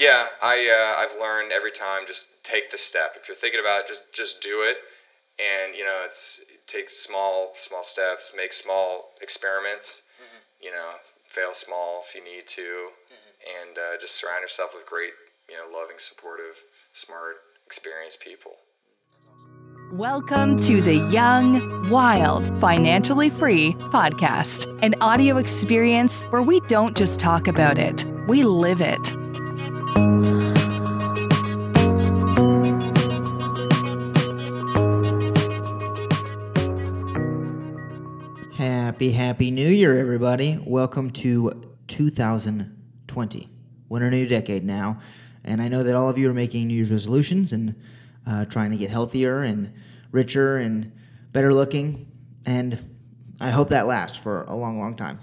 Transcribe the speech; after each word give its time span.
Yeah, 0.00 0.28
I 0.40 0.56
uh, 0.64 1.02
I've 1.02 1.20
learned 1.20 1.52
every 1.52 1.70
time 1.70 2.04
just 2.06 2.28
take 2.42 2.70
the 2.70 2.78
step. 2.78 3.16
If 3.20 3.28
you're 3.28 3.36
thinking 3.36 3.60
about 3.60 3.80
it, 3.80 3.86
just 3.86 4.04
just 4.14 4.40
do 4.40 4.62
it, 4.62 4.78
and 5.38 5.76
you 5.76 5.84
know 5.84 6.06
it's 6.06 6.40
it 6.50 6.66
takes 6.66 6.96
small 6.96 7.52
small 7.54 7.82
steps, 7.82 8.32
make 8.34 8.54
small 8.54 9.10
experiments. 9.20 10.00
You 10.58 10.70
know, 10.70 10.92
fail 11.28 11.52
small 11.52 12.02
if 12.08 12.14
you 12.14 12.24
need 12.24 12.48
to, 12.48 12.88
and 13.60 13.76
uh, 13.76 14.00
just 14.00 14.16
surround 14.16 14.40
yourself 14.40 14.70
with 14.74 14.86
great, 14.86 15.12
you 15.50 15.56
know, 15.56 15.64
loving, 15.70 15.96
supportive, 15.98 16.56
smart, 16.94 17.36
experienced 17.66 18.20
people. 18.20 18.52
Welcome 19.92 20.56
to 20.56 20.80
the 20.80 20.96
Young, 21.12 21.90
Wild, 21.90 22.58
Financially 22.58 23.28
Free 23.28 23.74
podcast, 23.92 24.66
an 24.82 24.94
audio 25.02 25.36
experience 25.36 26.22
where 26.30 26.42
we 26.42 26.60
don't 26.68 26.96
just 26.96 27.20
talk 27.20 27.48
about 27.48 27.76
it, 27.76 28.06
we 28.26 28.44
live 28.44 28.80
it. 28.80 29.19
Happy, 39.00 39.12
happy 39.12 39.50
new 39.50 39.66
year, 39.66 39.98
everybody. 39.98 40.62
Welcome 40.66 41.08
to 41.12 41.72
2020. 41.86 43.48
We're 43.88 43.96
in 43.96 44.02
a 44.02 44.10
new 44.10 44.26
decade 44.26 44.62
now. 44.62 45.00
And 45.42 45.62
I 45.62 45.68
know 45.68 45.82
that 45.84 45.94
all 45.94 46.10
of 46.10 46.18
you 46.18 46.28
are 46.28 46.34
making 46.34 46.66
New 46.66 46.74
Year's 46.74 46.92
resolutions 46.92 47.54
and 47.54 47.74
uh, 48.26 48.44
trying 48.44 48.72
to 48.72 48.76
get 48.76 48.90
healthier 48.90 49.40
and 49.40 49.72
richer 50.12 50.58
and 50.58 50.92
better 51.32 51.54
looking. 51.54 52.12
And 52.44 52.78
I 53.40 53.48
hope 53.48 53.70
that 53.70 53.86
lasts 53.86 54.18
for 54.18 54.42
a 54.42 54.54
long, 54.54 54.78
long 54.78 54.96
time. 54.96 55.18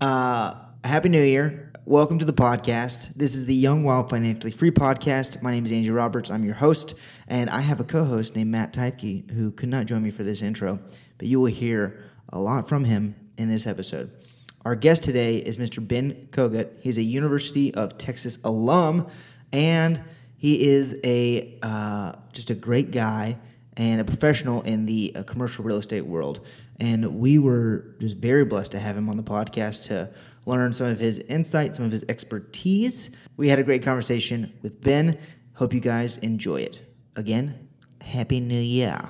Uh, 0.00 0.54
happy 0.84 1.08
New 1.08 1.24
Year. 1.24 1.72
Welcome 1.86 2.20
to 2.20 2.24
the 2.24 2.32
podcast. 2.32 3.12
This 3.16 3.34
is 3.34 3.44
the 3.44 3.56
Young 3.56 3.82
Wild 3.82 4.08
Financially 4.08 4.52
Free 4.52 4.70
podcast. 4.70 5.42
My 5.42 5.50
name 5.50 5.64
is 5.64 5.72
Andrew 5.72 5.94
Roberts. 5.94 6.30
I'm 6.30 6.44
your 6.44 6.54
host, 6.54 6.94
and 7.26 7.50
I 7.50 7.60
have 7.60 7.80
a 7.80 7.84
co 7.84 8.04
host 8.04 8.36
named 8.36 8.52
Matt 8.52 8.72
Typke 8.72 9.28
who 9.32 9.50
could 9.50 9.68
not 9.68 9.86
join 9.86 10.00
me 10.00 10.12
for 10.12 10.22
this 10.22 10.42
intro, 10.42 10.78
but 11.18 11.26
you 11.26 11.40
will 11.40 11.46
hear 11.46 12.09
a 12.32 12.38
lot 12.38 12.68
from 12.68 12.84
him 12.84 13.14
in 13.36 13.48
this 13.48 13.66
episode. 13.66 14.10
Our 14.64 14.74
guest 14.74 15.02
today 15.02 15.38
is 15.38 15.56
Mr. 15.56 15.86
Ben 15.86 16.28
Kogut. 16.32 16.80
He's 16.80 16.98
a 16.98 17.02
University 17.02 17.74
of 17.74 17.96
Texas 17.96 18.38
alum, 18.44 19.06
and 19.52 20.02
he 20.36 20.68
is 20.68 20.98
a 21.02 21.58
uh, 21.62 22.12
just 22.32 22.50
a 22.50 22.54
great 22.54 22.90
guy 22.90 23.38
and 23.76 24.00
a 24.00 24.04
professional 24.04 24.62
in 24.62 24.84
the 24.84 25.12
uh, 25.14 25.22
commercial 25.22 25.64
real 25.64 25.78
estate 25.78 26.04
world. 26.04 26.46
And 26.78 27.18
we 27.18 27.38
were 27.38 27.94
just 28.00 28.16
very 28.16 28.44
blessed 28.44 28.72
to 28.72 28.78
have 28.78 28.96
him 28.96 29.08
on 29.08 29.16
the 29.16 29.22
podcast 29.22 29.84
to 29.84 30.10
learn 30.46 30.72
some 30.72 30.88
of 30.88 30.98
his 30.98 31.18
insight, 31.20 31.74
some 31.74 31.84
of 31.84 31.90
his 31.90 32.04
expertise. 32.08 33.10
We 33.36 33.48
had 33.48 33.58
a 33.58 33.62
great 33.62 33.82
conversation 33.82 34.52
with 34.62 34.80
Ben. 34.82 35.18
Hope 35.54 35.72
you 35.72 35.80
guys 35.80 36.16
enjoy 36.18 36.62
it. 36.62 36.80
Again, 37.16 37.68
Happy 38.02 38.40
New 38.40 38.60
Year. 38.60 39.00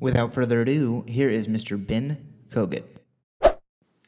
Without 0.00 0.34
further 0.34 0.62
ado, 0.62 1.04
here 1.06 1.30
is 1.30 1.46
Mr. 1.46 1.84
Ben 1.84 2.23
Kogut. 2.54 2.84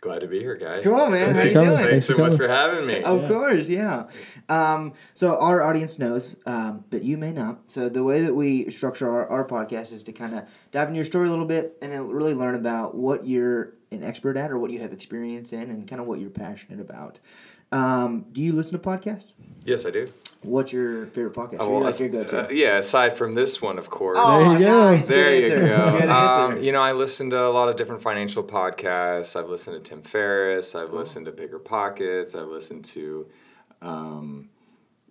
Glad 0.00 0.20
to 0.20 0.28
be 0.28 0.38
here, 0.38 0.54
guys. 0.54 0.84
Cool, 0.84 1.08
man. 1.10 1.34
Thanks, 1.34 1.38
How 1.38 1.44
you 1.44 1.54
thanks 1.54 1.68
doing? 1.68 1.90
Thanks 1.90 2.06
so 2.06 2.16
much 2.16 2.32
for 2.32 2.46
for 2.46 2.48
having 2.48 2.86
me. 2.86 3.02
Of 3.02 3.26
course, 3.28 3.68
yeah. 3.68 4.04
Um, 4.48 4.92
so 5.14 5.36
our 5.36 5.62
audience 5.62 5.98
knows, 5.98 6.36
um, 6.46 6.84
but 6.90 7.02
you 7.02 7.16
may 7.16 7.32
not. 7.32 7.58
So 7.66 7.88
the 7.88 8.04
way 8.04 8.22
that 8.22 8.32
we 8.34 8.70
structure 8.70 9.08
our, 9.10 9.26
our 9.28 9.44
podcast 9.44 9.90
is 9.92 10.04
to 10.04 10.12
kind 10.12 10.36
of 10.36 10.44
dive 10.70 10.86
into 10.88 10.96
your 10.96 11.04
story 11.04 11.26
a 11.26 11.30
little 11.30 11.46
bit 11.46 11.76
and 11.82 11.90
then 11.90 12.08
really 12.08 12.34
learn 12.34 12.54
about 12.54 12.94
what 12.94 13.26
you're 13.26 13.72
an 13.90 14.04
expert 14.04 14.36
at 14.36 14.52
or 14.52 14.58
what 14.58 14.70
you 14.70 14.80
have 14.80 14.92
experience 14.92 15.52
in 15.52 15.62
and 15.62 15.88
kind 15.88 16.00
of 16.00 16.06
what 16.06 16.20
you're 16.20 16.30
passionate 16.30 16.78
about. 16.78 17.18
Um, 17.72 18.26
do 18.32 18.42
you 18.42 18.52
listen 18.52 18.72
to 18.72 18.78
podcasts? 18.78 19.32
Yes, 19.64 19.84
I 19.86 19.90
do. 19.90 20.08
What's 20.42 20.72
your 20.72 21.06
favorite 21.06 21.34
podcast? 21.34 21.56
Oh, 21.58 21.70
well, 21.70 21.80
like 21.82 21.98
your 21.98 22.08
go-to? 22.08 22.46
uh, 22.46 22.50
yeah, 22.50 22.78
aside 22.78 23.16
from 23.16 23.34
this 23.34 23.60
one, 23.60 23.78
of 23.78 23.90
course. 23.90 24.16
Oh, 24.20 24.38
There 24.44 24.52
you 24.52 24.58
go. 24.64 24.90
nice. 24.94 25.08
There 25.08 25.34
you 25.34 25.48
go. 25.66 26.08
Um, 26.12 26.62
you 26.62 26.70
know, 26.70 26.80
I 26.80 26.92
listen 26.92 27.30
to 27.30 27.40
a 27.46 27.50
lot 27.50 27.68
of 27.68 27.74
different 27.74 28.00
financial 28.02 28.44
podcasts. 28.44 29.34
I've 29.34 29.48
listened 29.48 29.82
to 29.82 29.88
Tim 29.90 30.02
Ferriss. 30.02 30.76
I've 30.76 30.92
listened 30.92 31.26
to 31.26 31.32
Bigger 31.32 31.58
Pockets. 31.58 32.36
I've 32.36 32.46
listened 32.46 32.84
to 32.86 33.26
um, 33.82 34.48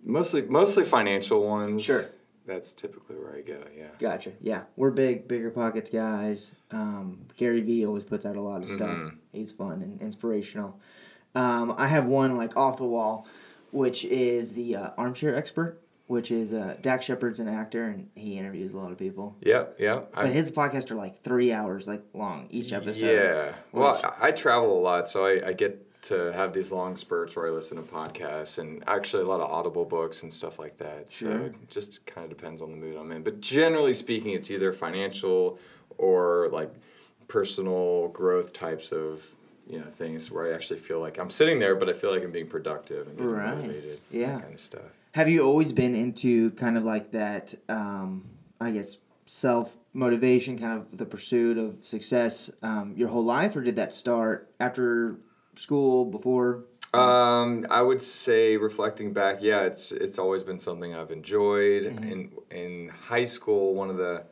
mostly 0.02 0.42
mostly 0.42 0.84
financial 0.84 1.46
ones. 1.46 1.82
Sure. 1.84 2.04
That's 2.46 2.72
typically 2.72 3.16
where 3.16 3.34
I 3.36 3.40
go. 3.40 3.58
Yeah. 3.76 3.88
Gotcha. 3.98 4.30
Yeah, 4.40 4.62
we're 4.76 4.92
big, 4.92 5.26
bigger 5.26 5.50
pockets 5.50 5.90
guys. 5.90 6.52
Um, 6.70 7.26
Gary 7.36 7.60
Vee 7.60 7.84
always 7.84 8.04
puts 8.04 8.24
out 8.24 8.36
a 8.36 8.40
lot 8.40 8.62
of 8.62 8.68
stuff. 8.68 8.88
Mm-hmm. 8.88 9.16
He's 9.32 9.50
fun 9.50 9.82
and 9.82 10.00
inspirational. 10.00 10.78
Um, 11.36 11.74
I 11.76 11.86
have 11.86 12.06
one 12.06 12.36
like 12.36 12.56
off 12.56 12.78
the 12.78 12.84
wall, 12.84 13.26
which 13.70 14.04
is 14.04 14.52
the 14.54 14.76
uh, 14.76 14.90
Armchair 14.96 15.36
Expert, 15.36 15.78
which 16.06 16.30
is 16.30 16.52
uh, 16.54 16.76
Dax 16.80 17.04
Shepard's 17.04 17.40
an 17.40 17.48
actor 17.48 17.84
and 17.84 18.08
he 18.14 18.38
interviews 18.38 18.72
a 18.72 18.76
lot 18.78 18.90
of 18.90 18.98
people. 18.98 19.36
Yep. 19.42 19.76
Yep. 19.78 20.12
But 20.14 20.32
his 20.32 20.50
podcasts 20.50 20.90
are 20.90 20.94
like 20.94 21.22
three 21.22 21.52
hours 21.52 21.86
like 21.86 22.02
long 22.14 22.48
each 22.50 22.72
episode. 22.72 23.04
Yeah. 23.06 23.52
Well, 23.72 24.00
I, 24.20 24.28
I 24.28 24.30
travel 24.32 24.78
a 24.78 24.80
lot, 24.80 25.08
so 25.08 25.26
I, 25.26 25.48
I 25.48 25.52
get 25.52 25.82
to 26.04 26.32
have 26.32 26.52
these 26.52 26.70
long 26.70 26.96
spurts 26.96 27.34
where 27.34 27.48
I 27.48 27.50
listen 27.50 27.76
to 27.76 27.82
podcasts 27.82 28.58
and 28.58 28.82
actually 28.86 29.24
a 29.24 29.26
lot 29.26 29.40
of 29.40 29.50
Audible 29.50 29.84
books 29.84 30.22
and 30.22 30.32
stuff 30.32 30.58
like 30.58 30.78
that. 30.78 31.10
So 31.12 31.26
Sure. 31.26 31.46
it 31.46 31.54
just 31.68 32.06
kind 32.06 32.24
of 32.30 32.36
depends 32.36 32.62
on 32.62 32.70
the 32.70 32.76
mood 32.76 32.96
I'm 32.96 33.10
in. 33.12 33.22
But 33.24 33.40
generally 33.40 33.92
speaking, 33.92 34.30
it's 34.32 34.50
either 34.50 34.72
financial 34.72 35.58
or 35.98 36.48
like 36.52 36.72
personal 37.28 38.08
growth 38.08 38.52
types 38.52 38.92
of 38.92 39.26
you 39.66 39.78
know 39.78 39.86
things 39.98 40.30
where 40.30 40.50
I 40.50 40.54
actually 40.54 40.78
feel 40.78 41.00
like 41.00 41.18
I'm 41.18 41.30
sitting 41.30 41.58
there, 41.58 41.74
but 41.74 41.88
I 41.88 41.92
feel 41.92 42.12
like 42.12 42.22
I'm 42.22 42.32
being 42.32 42.46
productive 42.48 43.06
and 43.08 43.16
getting 43.16 43.32
Right. 43.32 43.56
motivated. 43.56 44.00
Yeah. 44.10 44.40
Kind 44.40 44.54
of 44.54 44.60
stuff. 44.60 44.82
Have 45.12 45.28
you 45.28 45.42
always 45.42 45.72
been 45.72 45.94
into 45.94 46.50
kind 46.52 46.76
of 46.76 46.84
like 46.84 47.10
that, 47.12 47.54
um, 47.68 48.24
I 48.60 48.70
guess, 48.70 48.98
self 49.24 49.76
motivation, 49.92 50.58
kind 50.58 50.78
of 50.78 50.96
the 50.98 51.06
pursuit 51.06 51.56
of 51.58 51.78
success 51.82 52.50
um, 52.62 52.92
your 52.96 53.08
whole 53.08 53.24
life, 53.24 53.56
or 53.56 53.62
did 53.62 53.76
that 53.76 53.92
start 53.92 54.50
after 54.60 55.16
school, 55.56 56.04
before? 56.04 56.64
Um, 56.94 57.66
I 57.70 57.82
would 57.82 58.00
say 58.00 58.56
reflecting 58.56 59.12
back, 59.12 59.38
yeah, 59.40 59.62
it's 59.62 59.90
it's 59.92 60.18
always 60.18 60.42
been 60.42 60.58
something 60.58 60.94
I've 60.94 61.10
enjoyed. 61.10 61.84
Mm-hmm. 61.84 62.04
In 62.12 62.30
in 62.50 62.88
high 62.88 63.24
school, 63.24 63.74
one 63.74 63.90
of 63.90 63.96
the 63.96 64.24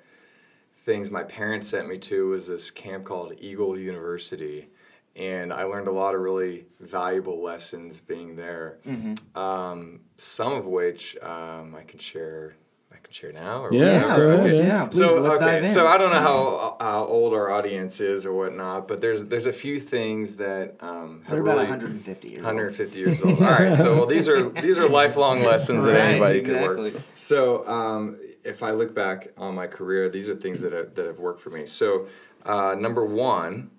things 0.85 1.11
my 1.11 1.25
parents 1.25 1.67
sent 1.69 1.89
me 1.89 1.97
to 1.97 2.29
was 2.29 2.47
this 2.47 2.71
camp 2.71 3.05
called 3.05 3.33
Eagle 3.39 3.79
University, 3.79 4.69
and 5.17 5.53
I 5.53 5.65
learned 5.65 5.89
a 5.89 5.93
lot 5.93 6.15
of 6.15 6.21
really 6.21 6.67
valuable 6.81 7.43
lessons 7.43 8.01
being 8.01 8.37
there. 8.37 8.79
Mm-hmm. 8.87 9.39
Um, 9.39 10.01
some 10.17 10.53
of 10.53 10.67
which 10.67 11.17
um, 11.23 11.75
I 11.75 11.83
can 11.83 11.99
share. 11.99 12.57
I 12.93 12.97
can 12.99 13.13
share 13.13 13.33
now. 13.33 13.65
Or 13.65 13.73
Yeah, 13.75 13.95
whatever. 14.03 14.17
go 14.17 14.29
of 14.29 14.39
ahead, 14.39 14.41
course, 14.51 14.55
yeah. 14.55 14.67
yeah. 14.67 14.85
Please, 14.87 14.99
So 14.99 15.21
let's 15.21 15.37
okay, 15.37 15.45
dive 15.47 15.65
in. 15.65 15.71
so 15.71 15.87
I 15.87 15.99
don't 15.99 16.11
know 16.13 16.21
how, 16.21 16.77
how 16.81 17.05
old 17.07 17.35
our 17.35 17.51
audience 17.51 18.01
is 18.01 18.25
or 18.25 18.33
whatnot, 18.33 18.87
but 18.87 19.01
there's 19.01 19.25
there's 19.25 19.47
a 19.47 19.53
few 19.53 19.81
things 19.81 20.37
that 20.37 20.77
um, 20.81 21.23
have 21.25 21.33
They're 21.33 21.41
about 21.43 21.57
really 21.57 21.71
150 21.71 22.29
years 22.29 22.39
old. 22.39 22.45
150 22.47 22.99
years 23.01 23.23
old. 23.23 23.43
All 23.43 23.51
right, 23.51 23.75
so 23.75 23.95
well, 23.97 24.07
these 24.07 24.29
are 24.29 24.49
these 24.63 24.79
are 24.79 24.89
lifelong 24.89 25.43
lessons 25.43 25.85
that 25.85 25.93
Right, 25.95 26.01
anybody 26.11 26.41
could 26.43 26.55
exactly. 26.57 26.91
work. 26.93 27.03
So 27.17 27.67
um, 27.69 28.17
if 28.45 28.63
I 28.63 28.71
look 28.73 28.95
back 28.95 29.29
on 29.37 29.55
my 29.57 29.67
career, 29.67 30.09
these 30.09 30.29
are 30.29 30.35
things 30.37 30.61
that 30.61 30.73
have, 30.73 30.95
that 30.95 31.07
have 31.07 31.19
worked 31.19 31.41
for 31.41 31.51
me. 31.51 31.67
So 31.67 32.07
uh, 32.45 32.77
number 32.79 33.05
one, 33.05 33.71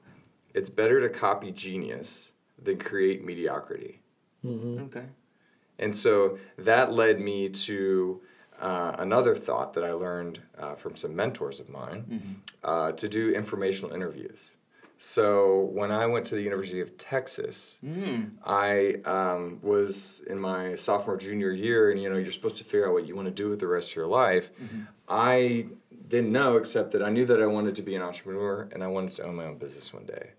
it's 0.55 0.69
better 0.69 1.01
to 1.01 1.09
copy 1.09 1.51
genius 1.51 2.31
than 2.61 2.77
create 2.79 3.23
mediocrity. 3.25 3.99
Okay. 4.87 5.05
And 5.79 5.93
so 5.95 6.37
that 6.57 6.93
led 6.93 7.19
me 7.19 7.49
to 7.49 8.21
uh, 8.61 8.95
another 8.99 9.35
thought 9.35 9.73
that 9.73 9.83
I 9.83 9.91
learned 9.91 10.39
uh, 10.57 10.75
from 10.75 10.95
some 10.95 11.13
mentors 11.15 11.59
of 11.59 11.67
mine 11.69 12.05
uh, 12.63 12.91
to 12.93 13.09
do 13.09 13.31
informational 13.31 13.93
interviews. 13.93 14.51
So 14.97 15.69
when 15.73 15.91
I 15.91 16.05
went 16.05 16.25
to 16.27 16.35
the 16.35 16.41
University 16.41 16.79
of 16.79 16.97
Texas, 16.97 17.77
I 18.45 18.95
um, 19.03 19.59
was 19.61 20.23
in 20.27 20.39
my 20.39 20.73
sophomore 20.75 21.17
junior 21.17 21.51
year, 21.51 21.91
and 21.91 22.01
you 22.01 22.09
know 22.09 22.15
you're 22.15 22.31
supposed 22.31 22.57
to 22.59 22.63
figure 22.63 22.87
out 22.87 22.93
what 22.93 23.05
you 23.05 23.13
want 23.13 23.27
to 23.27 23.33
do 23.43 23.49
with 23.49 23.59
the 23.59 23.67
rest 23.67 23.89
of 23.89 23.95
your 23.97 24.07
life. 24.07 24.51
I 25.09 25.65
didn't 26.07 26.31
know 26.31 26.55
except 26.55 26.91
that 26.91 27.03
I 27.03 27.09
knew 27.09 27.25
that 27.25 27.41
I 27.41 27.45
wanted 27.45 27.75
to 27.75 27.81
be 27.81 27.95
an 27.95 28.01
entrepreneur 28.01 28.69
and 28.71 28.81
I 28.83 28.87
wanted 28.87 29.11
to 29.17 29.23
own 29.23 29.35
my 29.35 29.45
own 29.45 29.57
business 29.57 29.93
one 29.93 30.05
day. 30.05 30.29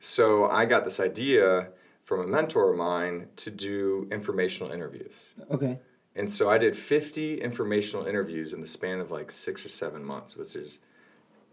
So 0.00 0.46
I 0.46 0.64
got 0.64 0.84
this 0.84 0.98
idea 1.00 1.68
from 2.04 2.20
a 2.20 2.26
mentor 2.26 2.70
of 2.70 2.76
mine 2.76 3.28
to 3.36 3.50
do 3.50 4.08
informational 4.10 4.72
interviews. 4.72 5.28
Okay. 5.50 5.78
And 6.16 6.30
so 6.30 6.50
I 6.50 6.58
did 6.58 6.74
50 6.76 7.40
informational 7.40 8.06
interviews 8.06 8.52
in 8.52 8.60
the 8.60 8.66
span 8.66 8.98
of 9.00 9.10
like 9.10 9.30
six 9.30 9.64
or 9.64 9.68
seven 9.68 10.04
months, 10.04 10.36
which 10.36 10.56
is 10.56 10.80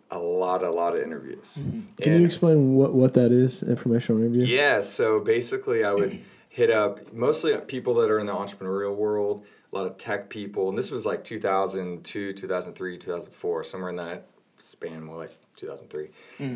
a 0.10 0.18
lot, 0.18 0.64
a 0.64 0.72
lot 0.72 0.96
of 0.96 1.04
interviews. 1.04 1.58
Mm-hmm. 1.60 1.82
Can 2.02 2.12
And- 2.14 2.22
you 2.22 2.26
explain 2.26 2.76
what, 2.76 2.94
what 2.94 3.14
that 3.14 3.32
is, 3.32 3.62
informational 3.62 4.22
interview? 4.22 4.46
yeah, 4.46 4.82
so 4.82 5.20
basically, 5.20 5.84
I 5.84 5.94
would 5.94 6.20
hit 6.50 6.72
up 6.72 7.14
mostly 7.14 7.56
people 7.68 7.94
that 7.96 8.10
are 8.10 8.18
in 8.18 8.26
the 8.26 8.34
entrepreneurial 8.34 8.96
world, 8.96 9.46
a 9.72 9.76
lot 9.76 9.86
of 9.86 9.98
tech 9.98 10.30
people, 10.30 10.70
and 10.70 10.78
this 10.78 10.90
was 10.90 11.06
like 11.06 11.24
2002, 11.24 12.32
2003, 12.32 12.98
2004, 12.98 13.64
somewhere 13.64 13.90
in 13.90 13.96
that 13.98 14.26
span, 14.58 15.04
more 15.04 15.18
like 15.18 15.32
2003. 15.56 16.10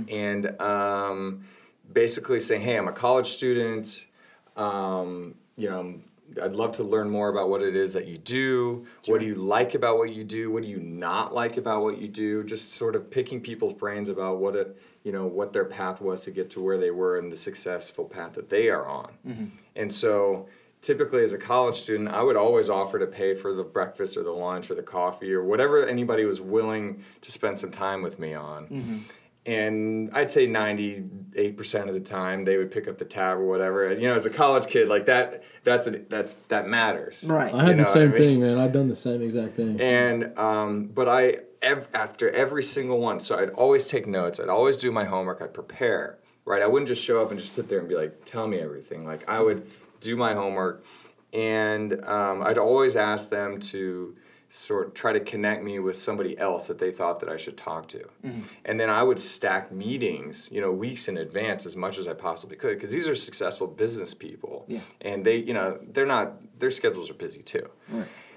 And 0.09 0.61
um, 0.61 1.43
basically 1.91 2.39
saying, 2.39 2.61
hey, 2.61 2.77
I'm 2.77 2.87
a 2.87 2.91
college 2.93 3.27
student, 3.27 4.07
um, 4.57 5.35
you 5.55 5.69
know, 5.69 5.95
I'd 6.41 6.53
love 6.53 6.71
to 6.77 6.83
learn 6.83 7.09
more 7.09 7.27
about 7.27 7.49
what 7.49 7.61
it 7.61 7.75
is 7.75 7.93
that 7.93 8.07
you 8.07 8.17
do. 8.17 8.85
What 9.07 9.19
do 9.19 9.25
you 9.25 9.35
like 9.35 9.75
about 9.75 9.97
what 9.97 10.13
you 10.13 10.23
do? 10.23 10.49
What 10.49 10.63
do 10.63 10.69
you 10.69 10.79
not 10.79 11.33
like 11.33 11.57
about 11.57 11.81
what 11.83 11.97
you 11.97 12.07
do? 12.07 12.43
Just 12.45 12.71
sort 12.73 12.95
of 12.95 13.11
picking 13.11 13.41
people's 13.41 13.73
brains 13.73 14.07
about 14.07 14.37
what 14.39 14.55
it, 14.55 14.81
you 15.03 15.11
know, 15.11 15.25
what 15.25 15.51
their 15.51 15.65
path 15.65 15.99
was 15.99 16.23
to 16.23 16.31
get 16.31 16.49
to 16.51 16.61
where 16.61 16.77
they 16.77 16.91
were 16.91 17.17
and 17.17 17.29
the 17.29 17.35
successful 17.35 18.05
path 18.05 18.33
that 18.35 18.47
they 18.47 18.69
are 18.69 18.87
on. 18.87 19.11
And 19.75 19.91
so, 19.91 20.47
typically 20.81 21.23
as 21.23 21.31
a 21.31 21.37
college 21.37 21.75
student, 21.75 22.09
I 22.09 22.21
would 22.23 22.35
always 22.35 22.69
offer 22.69 22.97
to 22.99 23.07
pay 23.07 23.35
for 23.35 23.53
the 23.53 23.63
breakfast 23.63 24.17
or 24.17 24.23
the 24.23 24.31
lunch 24.31 24.69
or 24.71 24.75
the 24.75 24.83
coffee 24.83 25.31
or 25.31 25.43
whatever 25.43 25.87
anybody 25.87 26.25
was 26.25 26.41
willing 26.41 27.03
to 27.21 27.31
spend 27.31 27.59
some 27.59 27.71
time 27.71 28.01
with 28.01 28.19
me 28.19 28.33
on. 28.33 29.05
And 29.43 30.11
I'd 30.13 30.31
say 30.31 30.45
98% 30.47 31.87
of 31.87 31.95
the 31.95 31.99
time 31.99 32.43
they 32.43 32.57
would 32.57 32.69
pick 32.69 32.87
up 32.87 32.99
the 32.99 33.05
tab 33.05 33.37
or 33.37 33.45
whatever. 33.47 33.91
You 33.91 34.07
know, 34.07 34.13
as 34.13 34.27
a 34.27 34.29
college 34.29 34.67
kid, 34.67 34.87
like 34.87 35.07
that, 35.07 35.43
that's 35.63 35.87
a, 35.87 35.91
that's 35.91 36.33
that 36.49 36.67
matters. 36.67 37.23
Right. 37.23 37.51
I 37.51 37.63
had 37.63 37.77
the 37.77 37.85
same 37.85 38.03
I 38.03 38.05
mean? 38.05 38.17
thing, 38.17 38.41
man. 38.41 38.59
I've 38.59 38.71
done 38.71 38.87
the 38.87 38.95
same 38.95 39.23
exact 39.23 39.55
thing. 39.55 39.81
And 39.81 40.37
um, 40.37 40.87
but 40.87 41.09
I 41.09 41.37
ev- 41.63 41.87
after 41.95 42.29
every 42.29 42.61
single 42.61 42.99
one, 42.99 43.19
so 43.19 43.35
I'd 43.37 43.49
always 43.51 43.87
take 43.87 44.05
notes. 44.05 44.39
I'd 44.39 44.49
always 44.49 44.77
do 44.77 44.91
my 44.91 45.05
homework. 45.05 45.41
I'd 45.41 45.55
prepare. 45.55 46.19
Right. 46.45 46.61
I 46.61 46.67
wouldn't 46.67 46.87
just 46.87 47.03
show 47.03 47.21
up 47.21 47.31
and 47.31 47.39
just 47.39 47.53
sit 47.53 47.67
there 47.67 47.79
and 47.79 47.89
be 47.89 47.95
like, 47.95 48.25
"Tell 48.25 48.47
me 48.47 48.59
everything." 48.59 49.05
Like 49.05 49.27
I 49.27 49.39
would 49.39 49.67
do 50.01 50.17
my 50.17 50.33
homework, 50.33 50.83
and 51.31 52.03
um, 52.03 52.41
I'd 52.43 52.57
always 52.57 52.97
ask 52.97 53.29
them 53.29 53.59
to 53.59 54.15
sort 54.49 54.85
of 54.87 54.93
try 54.93 55.13
to 55.13 55.19
connect 55.21 55.63
me 55.63 55.79
with 55.79 55.95
somebody 55.95 56.37
else 56.37 56.67
that 56.67 56.77
they 56.77 56.91
thought 56.91 57.21
that 57.21 57.29
I 57.29 57.37
should 57.37 57.55
talk 57.55 57.87
to. 57.87 58.03
And 58.65 58.77
then 58.77 58.89
I 58.89 59.01
would 59.01 59.17
stack 59.17 59.71
meetings, 59.71 60.49
you 60.51 60.59
know, 60.59 60.73
weeks 60.73 61.07
in 61.07 61.15
advance 61.17 61.65
as 61.65 61.77
much 61.77 61.97
as 61.97 62.05
I 62.05 62.13
possibly 62.13 62.57
could 62.57 62.75
because 62.75 62.91
these 62.91 63.07
are 63.07 63.15
successful 63.15 63.65
business 63.65 64.13
people. 64.13 64.65
Yeah. 64.67 64.81
And 64.99 65.23
they, 65.25 65.37
you 65.37 65.53
know, 65.53 65.79
they're 65.93 66.05
not 66.05 66.59
their 66.59 66.69
schedules 66.69 67.09
are 67.09 67.13
busy 67.13 67.41
too. 67.41 67.69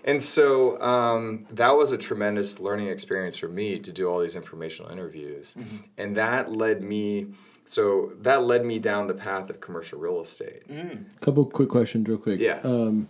And 0.05 0.23
so 0.23 0.81
um, 0.81 1.47
that 1.51 1.71
was 1.71 1.91
a 1.91 1.99
tremendous 1.99 2.61
learning 2.61 2.89
experience 2.89 3.37
for 3.37 3.49
me 3.49 3.79
to 3.81 3.91
do 3.91 4.09
all 4.09 4.21
these 4.21 4.37
informational 4.37 4.93
interviews. 4.93 5.57
And 5.99 6.17
that 6.17 6.53
led 6.53 6.83
me, 6.85 7.27
so 7.65 8.13
that 8.21 8.43
led 8.43 8.65
me 8.65 8.79
down 8.79 9.07
the 9.07 9.15
path 9.15 9.51
of 9.51 9.61
commercial 9.61 9.99
real 9.99 10.21
estate. 10.21 10.63
Couple 11.21 11.45
quick 11.47 11.69
questions, 11.69 12.09
real 12.09 12.19
quick. 12.19 12.41
Yeah. 12.41 12.61
Um, 12.63 13.09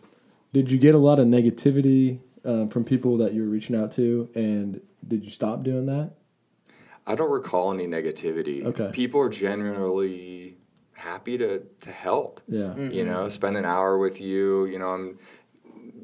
did 0.53 0.71
you 0.71 0.79
get 0.79 0.95
a 0.95 0.99
lot 0.99 1.19
of 1.19 1.27
negativity 1.27 2.21
um, 2.45 2.69
from 2.69 2.85
people 2.85 3.19
that 3.19 3.33
you 3.35 3.43
were 3.43 3.49
reaching 3.49 3.75
out 3.75 3.91
to, 3.93 4.29
and 4.35 4.81
did 5.07 5.25
you 5.25 5.31
stop 5.31 5.63
doing 5.63 5.87
that? 5.87 6.13
I 7.07 7.15
don't 7.15 7.31
recall 7.31 7.73
any 7.73 7.87
negativity. 7.87 8.65
Okay. 8.65 8.91
People 8.93 9.21
are 9.21 9.29
generally 9.29 10.57
happy 10.93 11.37
to, 11.37 11.61
to 11.83 11.91
help. 11.91 12.41
Yeah. 12.49 12.77
You 12.77 13.05
know, 13.05 13.29
spend 13.29 13.57
an 13.57 13.65
hour 13.65 13.99
with 13.99 14.21
you. 14.21 14.67
You 14.67 14.79
know, 14.79 14.89
I'm, 14.89 15.19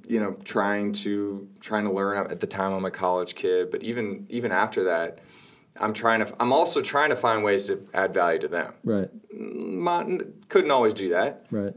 you 0.06 0.20
know, 0.20 0.37
trying 0.44 0.93
to 0.93 1.49
trying 1.61 1.85
to 1.85 1.93
learn. 1.93 2.31
At 2.31 2.41
the 2.41 2.47
time, 2.47 2.73
I'm 2.73 2.85
a 2.85 2.91
college 2.91 3.35
kid, 3.35 3.70
but 3.70 3.82
even 3.82 4.26
even 4.29 4.52
after 4.52 4.85
that, 4.85 5.20
I'm 5.80 5.92
trying 5.92 6.24
to. 6.24 6.32
I'm 6.38 6.52
also 6.52 6.82
trying 6.82 7.10
to 7.10 7.16
find 7.16 7.42
ways 7.42 7.66
to 7.66 7.86
add 7.94 8.14
value 8.14 8.38
to 8.40 8.48
them. 8.48 8.74
Right. 8.84 9.08
Mon- 9.32 10.34
couldn't 10.48 10.70
always 10.70 10.92
do 10.94 11.08
that. 11.10 11.46
Right. 11.50 11.74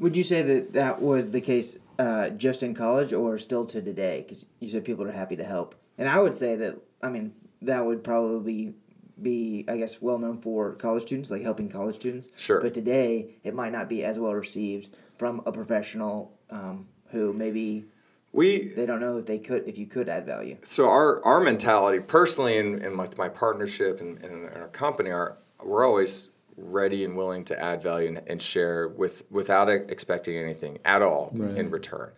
Would 0.00 0.16
you 0.16 0.24
say 0.24 0.42
that 0.42 0.72
that 0.74 1.02
was 1.02 1.30
the 1.30 1.40
case 1.40 1.76
uh, 1.98 2.30
just 2.30 2.62
in 2.62 2.74
college 2.74 3.12
or 3.12 3.38
still 3.38 3.66
to 3.66 3.82
today? 3.82 4.22
Because 4.22 4.46
you 4.60 4.68
said 4.68 4.84
people 4.84 5.06
are 5.06 5.12
happy 5.12 5.36
to 5.36 5.44
help, 5.44 5.74
and 5.98 6.08
I 6.08 6.18
would 6.18 6.36
say 6.36 6.56
that 6.56 6.76
I 7.02 7.10
mean 7.10 7.34
that 7.62 7.84
would 7.84 8.04
probably 8.04 8.74
be 9.20 9.64
I 9.68 9.76
guess 9.76 10.00
well 10.00 10.18
known 10.18 10.40
for 10.40 10.74
college 10.74 11.02
students, 11.02 11.30
like 11.30 11.42
helping 11.42 11.68
college 11.68 11.96
students. 11.96 12.30
Sure. 12.36 12.60
But 12.60 12.74
today 12.74 13.34
it 13.42 13.54
might 13.54 13.72
not 13.72 13.88
be 13.88 14.04
as 14.04 14.18
well 14.18 14.32
received 14.34 14.96
from 15.18 15.42
a 15.46 15.52
professional 15.52 16.32
um, 16.50 16.86
who 17.10 17.32
maybe 17.32 17.84
We 18.32 18.68
they 18.68 18.86
don't 18.86 19.00
know 19.00 19.18
if 19.18 19.26
they 19.26 19.38
could 19.38 19.68
if 19.68 19.76
you 19.76 19.86
could 19.86 20.08
add 20.08 20.24
value. 20.26 20.56
so 20.62 20.88
our 20.88 21.24
our 21.24 21.40
mentality 21.40 21.98
personally 22.00 22.58
and, 22.58 22.80
and 22.82 22.96
with 22.98 23.18
my 23.18 23.28
partnership 23.28 24.00
and, 24.00 24.22
and 24.24 24.48
our 24.56 24.68
company 24.68 25.10
are 25.10 25.36
we're 25.64 25.84
always 25.84 26.28
ready 26.56 27.04
and 27.04 27.16
willing 27.16 27.44
to 27.44 27.60
add 27.60 27.82
value 27.82 28.08
and, 28.08 28.20
and 28.28 28.40
share 28.40 28.88
with 28.88 29.24
without 29.30 29.68
expecting 29.68 30.36
anything 30.36 30.78
at 30.84 31.02
all 31.02 31.30
Right. 31.34 31.56
in 31.56 31.70
return. 31.70 32.10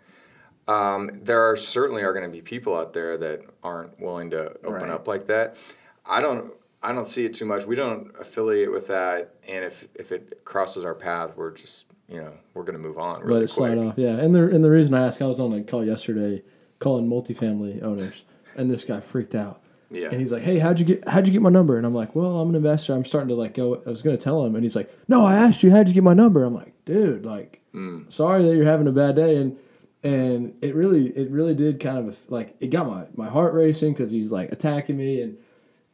Um, 0.69 1.11
there 1.23 1.43
are 1.51 1.57
certainly 1.57 2.03
are 2.03 2.13
going 2.13 2.25
to 2.25 2.31
be 2.31 2.43
people 2.43 2.77
out 2.77 2.93
there 2.93 3.17
that 3.17 3.43
aren't 3.65 3.99
willing 3.99 4.31
to 4.31 4.51
open 4.65 4.73
Right. 4.73 4.91
up 4.91 5.09
like 5.09 5.27
that. 5.29 5.57
I 6.05 6.21
don't 6.21 6.53
I 6.83 6.93
don't 6.93 7.07
see 7.09 7.25
it 7.25 7.33
too 7.35 7.47
much. 7.47 7.65
We 7.65 7.77
don't 7.77 8.13
affiliate 8.21 8.71
with 8.71 8.89
that, 8.89 9.35
and 9.49 9.65
if 9.65 9.89
if 9.95 10.13
it 10.13 10.45
crosses 10.45 10.85
our 10.85 10.95
path, 10.95 11.31
we're 11.37 11.53
just 11.53 11.87
you 12.13 12.21
know 12.21 12.33
we're 12.55 12.65
going 12.65 12.75
to 12.75 12.83
move 12.83 12.99
on 12.99 13.21
really 13.23 13.35
Let 13.35 13.43
it 13.45 13.49
slide 13.49 13.77
quick. 13.77 13.89
off. 13.89 13.95
Yeah. 13.99 14.17
And 14.17 14.35
the 14.35 14.45
and 14.49 14.63
the 14.63 14.71
reason 14.71 14.95
I 14.95 15.07
ask, 15.07 15.21
I 15.23 15.27
was 15.27 15.41
on 15.41 15.53
a 15.53 15.63
call 15.63 15.85
yesterday 15.85 16.43
calling 16.79 17.09
multifamily 17.09 17.83
owners, 17.83 18.25
and 18.57 18.71
this 18.71 18.85
guy 18.85 19.01
freaked 19.01 19.35
out. 19.35 19.61
Yeah. 19.91 20.09
And 20.09 20.21
he's 20.21 20.33
like, 20.33 20.43
"Hey, 20.43 20.59
how'd 20.59 20.79
you 20.79 20.85
get 20.85 21.09
how'd 21.09 21.27
you 21.27 21.33
get 21.33 21.43
my 21.43 21.51
number?" 21.51 21.77
And 21.77 21.87
I'm 21.87 21.95
like, 21.95 22.15
"Well, 22.15 22.41
I'm 22.41 22.49
an 22.51 22.55
investor. 22.55 22.95
I'm 22.95 23.05
starting 23.05 23.29
to 23.29 23.35
like 23.35 23.55
go." 23.55 23.83
I 23.87 23.91
was 23.91 24.03
going 24.03 24.17
to 24.17 24.23
tell 24.23 24.45
him, 24.45 24.55
and 24.55 24.65
he's 24.65 24.77
like, 24.77 24.91
"No, 25.09 25.25
I 25.25 25.37
asked 25.37 25.63
you. 25.63 25.71
How'd 25.71 25.89
you 25.89 25.95
get 25.95 26.03
my 26.03 26.15
number?" 26.15 26.45
I'm 26.45 26.55
like, 26.55 26.73
"Dude, 26.85 27.25
like, 27.25 27.61
hmm. 27.73 28.09
sorry 28.09 28.43
that 28.43 28.55
you're 28.57 28.65
having 28.65 28.87
a 28.87 28.93
bad 28.93 29.17
day." 29.17 29.37
And 29.37 29.57
and 30.03 30.55
it 30.63 30.75
really 30.75 31.09
it 31.17 31.31
really 31.31 31.55
did 31.55 31.79
kind 31.79 31.99
of 31.99 32.19
like 32.31 32.57
it 32.61 32.69
got 32.69 32.87
my 32.87 33.05
my 33.15 33.29
heart 33.29 33.55
racing 33.55 33.93
because 33.93 34.11
he's 34.11 34.33
like 34.33 34.51
attacking 34.51 34.97
me, 34.97 35.21
and 35.21 35.37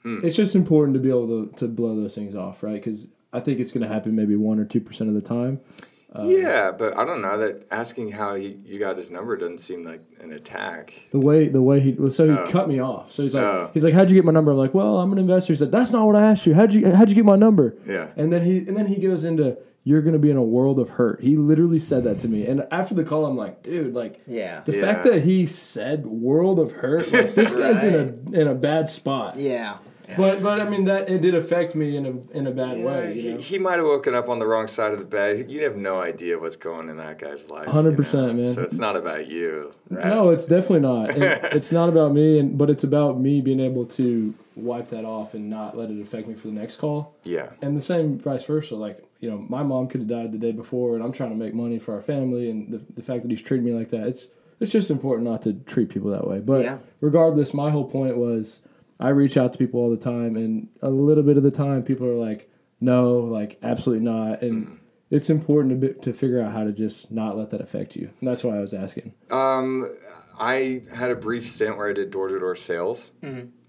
hmm. 0.03 0.20
it's 0.23 0.37
just 0.37 0.55
important 0.55 0.94
to 0.94 1.00
be 1.00 1.09
able 1.09 1.26
to 1.26 1.53
to 1.56 1.69
blow 1.69 1.97
those 1.97 2.15
things 2.15 2.35
off, 2.35 2.62
right? 2.62 2.75
Because 2.75 3.09
I 3.32 3.41
think 3.41 3.61
it's 3.61 3.73
going 3.73 3.87
to 3.87 3.93
happen 3.93 4.15
maybe 4.15 4.37
one 4.37 4.59
or 4.59 4.65
two 4.65 4.81
percent 4.81 5.09
of 5.09 5.15
the 5.15 5.20
time. 5.20 5.61
Um, 6.10 6.31
yeah, 6.31 6.72
but 6.72 6.96
I 6.96 7.05
don't 7.05 7.20
know 7.20 7.37
that 7.38 7.66
asking 7.70 8.12
how 8.12 8.34
he, 8.34 8.58
you 8.64 8.78
got 8.78 8.96
his 8.96 9.10
number 9.10 9.37
doesn't 9.37 9.58
seem 9.58 9.82
like 9.82 10.00
an 10.20 10.32
attack. 10.32 10.94
The 11.10 11.19
way 11.19 11.49
the 11.49 11.60
way 11.60 11.81
he 11.81 11.93
well, 11.93 12.10
so 12.10 12.25
he 12.26 12.32
oh. 12.32 12.46
cut 12.50 12.66
me 12.66 12.81
off. 12.81 13.12
So 13.12 13.22
he's 13.25 13.34
like 13.34 13.44
Oh. 13.44 13.70
he's 13.75 13.84
like, 13.84 13.93
How'd 13.93 14.08
you 14.10 14.14
get 14.14 14.25
my 14.25 14.32
number? 14.32 14.52
I'm 14.52 14.56
like, 14.56 14.72
Well, 14.72 15.00
I'm 15.00 15.12
an 15.12 15.19
investor. 15.19 15.52
He 15.52 15.58
said, 15.58 15.70
That's 15.70 15.90
not 15.93 16.06
what 16.06 16.16
I 16.16 16.22
asked 16.31 16.46
you. 16.46 16.55
How'd 16.55 16.72
you 16.72 16.90
how'd 16.94 17.10
you 17.10 17.14
get 17.14 17.26
my 17.26 17.37
number? 17.37 17.76
Yeah. 17.87 18.08
And 18.16 18.32
then 18.32 18.43
he 18.43 18.58
and 18.58 18.75
then 18.75 18.87
he 18.87 19.00
goes 19.02 19.25
into 19.25 19.58
you're 19.84 20.00
gonna 20.02 20.19
be 20.19 20.31
in 20.31 20.38
a 20.38 20.43
world 20.43 20.78
of 20.78 20.88
hurt. 20.88 21.20
He 21.20 21.37
literally 21.37 21.78
said 21.78 22.05
that 22.05 22.19
to 22.20 22.28
me. 22.28 22.46
And 22.46 22.66
after 22.70 22.94
the 22.94 23.05
call, 23.05 23.26
I'm 23.26 23.37
like, 23.37 23.62
dude, 23.62 23.93
like 23.93 24.22
Yeah. 24.26 24.62
the 24.64 24.76
Yeah. 24.76 24.81
fact 24.81 25.05
that 25.05 25.22
he 25.25 25.44
said 25.44 26.06
world 26.06 26.58
of 26.58 26.72
hurt, 26.72 27.12
like 27.12 27.34
this 27.34 27.52
guy's 27.52 27.84
in 27.84 27.94
a 27.94 28.32
in 28.40 28.49
a 28.49 28.55
bad 28.55 28.88
spot. 28.88 29.37
Yeah. 29.38 29.76
But 30.16 30.43
but 30.43 30.60
I 30.60 30.69
mean 30.69 30.84
that 30.84 31.08
it 31.08 31.20
did 31.20 31.34
affect 31.34 31.75
me 31.75 31.96
in 31.96 32.06
a 32.06 32.37
in 32.37 32.46
a 32.46 32.50
bad 32.50 32.82
way. 32.82 33.14
he, 33.20 33.32
know? 33.32 33.38
he 33.38 33.58
might 33.58 33.76
have 33.76 33.84
woken 33.84 34.14
up 34.14 34.28
on 34.28 34.38
the 34.38 34.46
wrong 34.46 34.66
side 34.66 34.93
of 34.93 34.99
the 34.99 35.05
bed. 35.05 35.50
You 35.50 35.64
have 35.64 35.76
no 35.76 36.00
idea 36.00 36.38
what's 36.38 36.56
going 36.56 36.88
in 36.88 36.96
that 36.96 37.19
guy's 37.19 37.49
life. 37.49 37.69
100%, 37.69 38.12
you 38.12 38.20
know? 38.26 38.32
man. 38.32 38.55
So 38.55 38.62
it's 38.62 38.78
not 38.78 38.96
about 38.96 39.26
you. 39.26 39.75
Right? 39.90 40.06
No, 40.06 40.31
it's 40.31 40.46
definitely 40.46 40.81
not. 40.81 41.10
And 41.10 41.22
it's 41.52 41.72
not 41.72 41.88
about 41.88 42.12
me, 42.12 42.38
and 42.38 42.56
but 42.56 42.70
it's 42.70 42.84
about 42.84 43.20
me 43.20 43.41
being 43.41 43.60
able 43.60 43.84
to 43.86 44.34
wipe 44.56 44.88
that 44.88 45.05
off 45.05 45.34
and 45.34 45.48
not 45.48 45.77
let 45.77 45.91
it 45.91 46.00
affect 46.00 46.27
me 46.27 46.34
for 46.34 46.48
the 46.48 46.55
next 46.55 46.77
call. 46.77 47.15
Yeah. 47.24 47.50
And 47.62 47.77
the 47.77 47.82
same 47.82 48.19
vice 48.19 48.44
versa. 48.44 48.74
Like, 48.77 49.05
you 49.20 49.31
know, 49.31 49.38
my 49.48 49.62
mom 49.62 49.88
could 49.88 50.00
have 50.00 50.08
died 50.08 50.32
the 50.32 50.38
day 50.38 50.53
before, 50.53 50.94
and 50.94 51.05
I'm 51.05 51.12
trying 51.12 51.31
to 51.31 51.36
make 51.36 51.55
money 51.55 51.79
for 51.79 51.94
our 51.94 52.00
family. 52.00 52.50
And 52.50 52.70
the, 52.70 52.81
the 52.94 53.03
fact 53.03 53.22
that 53.22 53.31
he's 53.31 53.43
treating 53.43 53.65
me 53.67 53.72
like 53.72 53.91
that, 53.91 54.06
it's 54.06 54.29
it's 54.60 54.72
just 54.72 54.91
important 54.91 55.29
not 55.29 55.43
to 55.43 55.53
treat 55.53 55.88
people 55.91 56.10
that 56.10 56.27
way. 56.27 56.41
But 56.41 56.62
Yeah. 56.65 56.79
regardless, 57.00 57.55
my 57.55 57.70
whole 57.70 57.84
point 57.84 58.17
was 58.17 58.60
I 59.00 59.10
reach 59.10 59.36
out 59.36 59.52
to 59.52 59.58
people 59.58 59.81
all 59.81 59.90
the 59.90 59.96
time, 59.96 60.36
and 60.36 60.69
a 60.82 60.90
little 60.90 61.22
bit 61.22 61.36
of 61.36 61.43
the 61.43 61.50
time, 61.50 61.82
people 61.82 62.06
are 62.06 62.14
like, 62.14 62.50
no, 62.81 63.19
like, 63.19 63.58
absolutely 63.62 64.05
not. 64.05 64.43
And 64.43 64.81
it's 65.10 65.31
important 65.31 65.81
to, 65.81 65.94
to 65.94 66.12
figure 66.12 66.40
out 66.40 66.52
how 66.52 66.64
to 66.64 66.72
just 66.72 67.10
not 67.10 67.36
let 67.36 67.50
that 67.50 67.60
affect 67.60 67.96
you. 67.96 68.10
And 68.20 68.28
that's 68.28 68.43
why 68.43 68.56
I 68.56 68.60
was 68.60 68.74
asking. 68.74 69.14
Um, 69.31 69.96
I 70.38 70.82
had 70.93 71.10
a 71.10 71.17
brief 71.17 71.48
stint 71.48 71.76
where 71.76 71.88
I 71.88 71.93
did 71.93 72.10
door 72.10 72.28
to 72.28 72.38
door 72.38 72.55
sales 72.56 73.12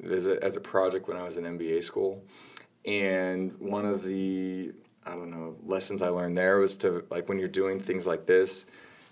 as, 0.03 0.25
a, 0.25 0.43
as 0.43 0.55
a 0.55 0.61
project 0.61 1.07
when 1.07 1.17
I 1.17 1.23
was 1.23 1.37
in 1.37 1.43
MBA 1.43 1.83
school. 1.83 2.23
And 2.85 3.53
one 3.59 3.85
of 3.85 4.03
the, 4.03 4.71
I 5.05 5.11
don't 5.11 5.31
know, 5.31 5.55
lessons 5.65 6.01
I 6.01 6.09
learned 6.09 6.37
there 6.37 6.57
was 6.59 6.77
to, 6.77 7.05
like, 7.09 7.29
when 7.29 7.39
you're 7.39 7.47
doing 7.47 7.79
things 7.79 8.07
like 8.07 8.25
this, 8.25 8.65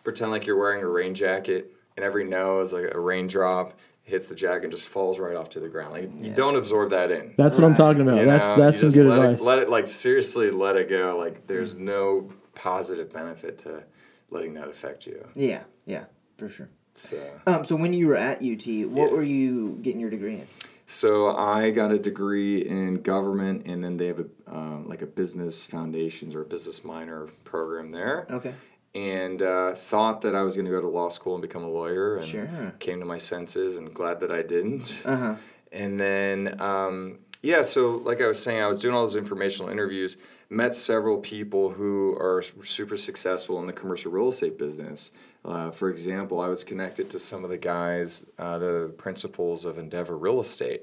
pretend 0.03 0.31
like 0.31 0.45
you're 0.45 0.57
wearing 0.57 0.81
a 0.83 0.88
rain 0.88 1.13
jacket, 1.13 1.74
and 1.95 2.05
every 2.05 2.24
no 2.24 2.62
is 2.62 2.71
like 2.71 2.93
a 2.93 3.00
raindrop 3.00 3.77
hits 4.07 4.29
the 4.29 4.35
jack 4.35 4.63
and 4.63 4.71
just 4.71 4.87
falls 4.87 5.19
right 5.19 5.35
off 5.35 5.49
to 5.49 5.59
the 5.59 5.67
ground. 5.67 5.91
Like, 5.91 6.09
you 6.21 6.31
don't 6.33 6.55
absorb 6.55 6.91
that 6.91 7.11
in. 7.11 7.33
That's 7.37 7.57
what 7.57 7.65
I'm 7.65 7.73
talking 7.73 8.01
about. 8.01 8.19
You 8.21 8.25
that's 8.25 8.55
know, 8.55 8.63
that's 8.63 8.81
you 8.81 8.89
some 8.89 9.03
good 9.03 9.09
let 9.09 9.19
advice. 9.19 9.41
It, 9.41 9.45
let 9.45 9.59
it 9.59 9.69
like 9.69 9.87
seriously 9.87 10.49
let 10.49 10.77
it 10.77 10.89
go. 10.89 11.17
Like 11.17 11.45
there's 11.45 11.75
no 11.75 12.31
positive 12.55 13.11
benefit 13.11 13.57
to 13.59 13.83
letting 14.29 14.53
that 14.53 14.69
affect 14.69 15.05
you. 15.05 15.27
Yeah. 15.35 15.63
Yeah. 15.85 16.05
For 16.37 16.47
sure. 16.49 16.69
So, 16.95 17.21
Um, 17.45 17.65
so 17.65 17.75
when 17.75 17.91
you 17.93 18.07
were 18.07 18.15
at 18.15 18.37
UT, 18.41 18.65
what 18.87 19.09
Yeah. 19.11 19.15
were 19.17 19.23
you 19.23 19.77
getting 19.81 19.99
your 19.99 20.09
degree 20.09 20.35
in? 20.35 20.47
so 20.89 21.35
I 21.35 21.71
got 21.71 21.91
a 21.91 21.99
degree 21.99 22.65
in 22.65 23.01
government, 23.01 23.65
and 23.65 23.83
then 23.83 23.97
they 23.97 24.07
have 24.07 24.19
a 24.21 24.25
um, 24.49 24.87
like 24.87 25.01
a 25.01 25.05
business 25.05 25.65
foundations 25.65 26.33
or 26.33 26.41
a 26.43 26.45
business 26.45 26.85
minor 26.85 27.27
program 27.43 27.91
there. 27.91 28.25
Okay. 28.31 28.53
And 28.96 29.41
uh, 29.41 29.74
thought 29.75 30.22
that 30.22 30.34
I 30.36 30.41
was 30.41 30.56
going 30.56 30.65
to 30.65 30.72
go 30.72 30.82
to 30.82 30.88
law 30.88 31.10
school 31.10 31.36
and 31.36 31.41
become 31.41 31.63
a 31.63 31.70
lawyer, 31.70 32.17
and 32.17 32.25
Sure. 32.27 32.74
came 32.79 33.00
to 33.00 33.06
my 33.06 33.17
senses, 33.20 33.77
and 33.77 33.94
glad 33.94 34.20
that 34.22 34.32
I 34.32 34.41
didn't. 34.41 35.01
Uh 35.06 35.17
huh. 35.17 35.36
And 35.72 36.00
then, 36.00 36.60
um, 36.62 37.20
Yeah, 37.44 37.62
so 37.62 37.98
like 37.98 38.22
I 38.22 38.27
was 38.27 38.41
saying, 38.41 38.62
I 38.62 38.67
was 38.67 38.82
doing 38.82 38.96
all 38.96 39.03
those 39.03 39.15
informational 39.15 39.70
interviews, 39.70 40.17
met 40.50 40.75
several 40.75 41.17
people 41.20 41.70
who 41.70 42.15
are 42.17 42.41
super 42.63 42.98
successful 42.98 43.60
in 43.60 43.67
the 43.67 43.74
commercial 43.74 44.12
real 44.12 44.29
estate 44.29 44.58
business. 44.58 45.12
Uh, 45.46 45.70
for 45.70 45.89
example, 45.89 46.39
I 46.41 46.48
was 46.50 46.63
connected 46.63 47.10
to 47.12 47.20
some 47.20 47.44
of 47.44 47.50
the 47.51 47.58
guys, 47.58 48.25
uh, 48.39 48.58
the 48.58 48.91
principals 48.98 49.63
of 49.65 49.77
Endeavor 49.77 50.17
Real 50.17 50.39
Estate, 50.41 50.82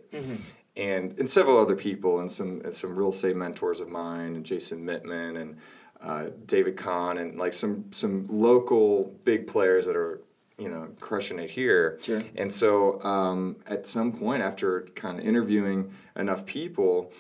and 0.77 1.19
and 1.19 1.29
several 1.31 1.59
other 1.59 1.77
people, 1.77 2.21
and 2.21 2.31
some 2.31 2.61
and 2.65 2.73
some 2.75 2.95
real 2.97 3.11
estate 3.11 3.37
mentors 3.37 3.81
of 3.81 3.89
mine, 3.89 4.37
and 4.37 4.45
Jason 4.47 4.85
Mittman 4.87 5.41
and 5.41 5.57
uh, 6.03 6.27
David 6.47 6.77
Kahn, 6.77 7.19
and 7.19 7.39
like 7.39 7.53
some 7.53 7.85
some 7.91 8.27
local 8.29 9.15
big 9.25 9.47
players 9.47 9.87
that 9.87 9.97
are 9.97 10.21
you 10.59 10.69
know 10.69 10.89
crushing 11.01 11.39
it 11.39 11.51
here. 11.51 11.99
Sure. 12.03 12.23
And 12.37 12.53
so 12.53 13.03
um, 13.03 13.57
at 13.67 13.87
some 13.87 14.13
point, 14.13 14.43
after 14.43 14.83
kind 14.95 15.19
of 15.19 15.27
interviewing 15.27 15.93
enough 16.17 16.45
people, 16.47 17.13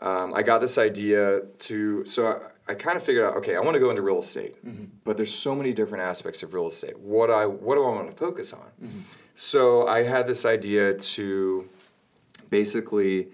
um, 0.00 0.32
I 0.34 0.42
got 0.42 0.60
this 0.60 0.78
idea 0.78 1.42
to. 1.60 2.04
So 2.04 2.28
I, 2.28 2.72
I 2.72 2.74
kind 2.74 2.96
of 2.96 3.02
figured 3.02 3.24
out, 3.24 3.34
okay, 3.36 3.56
I 3.56 3.60
want 3.60 3.74
to 3.74 3.80
go 3.80 3.90
into 3.90 4.02
real 4.02 4.20
estate, 4.20 4.54
but 5.04 5.16
there's 5.16 5.34
so 5.34 5.54
many 5.54 5.72
different 5.72 6.04
aspects 6.04 6.42
of 6.44 6.54
real 6.54 6.68
estate. 6.68 6.98
What 6.98 7.30
I 7.30 7.46
what 7.46 7.74
do 7.74 7.84
I 7.84 7.88
want 7.88 8.10
to 8.10 8.16
focus 8.16 8.52
on? 8.52 9.04
So 9.34 9.86
I 9.86 10.02
had 10.02 10.26
this 10.26 10.44
idea 10.44 10.94
to 10.94 11.68
basically 12.50 13.28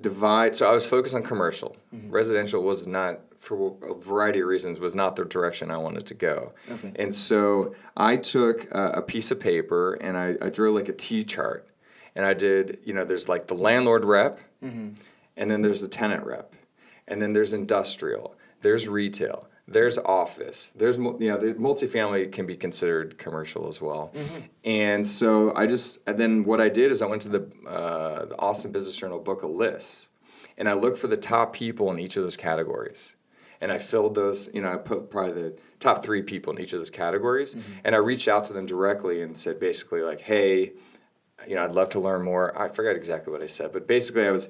divide. 0.00 0.54
So 0.54 0.68
I 0.68 0.72
was 0.72 0.86
focused 0.86 1.14
on 1.14 1.22
commercial. 1.22 1.76
Residential 2.08 2.62
was 2.62 2.86
not, 2.86 3.20
for 3.40 3.76
a 3.82 3.94
variety 3.94 4.40
of 4.40 4.48
reasons, 4.48 4.80
was 4.80 4.94
not 4.94 5.16
the 5.16 5.24
direction 5.24 5.70
I 5.70 5.78
wanted 5.78 6.06
to 6.06 6.14
go. 6.14 6.52
Okay. 6.70 6.92
And 6.96 7.14
so 7.14 7.74
I 7.96 8.16
took 8.16 8.64
a, 8.72 8.92
a 8.96 9.02
piece 9.02 9.30
of 9.30 9.40
paper 9.40 9.94
and 9.94 10.16
I, 10.16 10.36
I 10.40 10.50
drew 10.50 10.72
like 10.72 10.88
a 10.88 10.92
T 10.92 11.24
chart. 11.24 11.68
And 12.14 12.26
I 12.26 12.34
did, 12.34 12.80
you 12.84 12.94
know, 12.94 13.04
there's 13.04 13.28
like 13.28 13.46
the 13.46 13.54
landlord 13.54 14.04
rep, 14.04 14.40
and 15.36 15.48
then 15.50 15.62
there's 15.62 15.80
the 15.80 15.86
tenant 15.86 16.24
rep, 16.26 16.52
and 17.06 17.22
then 17.22 17.32
there's 17.32 17.54
industrial, 17.54 18.34
there's 18.60 18.88
retail, 18.88 19.46
there's 19.68 19.98
office, 19.98 20.72
there's 20.74 20.96
you 20.96 21.16
know, 21.20 21.36
the 21.36 21.54
multifamily 21.54 22.32
can 22.32 22.44
be 22.44 22.56
considered 22.56 23.18
commercial 23.18 23.68
as 23.68 23.80
well. 23.80 24.12
And 24.64 25.06
so 25.06 25.54
I 25.54 25.66
just, 25.66 26.00
and 26.08 26.18
then 26.18 26.42
what 26.42 26.60
I 26.60 26.68
did 26.68 26.90
is 26.90 27.02
I 27.02 27.06
went 27.06 27.22
to 27.22 27.28
the, 27.28 27.52
uh, 27.68 28.24
the 28.24 28.38
Austin 28.40 28.72
Business 28.72 28.96
Journal 28.96 29.20
book 29.20 29.44
of 29.44 29.50
lists 29.50 30.08
and 30.56 30.68
I 30.68 30.72
looked 30.72 30.98
for 30.98 31.06
the 31.06 31.16
top 31.16 31.52
people 31.52 31.90
in 31.92 32.00
each 32.00 32.16
of 32.16 32.24
those 32.24 32.36
categories. 32.36 33.14
And 33.60 33.72
I 33.72 33.78
filled 33.78 34.14
those, 34.14 34.48
you 34.54 34.62
know, 34.62 34.72
I 34.72 34.76
put 34.76 35.10
probably 35.10 35.42
the 35.42 35.58
top 35.80 36.04
three 36.04 36.22
people 36.22 36.52
in 36.54 36.62
each 36.62 36.72
of 36.72 36.78
those 36.78 36.90
categories. 36.90 37.54
Mm-hmm. 37.54 37.72
And 37.84 37.94
I 37.94 37.98
reached 37.98 38.28
out 38.28 38.44
to 38.44 38.52
them 38.52 38.66
directly 38.66 39.22
and 39.22 39.36
said 39.36 39.58
basically, 39.58 40.02
like, 40.02 40.20
hey, 40.20 40.72
you 41.46 41.54
know, 41.54 41.64
I'd 41.64 41.74
love 41.74 41.90
to 41.90 42.00
learn 42.00 42.22
more. 42.22 42.56
I 42.60 42.68
forgot 42.68 42.96
exactly 42.96 43.32
what 43.32 43.42
I 43.42 43.46
said, 43.46 43.72
but 43.72 43.86
basically, 43.86 44.26
I 44.26 44.30
was 44.30 44.48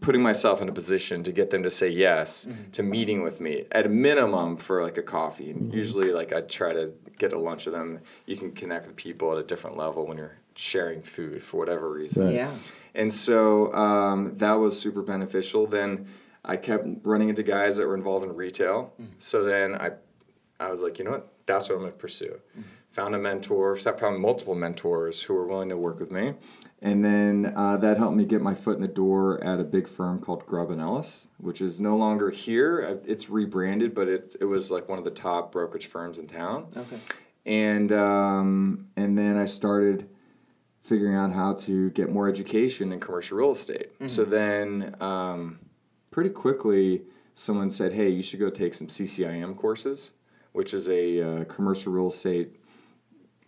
putting 0.00 0.22
myself 0.22 0.60
in 0.60 0.68
a 0.68 0.72
position 0.72 1.22
to 1.22 1.32
get 1.32 1.48
them 1.48 1.62
to 1.62 1.70
say 1.70 1.88
yes 1.88 2.44
mm-hmm. 2.44 2.70
to 2.72 2.82
meeting 2.82 3.22
with 3.22 3.40
me 3.40 3.64
at 3.72 3.86
a 3.86 3.88
minimum 3.88 4.56
for 4.58 4.82
like 4.82 4.98
a 4.98 5.02
coffee. 5.02 5.50
And 5.50 5.62
mm-hmm. 5.62 5.76
usually, 5.76 6.12
like 6.12 6.32
I 6.32 6.42
try 6.42 6.72
to 6.72 6.92
get 7.18 7.32
a 7.32 7.38
lunch 7.38 7.66
with 7.66 7.74
them. 7.74 8.00
You 8.26 8.36
can 8.36 8.52
connect 8.52 8.86
with 8.86 8.96
people 8.96 9.32
at 9.32 9.38
a 9.38 9.42
different 9.42 9.76
level 9.76 10.06
when 10.06 10.18
you're 10.18 10.36
sharing 10.54 11.02
food 11.02 11.42
for 11.42 11.56
whatever 11.56 11.90
reason. 11.90 12.26
Right. 12.26 12.34
Yeah. 12.34 12.54
And 12.94 13.12
so 13.12 13.72
um, 13.72 14.36
that 14.36 14.52
was 14.54 14.78
super 14.78 15.02
beneficial. 15.02 15.66
Then 15.66 16.06
I 16.44 16.56
kept 16.56 16.86
running 17.04 17.28
into 17.28 17.42
guys 17.42 17.76
that 17.76 17.86
were 17.86 17.94
involved 17.94 18.24
in 18.24 18.34
retail. 18.34 18.92
So 19.18 19.42
then 19.44 19.74
I, 19.74 19.90
I 20.58 20.70
was 20.70 20.80
like, 20.82 20.98
you 20.98 21.04
know 21.04 21.12
what? 21.12 21.32
That's 21.46 21.68
what 21.68 21.74
I'm 21.76 21.80
going 21.82 21.92
to 21.92 21.98
pursue. 21.98 22.40
Found 22.92 23.14
a 23.14 23.18
mentor, 23.18 23.76
sat 23.78 24.00
found 24.00 24.18
multiple 24.20 24.54
mentors 24.54 25.22
who 25.22 25.34
were 25.34 25.46
willing 25.46 25.68
to 25.68 25.76
work 25.76 26.00
with 26.00 26.10
me. 26.10 26.34
And 26.82 27.04
then 27.04 27.52
uh, 27.54 27.76
that 27.76 27.98
helped 27.98 28.16
me 28.16 28.24
get 28.24 28.40
my 28.40 28.54
foot 28.54 28.76
in 28.76 28.82
the 28.82 28.88
door 28.88 29.42
at 29.44 29.60
a 29.60 29.64
big 29.64 29.86
firm 29.86 30.18
called 30.18 30.44
Grubb 30.46 30.70
and 30.70 30.80
Ellis, 30.80 31.28
which 31.38 31.60
is 31.60 31.80
no 31.80 31.96
longer 31.96 32.30
here. 32.30 32.84
Uh, 33.00 33.04
It's 33.06 33.28
rebranded, 33.30 33.94
but 33.94 34.08
it, 34.08 34.34
it 34.40 34.44
was 34.46 34.70
like 34.70 34.88
one 34.88 34.98
of 34.98 35.04
the 35.04 35.10
top 35.10 35.52
brokerage 35.52 35.86
firms 35.86 36.18
in 36.18 36.26
town 36.26 36.66
Okay. 36.76 36.96
and 37.46 37.92
um, 37.92 38.88
and 38.96 39.16
then 39.16 39.36
I 39.36 39.44
started 39.44 40.08
figuring 40.82 41.14
out 41.14 41.32
how 41.32 41.52
to 41.54 41.90
get 41.90 42.10
more 42.10 42.28
education 42.28 42.90
in 42.92 42.98
commercial 42.98 43.36
real 43.36 43.52
estate. 43.52 43.90
So 44.08 44.24
then, 44.24 44.96
um, 45.00 45.58
pretty 46.10 46.30
quickly, 46.30 47.02
someone 47.34 47.70
said, 47.70 47.92
"Hey, 47.92 48.08
you 48.08 48.22
should 48.22 48.40
go 48.40 48.50
take 48.50 48.74
some 48.74 48.88
CCIM 48.88 49.56
courses, 49.56 50.12
which 50.52 50.74
is 50.74 50.88
a 50.88 51.20
uh, 51.20 51.44
commercial 51.44 51.92
real 51.92 52.08
estate." 52.08 52.56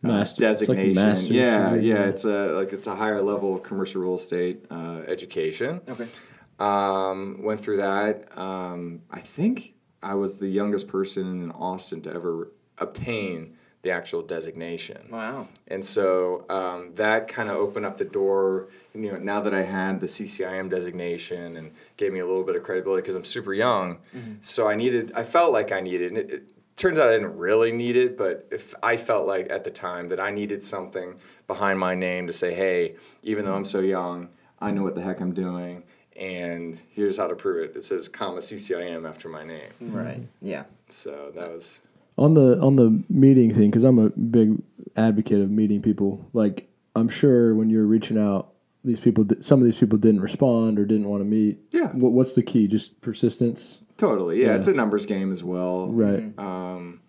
uh, 0.05 0.09
Master- 0.09 0.49
it's 0.49 0.69
like 0.69 0.79
a 0.79 0.93
designation, 0.93 1.35
yeah, 1.35 1.75
yeah, 1.75 1.81
yeah. 1.81 2.05
it's 2.05 2.25
a 2.25 2.53
like 2.53 2.73
it's 2.73 2.87
a 2.87 2.95
higher 2.95 3.23
level 3.23 3.55
of 3.55 3.63
commercial 3.63 4.03
real 4.03 4.17
estate 4.17 4.65
uh, 4.71 5.03
education. 5.07 5.81
Okay. 5.89 6.09
Um, 6.59 7.43
went 7.43 7.61
through 7.61 7.79
that. 7.79 8.37
Um, 8.39 9.03
I 9.11 9.21
think 9.21 9.75
I 10.03 10.15
was 10.15 10.39
the 10.39 10.49
youngest 10.49 10.89
person 10.89 11.43
in 11.43 11.51
Austin 11.53 12.03
to 12.03 12.13
ever 12.13 12.53
obtain 12.79 13.57
the 13.83 13.91
actual 13.91 14.23
designation. 14.23 15.09
Wow. 15.11 15.49
And 15.69 15.85
so 15.85 16.45
um, 16.49 16.93
that 16.95 17.27
kind 17.29 17.51
of 17.51 17.57
opened 17.57 17.85
up 17.85 17.97
the 17.97 18.05
door. 18.05 18.69
You 18.95 19.13
know, 19.13 19.19
now 19.19 19.41
that 19.41 19.53
I 19.53 19.63
had 19.63 20.01
the 20.01 20.07
CCIM 20.07 20.71
designation 20.71 21.57
and 21.57 21.73
gave 21.97 22.13
me 22.13 22.21
a 22.21 22.27
little 22.27 22.45
bit 22.45 22.55
of 22.57 22.63
credibility 22.63 23.03
because 23.03 23.17
I'm 23.17 23.25
super 23.25 23.53
young, 23.53 23.99
so 24.41 24.69
I 24.69 24.77
needed. 24.77 25.13
I 25.15 25.25
felt 25.25 25.53
like 25.53 25.73
I 25.73 25.81
needed. 25.81 26.13
And 26.13 26.19
it, 26.19 26.31
it 26.31 26.53
turns 26.77 26.99
out 26.99 27.09
I 27.09 27.13
didn't 27.13 27.37
really 27.37 27.73
need 27.73 27.97
it, 27.97 28.17
but 28.17 28.47
if 28.53 28.75
I 28.83 28.97
felt 28.97 29.27
like 29.27 29.51
at 29.51 29.65
the 29.65 29.71
time 29.71 30.09
that 30.09 30.21
I 30.21 30.31
needed 30.31 30.63
something 30.65 31.17
behind 31.49 31.79
my 31.79 31.95
name 31.95 32.27
to 32.29 32.33
say, 32.33 32.55
"Hey, 32.55 32.95
even 33.25 33.45
though 33.45 33.55
I'm 33.55 33.65
so 33.65 33.81
young, 33.81 34.29
I 34.61 34.71
know 34.71 34.83
what 34.83 34.95
the 34.95 35.03
heck 35.03 35.21
I'm 35.21 35.35
doing." 35.35 35.83
And 36.15 36.79
here's 36.91 37.17
how 37.17 37.27
to 37.27 37.35
prove 37.35 37.71
it. 37.71 37.77
It 37.77 37.83
says, 37.83 38.09
"comma 38.09 38.41
CCIM" 38.41 39.09
after 39.09 39.29
my 39.29 39.43
name. 39.43 39.73
Right. 39.81 40.23
Yeah. 40.41 40.65
So 40.89 41.33
that 41.35 41.51
was 41.51 41.81
on 42.23 42.35
the 42.35 42.61
on 42.61 42.77
the 42.77 43.03
meeting 43.09 43.53
thing 43.53 43.69
because 43.69 43.83
I'm 43.83 43.99
a 43.99 44.11
big 44.11 44.63
advocate 44.97 45.41
of 45.41 45.51
meeting 45.51 45.83
people. 45.83 46.25
Like 46.33 46.69
I'm 46.95 47.09
sure 47.09 47.55
when 47.57 47.69
you're 47.69 47.87
reaching 47.87 48.17
out, 48.17 48.53
these 48.85 49.01
people, 49.01 49.27
some 49.41 49.59
of 49.59 49.65
these 49.65 49.77
people 49.77 49.99
didn't 49.99 50.21
respond 50.21 50.79
or 50.79 50.85
didn't 50.85 51.09
want 51.09 51.21
to 51.21 51.25
meet. 51.25 51.59
Yeah. 51.73 51.89
What, 51.89 52.13
what's 52.13 52.35
the 52.35 52.43
key? 52.43 52.69
Just 52.69 53.01
persistence. 53.01 53.81
totally 53.97 54.41
yeah. 54.41 54.49
Yeah. 54.49 54.57
It's 54.57 54.69
a 54.69 54.73
numbers 54.73 55.05
game 55.05 55.33
as 55.33 55.43
well. 55.43 55.89
Right. 55.89 56.33
Um, 56.39 57.01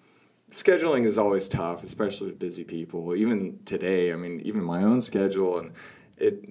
scheduling 0.50 1.06
is 1.06 1.20
always 1.20 1.48
tough, 1.48 1.84
especially 1.84 2.28
with 2.28 2.40
busy 2.40 2.64
people. 2.64 3.16
Even 3.16 3.60
today, 3.66 4.12
I 4.14 4.16
mean, 4.16 4.42
even 4.42 4.64
my 4.64 4.82
own 4.84 5.00
schedule 5.00 5.60
and 5.60 5.72
it. 6.18 6.44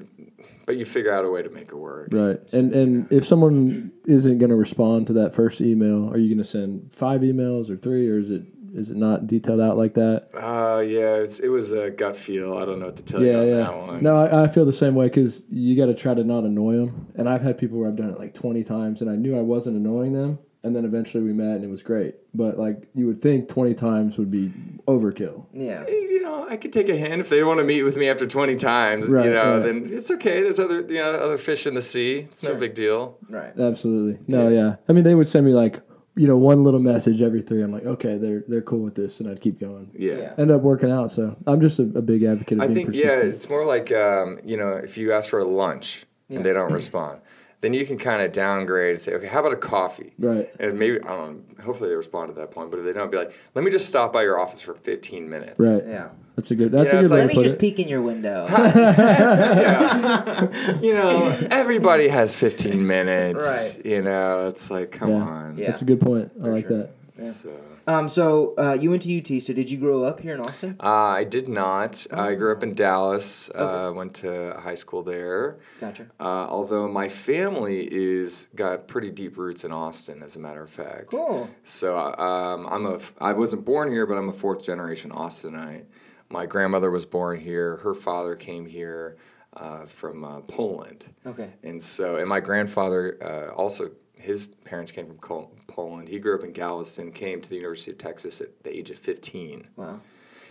But 0.67 0.77
you 0.77 0.85
figure 0.85 1.13
out 1.13 1.25
a 1.25 1.31
way 1.31 1.43
to 1.43 1.51
make 1.51 1.69
it 1.69 1.77
work. 1.77 2.09
Right. 2.13 2.39
And 2.53 2.73
and 2.73 3.13
if 3.13 3.27
someone 3.27 3.93
isn't 4.07 4.39
going 4.39 4.51
to 4.51 4.57
respond 4.57 5.07
to 5.09 5.13
that 5.15 5.35
first 5.35 5.61
email, 5.61 6.09
are 6.11 6.19
you 6.19 6.29
going 6.29 6.39
to 6.39 6.45
send 6.45 6.93
five 6.93 7.21
emails 7.23 7.69
or 7.71 7.77
three, 7.77 8.09
or 8.09 8.19
is 8.19 8.31
it 8.31 8.43
is 8.75 8.91
it 8.91 8.97
not 8.97 9.27
detailed 9.27 9.61
out 9.61 9.77
like 9.77 9.95
that? 9.95 10.29
Uh, 10.35 10.81
yeah, 10.81 11.17
it's, 11.17 11.41
it 11.41 11.49
was 11.49 11.73
a 11.73 11.91
gut 11.91 12.17
feel. 12.17 12.57
I 12.57 12.65
don't 12.65 12.79
know 12.81 12.87
what 12.87 12.97
to 12.97 13.03
tell 13.03 13.21
you 13.23 13.31
Yeah, 13.31 13.39
on 13.41 13.47
yeah. 13.49 13.57
that 13.57 13.77
one. 13.77 14.03
No, 14.03 14.17
I, 14.17 14.45
I 14.45 14.49
feel 14.49 14.65
the 14.65 14.73
same 14.73 14.95
way 14.95 15.09
because 15.09 15.43
you 15.51 15.77
got 15.77 15.87
to 15.87 15.95
try 15.95 16.15
to 16.15 16.25
not 16.25 16.45
annoy 16.45 16.77
them. 16.77 17.09
And 17.15 17.29
I've 17.29 17.43
had 17.43 17.59
people 17.59 17.79
where 17.79 17.89
I've 17.91 17.97
done 17.97 18.09
it 18.09 18.19
like 18.19 18.33
20 18.33 18.65
times 18.65 19.03
and 19.03 19.11
I 19.11 19.17
knew 19.17 19.37
I 19.37 19.43
wasn't 19.43 19.77
annoying 19.77 20.15
them. 20.15 20.39
And 20.65 20.77
then 20.77 20.85
eventually 20.85 21.25
we 21.25 21.33
met 21.33 21.57
and 21.57 21.65
it 21.65 21.71
was 21.71 21.83
great. 21.83 22.15
But 22.35 22.59
like 22.59 22.89
you 22.95 23.07
would 23.07 23.21
think 23.21 23.49
20 23.49 23.75
times 23.75 24.19
would 24.19 24.31
be 24.31 24.53
overkill. 24.87 25.47
Yeah. 25.53 25.87
You 25.89 26.23
know, 26.23 26.47
I 26.49 26.57
could 26.57 26.73
take 26.73 26.89
a 26.89 26.97
hint 26.97 27.21
if 27.21 27.29
they 27.29 27.43
want 27.43 27.59
to 27.59 27.65
meet 27.65 27.83
with 27.83 27.97
me 27.97 28.09
after 28.09 28.27
20 28.27 28.55
times. 28.57 29.09
Right, 29.09 29.27
you 29.27 29.33
know, 29.33 29.57
right. 29.57 29.65
then 29.65 29.91
it's 29.93 30.11
okay. 30.13 30.43
There's 30.43 30.61
other, 30.61 30.81
you 30.83 30.95
know, 30.95 31.13
other 31.13 31.39
fish 31.39 31.67
in 31.67 31.75
the 31.75 31.83
sea. 31.83 32.27
It's 32.31 32.43
no 32.43 32.55
big 32.55 32.75
deal. 32.75 33.19
Right. 33.29 33.59
Absolutely. 33.59 34.21
No, 34.29 34.49
yeah. 34.49 34.77
I 34.89 34.93
mean, 34.93 35.05
they 35.05 35.15
would 35.15 35.29
send 35.29 35.47
me 35.47 35.53
like, 35.53 35.81
you 36.15 36.27
know, 36.27 36.37
one 36.37 36.63
little 36.63 36.81
message 36.81 37.23
every 37.23 37.43
three. 37.43 37.63
I'm 37.63 37.73
like, 37.73 37.87
okay, 37.87 38.19
they're 38.19 38.45
they're 38.47 38.63
cool 38.63 38.81
with 38.81 38.95
this, 38.95 39.21
and 39.21 39.29
I'd 39.31 39.41
keep 39.41 39.59
going. 39.59 39.91
Yeah. 39.95 40.15
Yeah. 40.15 40.35
End 40.37 40.51
up 40.51 40.61
working 40.61 40.91
out. 40.91 41.11
So 41.11 41.37
I'm 41.47 41.61
just 41.61 41.79
a, 41.79 41.85
a 41.85 42.03
big 42.03 42.23
advocate 42.23 42.59
of 42.59 42.65
I 42.65 42.67
being 42.67 42.87
think 42.87 42.97
yeah, 42.97 43.07
persistent. 43.07 43.35
it's 43.35 43.49
more 43.49 43.65
like 43.65 43.91
um, 43.93 44.39
you 44.45 44.57
know 44.57 44.73
if 44.73 44.99
you 44.99 45.13
ask 45.13 45.31
for 45.31 45.39
a 45.39 45.45
lunch 45.45 46.05
and 46.29 46.45
they 46.45 46.53
don't 46.53 46.73
respond, 46.73 47.21
then 47.63 47.73
you 47.73 47.87
can 47.87 47.97
kind 47.97 48.21
of 48.21 48.33
downgrade 48.33 48.91
and 48.91 49.01
say, 49.01 49.15
okay, 49.15 49.29
how 49.29 49.41
about 49.41 49.53
a 49.53 49.57
coffee? 49.57 50.13
Right. 50.19 50.51
And 50.61 50.79
maybe 50.79 51.01
I 51.03 51.17
don't 51.17 51.57
know. 51.59 51.65
Hopefully 51.65 51.89
they 51.89 51.95
respond 51.97 52.29
at 52.29 52.37
that 52.37 52.51
point, 52.51 52.71
but 52.71 52.81
if 52.81 52.85
they 52.85 52.93
don't, 52.93 53.11
be 53.11 53.17
like, 53.17 53.33
let 53.55 53.65
me 53.65 53.71
just 53.71 53.89
stop 53.89 54.13
by 54.13 54.25
your 54.25 54.39
office 54.39 54.61
for 54.61 54.75
15 54.75 55.31
minutes. 55.31 55.59
Right. 55.59 55.83
Yeah. 55.87 56.09
That's 56.37 56.51
a 56.51 56.55
good. 56.57 56.73
That's 56.73 56.93
Yeah, 56.93 56.99
a 56.99 57.03
good 57.03 57.11
way 57.13 57.19
like- 57.19 57.21
Let 57.21 57.23
to 57.23 57.29
me 57.29 57.35
put 57.35 57.43
just 57.45 57.55
it. 57.55 57.59
peek 57.61 57.79
in 57.79 57.89
your 57.89 58.03
window. 58.03 58.47
Yeah. 58.51 60.81
you 60.81 60.95
know, 60.95 61.29
everybody 61.51 62.09
has 62.09 62.35
15 62.35 62.87
minutes. 62.87 63.47
Right. 63.77 63.87
You 63.87 64.03
know, 64.03 64.49
it's 64.49 64.71
like, 64.71 64.93
come 64.93 65.11
Yeah. 65.11 65.17
on. 65.17 65.59
Yeah. 65.59 65.67
That's 65.67 65.83
a 65.83 65.85
good 65.85 66.01
point. 66.01 66.33
I 66.43 66.47
like 66.49 66.69
sure. 66.69 66.89
that. 67.17 67.33
So. 67.33 67.51
Um. 67.87 68.09
So 68.09 68.55
uh, 68.57 68.73
you 68.75 68.91
went 68.91 69.03
to 69.03 69.19
UT. 69.19 69.43
So 69.43 69.53
did 69.53 69.71
you 69.71 69.79
grow 69.79 70.03
up 70.05 70.21
here 70.21 70.35
in 70.35 70.41
Austin? 70.41 70.77
Uh, 70.81 70.87
I 70.87 71.25
did 71.25 71.49
not. 71.49 72.07
I 72.13 72.35
grew 72.35 72.53
up 72.53 72.63
in 72.63 72.75
Dallas. 72.75 73.51
Uh, 73.55 73.93
went 73.95 74.15
to 74.17 74.59
high 74.61 74.75
school 74.75 75.03
there. 75.03 75.59
Gotcha. 75.81 76.07
Uh, 76.21 76.47
although 76.49 76.89
my 76.89 77.09
family 77.09 77.89
is 77.93 78.49
got 78.55 78.89
pretty 78.89 79.11
deep 79.11 79.37
roots 79.37 79.65
in 79.65 79.73
Austin, 79.73 80.23
as 80.23 80.37
a 80.37 80.41
matter 80.41 80.63
of 80.63 80.71
fact. 80.71 81.11
Cool. 81.11 81.49
So 81.65 81.97
um, 81.99 82.67
I'm 82.69 82.87
a. 82.87 82.99
I 83.21 83.33
wasn't 83.33 83.65
born 83.65 83.91
here, 83.91 84.07
but 84.07 84.17
I'm 84.17 84.29
a 84.29 84.33
fourth 84.33 84.65
generation 84.65 85.11
Austinite. 85.11 85.85
My 86.29 86.47
grandmother 86.47 86.91
was 86.91 87.05
born 87.05 87.39
here. 87.39 87.77
Her 87.77 87.95
father 87.95 88.35
came 88.37 88.67
here. 88.67 89.17
uh, 89.55 89.85
from 89.85 90.25
uh, 90.25 90.41
Poland. 90.49 91.05
Okay. 91.27 91.51
And 91.63 91.83
so, 91.83 92.17
and 92.17 92.27
my 92.27 92.41
grandfather 92.41 93.19
uh, 93.21 93.53
also, 93.55 93.91
his 94.23 94.47
parents 94.65 94.93
came 94.93 95.07
from 95.07 95.19
Poland. 95.67 96.09
He 96.09 96.19
grew 96.19 96.37
up 96.37 96.45
in 96.45 96.53
Galveston, 96.53 97.13
came 97.13 97.41
to 97.41 97.49
the 97.49 97.57
University 97.57 97.91
of 97.91 97.99
Texas 97.99 98.41
at 98.41 98.63
the 98.63 98.75
age 98.77 98.91
of 98.91 98.99
15. 98.99 99.67
Wow. 99.77 100.01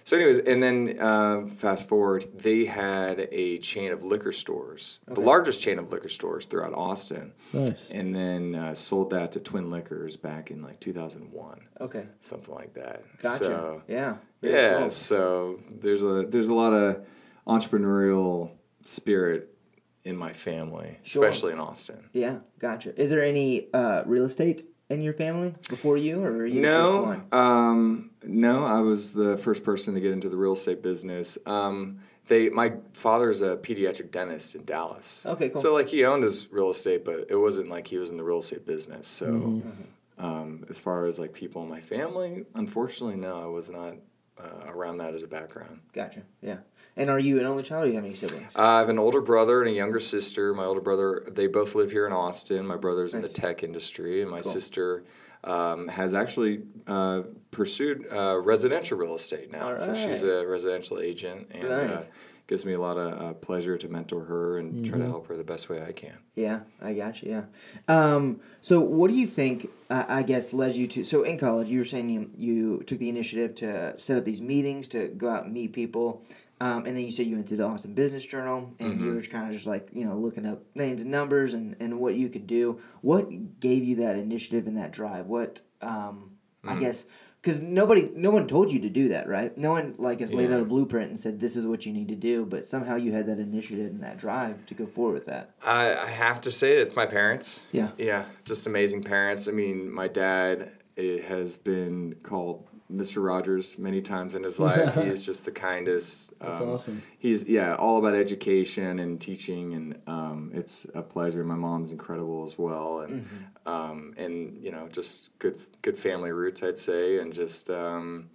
So, 0.03 0.17
anyways, 0.17 0.39
and 0.39 0.63
then 0.63 0.97
uh, 0.99 1.45
fast 1.57 1.87
forward, 1.87 2.25
they 2.35 2.65
had 2.65 3.27
a 3.31 3.59
chain 3.59 3.91
of 3.91 4.03
liquor 4.03 4.31
stores, 4.31 4.99
the 5.07 5.21
largest 5.21 5.61
chain 5.61 5.77
of 5.77 5.91
liquor 5.91 6.09
stores 6.09 6.45
throughout 6.45 6.73
Austin, 6.73 7.33
Nice. 7.53 7.91
and 7.91 8.15
then 8.15 8.55
uh, 8.55 8.73
sold 8.73 9.11
that 9.11 9.31
to 9.33 9.39
Twin 9.39 9.69
Liquors 9.69 10.17
back 10.17 10.49
in 10.49 10.63
like 10.63 10.79
2001, 10.79 11.61
Okay. 11.81 12.05
something 12.19 12.53
like 12.55 12.73
that. 12.73 13.03
Gotcha. 13.21 13.43
So, 13.43 13.81
yeah. 13.87 14.15
Very 14.41 14.53
yeah, 14.55 14.79
cool. 14.79 14.89
so 14.89 15.59
there's 15.71 16.03
a 16.03 16.25
there's 16.27 16.47
a 16.47 16.53
lot 16.55 16.73
of 16.73 17.05
entrepreneurial 17.47 18.51
spirit 18.85 19.55
in 20.03 20.15
my 20.17 20.33
family, 20.33 20.97
Sure. 21.03 21.25
especially 21.25 21.53
in 21.53 21.59
Austin. 21.59 22.09
Yeah. 22.13 22.39
Gotcha. 22.59 22.99
Is 22.99 23.09
there 23.09 23.23
any 23.23 23.71
uh, 23.73 24.03
real 24.05 24.25
estate 24.25 24.63
in 24.89 25.01
your 25.01 25.13
family 25.13 25.53
before 25.69 25.97
you, 25.97 26.21
or 26.23 26.31
are 26.31 26.45
you 26.45 26.61
the 26.61 26.67
first 26.67 26.93
No, 26.93 27.01
one? 27.03 27.23
um, 27.31 28.11
no, 28.23 28.65
I 28.65 28.79
was 28.79 29.13
the 29.13 29.37
first 29.37 29.63
person 29.63 29.93
to 29.93 29.99
get 30.01 30.11
into 30.11 30.27
the 30.29 30.37
real 30.37 30.53
estate 30.53 30.81
business. 30.81 31.37
Um, 31.45 31.99
they, 32.27 32.49
my 32.49 32.73
father's 32.93 33.41
a 33.41 33.57
pediatric 33.57 34.11
dentist 34.11 34.55
in 34.55 34.63
Dallas. 34.65 35.25
Okay, 35.25 35.49
cool. 35.49 35.61
So 35.61 35.73
like 35.73 35.87
he 35.89 36.03
owned 36.05 36.23
his 36.23 36.51
real 36.51 36.69
estate, 36.69 37.03
but 37.05 37.25
it 37.29 37.35
wasn't 37.35 37.69
like 37.69 37.87
he 37.87 37.97
was 37.97 38.09
in 38.09 38.17
the 38.17 38.23
real 38.23 38.39
estate 38.39 38.65
business. 38.65 39.07
So, 39.07 39.25
Mm-hmm. 39.27 40.25
um, 40.25 40.65
as 40.69 40.79
far 40.79 41.05
as 41.05 41.19
like 41.19 41.33
people 41.33 41.63
in 41.63 41.69
my 41.69 41.81
family, 41.81 42.45
unfortunately, 42.55 43.15
no, 43.17 43.41
I 43.41 43.45
was 43.47 43.69
not 43.69 43.95
uh, 44.39 44.65
around 44.71 44.97
that 44.97 45.13
as 45.13 45.23
a 45.23 45.27
background. 45.27 45.79
Gotcha. 45.93 46.21
Yeah. 46.41 46.57
And 46.97 47.09
are 47.09 47.19
you 47.19 47.39
an 47.39 47.45
only 47.45 47.63
child, 47.63 47.83
or 47.83 47.85
do 47.85 47.91
you 47.91 47.95
have 47.95 48.05
any 48.05 48.13
siblings? 48.13 48.53
I 48.55 48.79
have 48.79 48.89
an 48.89 48.99
older 48.99 49.21
brother 49.21 49.61
and 49.61 49.69
a 49.69 49.73
younger 49.73 49.99
sister. 49.99 50.53
My 50.53 50.65
older 50.65 50.81
brother, 50.81 51.23
they 51.31 51.47
both 51.47 51.73
live 51.73 51.91
here 51.91 52.05
in 52.05 52.11
Austin. 52.13 52.65
My 52.67 52.75
brother's 52.75 53.15
in 53.15 53.21
the 53.21 53.29
tech 53.29 53.63
industry, 53.63 54.21
and 54.21 54.29
my 54.29 54.41
Cool. 54.41 54.51
sister 54.51 55.03
um, 55.43 55.87
has 55.87 56.13
actually 56.13 56.63
uh, 56.87 57.21
pursued 57.51 58.05
uh, 58.11 58.39
residential 58.41 58.97
real 58.97 59.15
estate 59.15 59.51
now. 59.51 59.75
So 59.77 59.95
she's 59.95 60.23
a 60.23 60.45
residential 60.45 60.99
agent, 60.99 61.47
and 61.51 61.65
uh, 61.65 62.01
gives 62.47 62.65
me 62.65 62.73
a 62.73 62.79
lot 62.79 62.97
of 62.97 63.21
uh, 63.21 63.33
pleasure 63.35 63.77
to 63.77 63.87
mentor 63.87 64.25
her 64.25 64.57
and 64.57 64.85
try 64.85 64.97
to 64.97 65.05
help 65.05 65.25
her 65.27 65.37
the 65.37 65.43
best 65.43 65.69
way 65.69 65.81
I 65.81 65.93
can. 65.93 66.17
Yeah, 66.35 66.59
I 66.81 66.93
got 66.93 67.23
you. 67.23 67.31
Yeah. 67.31 67.43
Um, 67.87 68.41
so, 68.59 68.81
what 68.81 69.09
do 69.09 69.15
you 69.15 69.25
think? 69.25 69.69
Uh, 69.89 70.03
I 70.09 70.23
guess 70.23 70.51
led 70.51 70.75
you 70.75 70.85
to. 70.87 71.05
So, 71.05 71.23
in 71.23 71.37
college, 71.37 71.69
you 71.69 71.79
were 71.79 71.85
saying 71.85 72.09
you, 72.09 72.29
you 72.35 72.83
took 72.85 72.99
the 72.99 73.07
initiative 73.07 73.55
to 73.55 73.97
set 73.97 74.17
up 74.17 74.25
these 74.25 74.41
meetings 74.41 74.89
to 74.89 75.07
go 75.07 75.29
out 75.29 75.45
and 75.45 75.53
meet 75.53 75.71
people, 75.71 76.25
um, 76.61 76.85
and 76.85 76.95
then 76.95 77.03
you 77.03 77.11
said 77.11 77.25
you 77.25 77.35
went 77.35 77.47
to 77.47 77.55
the 77.55 77.63
Austin 77.65 77.95
Business 77.95 78.23
Journal, 78.23 78.69
and 78.79 79.01
you 79.01 79.15
were 79.15 79.21
kind 79.23 79.47
of 79.47 79.53
just 79.53 79.65
like 79.65 79.89
you 79.93 80.05
know 80.05 80.15
looking 80.15 80.45
up 80.45 80.61
names 80.75 81.01
and 81.01 81.09
numbers 81.09 81.55
and, 81.55 81.75
and 81.79 81.99
what 81.99 82.13
you 82.13 82.29
could 82.29 82.45
do. 82.45 82.79
What 83.01 83.59
gave 83.59 83.83
you 83.83 83.95
that 83.97 84.15
initiative 84.15 84.67
and 84.67 84.77
that 84.77 84.91
drive? 84.91 85.25
What 85.25 85.61
um, 85.81 86.31
I 86.63 86.75
guess 86.75 87.03
because 87.41 87.59
nobody, 87.59 88.11
no 88.13 88.29
one 88.29 88.47
told 88.47 88.71
you 88.71 88.79
to 88.81 88.89
do 88.89 89.09
that, 89.09 89.27
right? 89.27 89.57
No 89.57 89.71
one 89.71 89.95
like 89.97 90.19
has 90.19 90.31
laid 90.31 90.51
Yeah. 90.51 90.57
out 90.57 90.61
a 90.61 90.65
blueprint 90.65 91.09
and 91.09 91.19
said 91.19 91.39
this 91.39 91.55
is 91.55 91.65
what 91.65 91.87
you 91.87 91.91
need 91.91 92.09
to 92.09 92.15
do, 92.15 92.45
but 92.45 92.67
somehow 92.67 92.95
you 92.95 93.11
had 93.11 93.25
that 93.25 93.39
initiative 93.39 93.87
and 93.87 94.03
that 94.03 94.19
drive 94.19 94.63
to 94.67 94.75
go 94.75 94.85
forward 94.85 95.15
with 95.15 95.25
that. 95.25 95.49
I, 95.65 95.95
I 95.95 96.05
have 96.05 96.41
to 96.41 96.51
say 96.51 96.73
it's 96.77 96.95
my 96.95 97.07
parents. 97.07 97.65
Yeah. 97.71 97.89
Yeah, 97.97 98.25
just 98.45 98.67
amazing 98.67 99.01
parents. 99.01 99.47
I 99.47 99.51
mean, 99.53 99.91
my 99.91 100.07
dad 100.07 100.69
has 100.95 101.57
been 101.57 102.13
called 102.21 102.67
Mr. 102.91 103.23
Rogers 103.25 103.77
many 103.77 104.01
times 104.01 104.35
in 104.35 104.43
his 104.43 104.59
life. 104.67 104.95
He's 104.95 105.25
just 105.25 105.45
the 105.45 105.51
kindest. 105.51 106.37
That's 106.39 106.59
um, 106.59 106.69
awesome. 106.69 107.03
He's 107.19 107.43
yeah, 107.43 107.75
all 107.75 107.97
about 107.97 108.15
education 108.15 108.99
and 108.99 109.19
teaching, 109.19 109.73
and 109.73 109.99
um, 110.07 110.51
it's 110.53 110.85
a 110.93 111.01
pleasure. 111.01 111.43
My 111.43 111.55
mom's 111.55 111.91
incredible 111.91 112.43
as 112.43 112.57
well, 112.57 113.01
and 113.01 113.27
um, 113.65 114.13
and 114.17 114.57
you 114.61 114.71
know, 114.71 114.87
just 114.89 115.37
good 115.39 115.59
good 115.81 115.97
family 115.97 116.31
roots, 116.31 116.63
I'd 116.63 116.77
say, 116.79 117.19
and 117.19 117.31
just 117.33 117.69
um, 117.69 118.29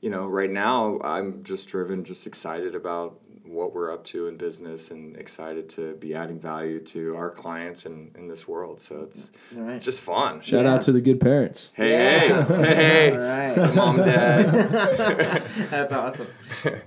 you 0.00 0.10
know, 0.10 0.26
right 0.26 0.50
now 0.50 0.98
I'm 1.02 1.42
just 1.44 1.68
driven, 1.68 2.04
just 2.04 2.26
excited 2.26 2.74
about 2.74 3.20
what 3.52 3.74
we're 3.74 3.92
up 3.92 4.02
to 4.04 4.26
in 4.28 4.36
business 4.36 4.90
and 4.90 5.16
excited 5.16 5.68
to 5.68 5.94
be 5.94 6.14
adding 6.14 6.38
value 6.40 6.80
to 6.80 7.14
our 7.16 7.30
clients 7.30 7.86
and 7.86 8.14
in 8.16 8.26
this 8.28 8.48
world. 8.48 8.80
So 8.80 9.02
it's 9.02 9.30
All 9.56 9.62
right. 9.62 9.80
just 9.80 10.00
fun. 10.02 10.40
Shout 10.40 10.64
Yeah. 10.64 10.74
out 10.74 10.80
to 10.82 10.92
the 10.92 11.00
good 11.00 11.20
parents. 11.20 11.72
Hey, 11.74 11.92
Yeah. 12.28 12.44
hey, 12.46 12.74
hey, 12.74 13.10
All 13.12 13.18
right. 13.18 13.54
to 13.54 13.72
mom, 13.74 13.96
dad. 13.98 15.42
That's 15.70 15.92
awesome. 15.92 16.26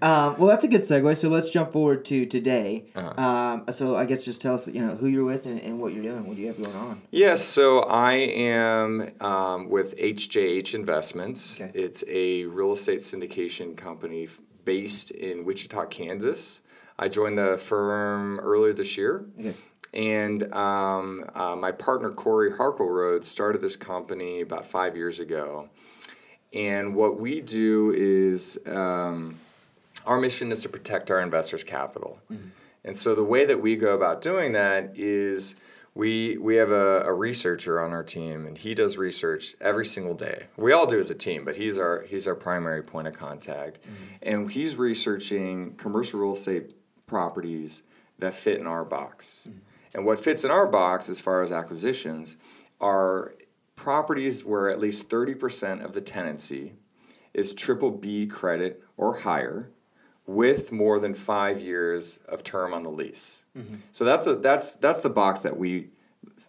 um, 0.02 0.38
well, 0.38 0.48
that's 0.48 0.64
a 0.64 0.68
good 0.68 0.82
segue. 0.82 1.18
So 1.18 1.30
let's 1.30 1.50
jump 1.50 1.72
forward 1.72 2.06
to 2.06 2.26
today. 2.26 2.86
Uh-huh. 2.96 3.22
Um, 3.22 3.66
so 3.72 3.96
I 3.96 4.06
guess 4.06 4.26
just 4.26 4.42
tell 4.42 4.56
us, 4.56 4.68
you 4.68 4.82
know, 4.86 4.96
who 4.96 5.08
you're 5.08 5.24
with 5.26 5.46
and, 5.46 5.60
and 5.62 5.80
what 5.80 5.94
you're 5.94 6.04
doing. 6.04 6.26
What 6.28 6.36
do 6.36 6.42
you 6.42 6.48
have 6.48 6.62
going 6.62 6.76
on? 6.76 7.02
Yes, 7.12 7.44
so 7.44 7.80
I 7.82 8.14
am 8.14 9.12
um, 9.22 9.70
with 9.70 9.96
HJH 9.98 10.74
Investments. 10.74 11.60
Okay. 11.60 11.72
It's 11.74 12.04
a 12.08 12.46
real 12.46 12.74
estate 12.74 13.00
syndication 13.00 13.76
company 13.76 14.24
f- 14.24 14.40
based 14.66 15.12
in 15.12 15.46
Wichita, 15.46 15.86
Kansas. 15.86 16.62
I 16.98 17.08
joined 17.08 17.38
the 17.38 17.58
firm 17.58 18.40
earlier 18.40 18.74
this 18.74 18.98
year. 18.98 19.26
Okay. 19.40 19.54
And 19.94 20.54
um, 20.54 21.24
uh, 21.34 21.56
my 21.56 21.72
partner 21.72 22.12
Corey 22.12 22.52
Harkleroad 22.52 23.24
started 23.24 23.62
this 23.62 23.78
company 23.78 24.42
about 24.42 24.68
five 24.68 24.98
years 24.98 25.20
ago. 25.20 25.70
And 26.54 26.96
what 26.96 27.20
we 27.20 27.42
do 27.42 27.94
is 27.96 28.60
um, 28.66 29.40
our 30.06 30.20
mission 30.20 30.52
is 30.52 30.62
to 30.64 30.70
protect 30.70 31.12
our 31.12 31.22
investors' 31.22 31.64
capital. 31.64 32.20
And 32.84 32.96
so 32.96 33.16
the 33.16 33.24
way 33.24 33.46
that 33.46 33.62
we 33.62 33.76
go 33.76 33.94
about 33.96 34.22
doing 34.22 34.52
that 34.54 34.92
is 34.96 35.56
we 35.96 36.38
we 36.38 36.58
have 36.58 36.72
a, 36.72 37.02
a 37.02 37.14
researcher 37.14 37.82
on 37.82 37.92
our 37.92 38.04
team, 38.04 38.46
and 38.46 38.58
he 38.58 38.76
does 38.76 38.98
research 38.98 39.56
every 39.62 39.86
single 39.86 40.14
day. 40.14 40.48
We 40.58 40.74
all 40.74 40.86
do 40.86 41.00
as 41.00 41.10
a 41.10 41.16
team, 41.16 41.46
but 41.46 41.56
he's 41.56 41.78
our 41.78 42.02
he's 42.02 42.28
our 42.28 42.36
primary 42.36 42.84
point 42.84 43.08
of 43.08 43.14
contact, 43.14 43.80
mm-hmm. 43.82 44.04
and 44.22 44.52
he's 44.52 44.76
researching 44.76 45.76
commercial 45.76 46.20
real 46.20 46.34
estate 46.34 46.76
properties 47.08 47.84
that 48.20 48.34
fit 48.34 48.60
in 48.60 48.68
our 48.68 48.84
box. 48.84 49.48
Mm-hmm. 49.50 49.60
And 49.96 50.06
what 50.06 50.20
fits 50.20 50.44
in 50.44 50.52
our 50.52 50.68
box 50.68 51.10
as 51.10 51.22
far 51.22 51.42
as 51.42 51.54
acquisitions 51.54 52.36
are 52.82 53.34
properties 53.76 54.44
where 54.44 54.70
at 54.70 54.80
least 54.80 55.10
30% 55.10 55.84
of 55.84 55.94
the 55.94 56.02
tenancy 56.02 56.74
is 57.34 57.54
triple 57.54 57.92
B 57.92 58.28
credit 58.28 58.84
or 58.98 59.18
higher 59.18 59.70
with 60.28 60.72
more 60.72 61.00
than 61.00 61.14
five 61.14 61.62
years 61.62 62.20
of 62.28 62.44
term 62.44 62.74
on 62.74 62.84
the 62.84 62.90
lease. 62.90 63.44
Mm-hmm. 63.58 63.76
So 63.92 64.06
that's 64.06 64.28
a, 64.28 64.36
that's 64.36 64.74
that's 64.74 65.02
the 65.02 65.10
box 65.10 65.42
that 65.42 65.58
we 65.58 65.90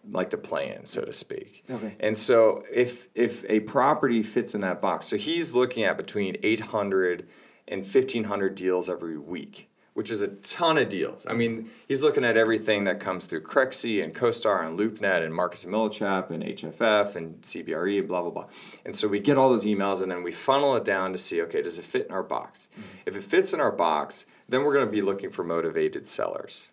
like 0.09 0.31
to 0.31 0.37
play 0.37 0.75
in, 0.75 0.85
so 0.85 1.01
to 1.01 1.13
speak. 1.13 1.63
Okay. 1.69 1.95
And 1.99 2.17
so 2.17 2.63
if 2.71 3.09
if 3.15 3.45
a 3.49 3.61
property 3.61 4.23
fits 4.23 4.55
in 4.55 4.61
that 4.61 4.81
box, 4.81 5.07
so 5.07 5.17
he's 5.17 5.53
looking 5.53 5.83
at 5.83 5.97
between 5.97 6.37
800 6.43 7.27
and 7.67 7.81
1500 7.81 8.55
deals 8.55 8.89
every 8.89 9.17
week, 9.17 9.69
which 9.97 10.11
is 10.11 10.21
a 10.21 10.27
ton 10.27 10.77
of 10.77 10.89
deals. 10.89 11.25
I 11.27 11.33
mean, 11.33 11.71
he's 11.87 12.03
looking 12.03 12.23
at 12.23 12.37
everything 12.37 12.83
that 12.83 12.99
comes 12.99 13.25
through 13.25 13.41
Crexi 13.41 14.03
and 14.03 14.13
CoStar 14.13 14.63
and 14.63 14.77
LoopNet 14.77 15.25
and 15.25 15.33
Marcus 15.33 15.63
and 15.63 15.73
Millichap 15.73 16.29
and 16.29 16.43
HFF 16.43 17.15
and 17.15 17.41
CBRE 17.41 17.97
and 17.97 18.07
blah 18.07 18.21
blah 18.21 18.29
blah. 18.29 18.45
And 18.85 18.95
so 18.95 19.07
we 19.07 19.19
get 19.19 19.39
all 19.39 19.49
those 19.49 19.65
emails 19.65 20.03
and 20.03 20.11
then 20.11 20.21
we 20.21 20.31
funnel 20.31 20.75
it 20.75 20.85
down 20.85 21.13
to 21.13 21.17
see, 21.17 21.41
okay, 21.41 21.63
does 21.63 21.79
it 21.79 21.83
fit 21.83 22.05
in 22.05 22.11
our 22.11 22.21
box? 22.21 22.67
If 23.07 23.15
it 23.15 23.23
fits 23.23 23.53
in 23.53 23.59
our 23.59 23.71
box, 23.71 24.27
then 24.47 24.63
we're 24.63 24.73
going 24.75 24.85
to 24.85 24.91
be 24.91 25.01
looking 25.01 25.31
for 25.31 25.43
motivated 25.43 26.07
sellers. 26.07 26.69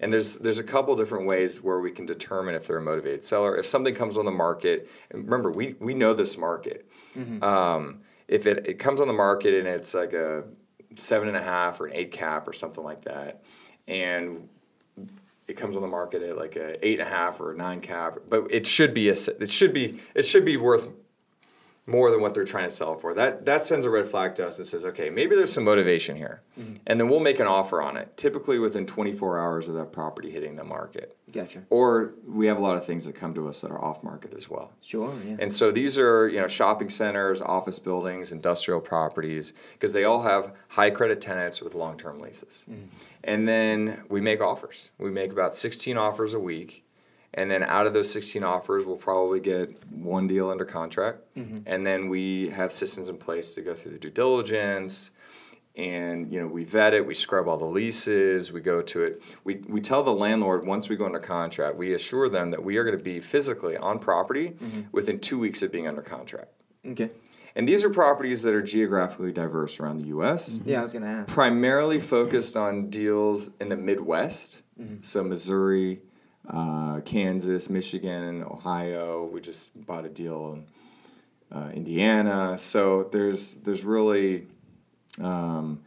And 0.00 0.10
there's 0.10 0.36
there's 0.36 0.58
a 0.58 0.64
couple 0.64 0.96
different 0.96 1.26
ways 1.26 1.62
where 1.62 1.78
we 1.78 1.90
can 1.90 2.06
determine 2.06 2.54
if 2.54 2.66
they're 2.66 2.78
a 2.78 2.82
motivated 2.82 3.22
seller. 3.22 3.54
If 3.54 3.66
something 3.66 3.94
comes 3.94 4.16
on 4.16 4.24
the 4.24 4.30
market, 4.30 4.88
and 5.10 5.24
remember 5.24 5.50
we 5.50 5.74
we 5.78 5.92
know 5.92 6.14
this 6.14 6.38
market. 6.38 6.88
Um, 7.42 8.00
if 8.28 8.46
it, 8.46 8.66
it 8.66 8.78
comes 8.78 9.02
on 9.02 9.08
the 9.08 9.12
market 9.12 9.52
and 9.52 9.68
it's 9.68 9.92
like 9.92 10.14
a 10.14 10.44
seven 10.96 11.28
and 11.28 11.36
a 11.36 11.42
half 11.42 11.80
or 11.80 11.86
an 11.86 11.94
eight 11.94 12.12
cap 12.12 12.46
or 12.48 12.52
something 12.52 12.84
like 12.84 13.02
that, 13.02 13.42
and 13.88 14.48
it 15.48 15.54
comes 15.54 15.76
on 15.76 15.82
the 15.82 15.88
market 15.88 16.22
at 16.22 16.36
like 16.36 16.56
a 16.56 16.84
eight 16.86 16.98
and 17.00 17.08
a 17.08 17.10
half 17.10 17.40
or 17.40 17.52
a 17.52 17.56
nine 17.56 17.80
cap, 17.80 18.18
but 18.28 18.50
it 18.50 18.66
should 18.66 18.94
be 18.94 19.08
a 19.08 19.16
it 19.40 19.50
should 19.50 19.72
be 19.72 20.00
it 20.14 20.22
should 20.22 20.44
be 20.44 20.56
worth 20.56 20.88
more 21.86 22.12
than 22.12 22.20
what 22.20 22.32
they're 22.32 22.44
trying 22.44 22.68
to 22.68 22.74
sell 22.74 22.96
for. 22.96 23.12
That 23.12 23.44
that 23.46 23.64
sends 23.64 23.84
a 23.84 23.90
red 23.90 24.06
flag 24.06 24.36
to 24.36 24.46
us 24.46 24.58
and 24.58 24.66
says, 24.66 24.84
okay, 24.84 25.10
maybe 25.10 25.34
there's 25.34 25.52
some 25.52 25.64
motivation 25.64 26.16
here, 26.16 26.42
mm-hmm. 26.58 26.74
and 26.86 27.00
then 27.00 27.08
we'll 27.08 27.20
make 27.20 27.40
an 27.40 27.48
offer 27.48 27.82
on 27.82 27.96
it. 27.96 28.16
Typically 28.16 28.58
within 28.58 28.86
24 28.86 29.40
hours 29.40 29.68
of 29.68 29.74
that 29.74 29.92
property 29.92 30.30
hitting 30.30 30.54
the 30.54 30.64
market, 30.64 31.16
Gotcha. 31.32 31.64
or 31.70 32.14
we 32.26 32.46
have 32.46 32.58
a 32.58 32.60
lot 32.60 32.76
of 32.76 32.86
things 32.86 33.04
that 33.06 33.14
come 33.14 33.34
to 33.34 33.48
us 33.48 33.60
that 33.62 33.72
are 33.72 33.82
off 33.82 34.04
market 34.04 34.32
as 34.34 34.48
well. 34.48 34.72
Sure. 34.80 35.12
Yeah. 35.26 35.36
And 35.40 35.52
so 35.52 35.72
these 35.72 35.98
are 35.98 36.28
you 36.28 36.40
know 36.40 36.46
shopping 36.46 36.88
centers, 36.88 37.42
office 37.42 37.80
buildings, 37.80 38.30
industrial 38.30 38.80
properties 38.80 39.52
because 39.74 39.92
they 39.92 40.04
all 40.04 40.22
have 40.22 40.52
high 40.68 40.90
credit 40.90 41.20
tenants 41.20 41.60
with 41.60 41.74
long 41.74 41.98
term 41.98 42.20
leases. 42.20 42.64
Mm. 42.70 42.86
And 43.24 43.48
then 43.48 44.02
we 44.08 44.20
make 44.20 44.40
offers. 44.40 44.90
We 44.98 45.10
make 45.10 45.32
about 45.32 45.54
16 45.54 45.96
offers 45.96 46.34
a 46.34 46.40
week. 46.40 46.81
And 47.34 47.50
then 47.50 47.62
out 47.62 47.86
of 47.86 47.94
those 47.94 48.10
16 48.12 48.44
offers, 48.44 48.84
we'll 48.84 48.96
probably 48.96 49.40
get 49.40 49.70
one 49.90 50.26
deal 50.26 50.50
under 50.50 50.64
contract. 50.64 51.20
Mm-hmm. 51.36 51.60
And 51.66 51.86
then 51.86 52.08
we 52.08 52.50
have 52.50 52.72
systems 52.72 53.08
in 53.08 53.16
place 53.16 53.54
to 53.54 53.62
go 53.62 53.74
through 53.74 53.92
the 53.92 53.98
due 53.98 54.10
diligence. 54.10 55.12
And 55.74 56.30
you 56.30 56.38
know 56.38 56.46
we 56.46 56.64
vet 56.64 56.92
it 56.92 57.06
we 57.06 57.14
scrub 57.14 57.48
all 57.48 57.56
the 57.56 57.64
leases 57.64 58.52
we 58.52 58.60
go 58.60 58.82
to 58.82 59.04
it. 59.04 59.22
We, 59.44 59.62
we 59.66 59.80
tell 59.80 60.02
the 60.02 60.12
landlord 60.12 60.66
once 60.66 60.90
we 60.90 60.96
go 60.96 61.06
under 61.06 61.18
contract 61.18 61.78
we 61.78 61.94
assure 61.94 62.28
them 62.28 62.50
that 62.50 62.62
we 62.62 62.76
are 62.76 62.84
going 62.84 62.98
to 62.98 63.02
be 63.02 63.20
physically 63.20 63.78
on 63.78 63.98
property 63.98 64.50
mm-hmm. 64.50 64.82
within 64.92 65.18
two 65.18 65.38
weeks 65.38 65.62
of 65.62 65.72
being 65.72 65.88
under 65.88 66.02
contract. 66.02 66.62
Okay. 66.86 67.10
and 67.56 67.66
these 67.66 67.84
are 67.84 67.90
properties 67.90 68.42
that 68.42 68.52
are 68.52 68.60
geographically 68.60 69.32
diverse 69.32 69.80
around 69.80 70.02
the 70.02 70.08
us 70.08 70.56
mm-hmm. 70.56 70.68
Yeah, 70.68 70.80
I 70.80 70.82
was 70.82 70.92
gonna 70.92 71.06
ask. 71.06 71.28
primarily 71.32 72.00
focused 72.00 72.54
on 72.54 72.90
deals 72.90 73.48
in 73.58 73.70
the 73.70 73.76
midwest. 73.76 74.60
So 75.00 75.24
missouri 75.24 76.02
uh, 76.52 77.00
kansas 77.00 77.68
michigan 77.70 78.22
and 78.24 78.44
ohio 78.44 79.28
we 79.32 79.40
just 79.40 79.84
bought 79.86 80.04
a 80.04 80.08
deal 80.08 80.52
in 80.52 81.56
uh, 81.56 81.70
indiana 81.70 82.56
so 82.58 83.08
there's 83.12 83.54
there's 83.56 83.84
really 83.84 84.46
um, 85.20 85.80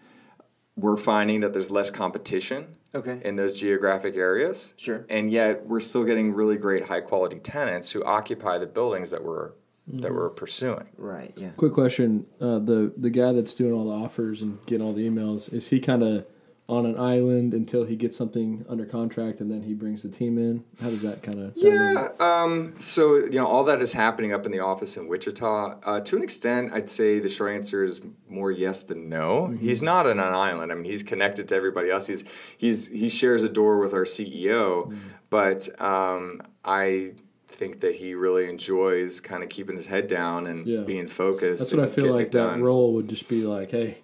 we're 0.75 0.97
finding 0.97 1.39
that 1.39 1.53
there's 1.53 1.71
less 1.71 1.89
competition 1.89 2.67
Okay. 2.93 3.19
in 3.25 3.35
those 3.35 3.53
geographic 3.59 4.15
areas. 4.15 4.73
Sure. 4.77 5.05
And 5.09 5.29
yet 5.29 5.65
we're 5.67 5.81
still 5.81 6.05
getting 6.05 6.33
really 6.33 6.55
great 6.55 6.85
high 6.85 7.01
quality 7.01 7.39
tenants 7.39 7.91
who 7.91 8.01
occupy 8.05 8.57
the 8.57 8.67
buildings 8.67 9.11
that 9.11 9.21
we're 9.21 9.51
that 9.87 10.13
we're 10.13 10.29
pursuing. 10.29 10.87
Right. 10.97 11.33
Yeah. 11.35 11.49
Quick 11.57 11.73
question: 11.73 12.25
uh, 12.39 12.59
the 12.59 12.93
the 12.95 13.09
guy 13.09 13.33
that's 13.33 13.53
doing 13.53 13.73
all 13.73 13.85
the 13.85 14.05
offers 14.05 14.41
and 14.41 14.65
getting 14.65 14.85
all 14.85 14.93
the 14.93 15.07
emails 15.07 15.51
is 15.53 15.67
he 15.67 15.79
kind 15.81 16.03
of 16.03 16.25
on 16.67 16.85
an 16.87 16.97
island 16.99 17.53
until 17.53 17.83
he 17.83 17.95
gets 17.95 18.17
something 18.17 18.65
under 18.67 18.85
contract 18.87 19.39
and 19.39 19.51
then 19.51 19.61
he 19.61 19.73
brings 19.73 20.01
the 20.01 20.09
team 20.09 20.37
in? 20.39 20.63
How 20.81 20.89
does 20.89 21.03
that 21.03 21.21
kind 21.21 21.39
of 21.39 21.53
Yeah. 21.55 22.09
Um, 22.19 22.73
so 22.79 23.17
you 23.17 23.31
know 23.39 23.45
all 23.45 23.63
that 23.65 23.81
is 23.83 23.93
happening 23.93 24.33
up 24.33 24.45
in 24.47 24.51
the 24.51 24.59
office 24.61 24.97
in 24.97 25.07
Wichita. 25.07 25.79
Uh, 25.83 25.99
to 26.01 26.15
an 26.17 26.23
extent, 26.23 26.71
I'd 26.73 26.89
say 26.89 27.19
the 27.19 27.29
short 27.29 27.51
answer 27.53 27.83
is 27.83 28.01
more 28.27 28.51
yes 28.51 28.81
than 28.81 29.09
no. 29.09 29.55
He's 29.61 29.83
not 29.83 30.07
on 30.07 30.19
an 30.19 30.33
island. 30.33 30.71
I 30.71 30.75
mean, 30.75 30.85
he's 30.85 31.03
connected 31.03 31.47
to 31.49 31.55
everybody 31.55 31.91
else. 31.91 32.07
He's 32.07 32.23
he's 32.57 32.87
he 32.87 33.09
shares 33.09 33.43
a 33.43 33.49
door 33.49 33.77
with 33.77 33.93
our 33.93 34.05
CEO, 34.05 34.91
but 35.29 35.69
um, 35.79 36.41
I 36.63 37.11
think 37.47 37.79
that 37.81 37.95
he 37.95 38.15
really 38.15 38.49
enjoys 38.49 39.19
kind 39.21 39.41
of 39.43 39.49
keeping 39.49 39.75
his 39.77 39.85
head 39.85 40.07
down 40.07 40.47
and 40.47 40.65
Yeah. 40.65 40.81
being 40.81 41.07
focused. 41.07 41.61
That's 41.61 41.73
what 41.75 41.83
I 41.87 41.91
feel 41.91 42.11
like 42.11 42.31
that 42.31 42.49
done. 42.49 42.63
role 42.63 42.91
would 42.95 43.07
just 43.07 43.27
be 43.29 43.43
like, 43.43 43.71
hey, 43.71 43.97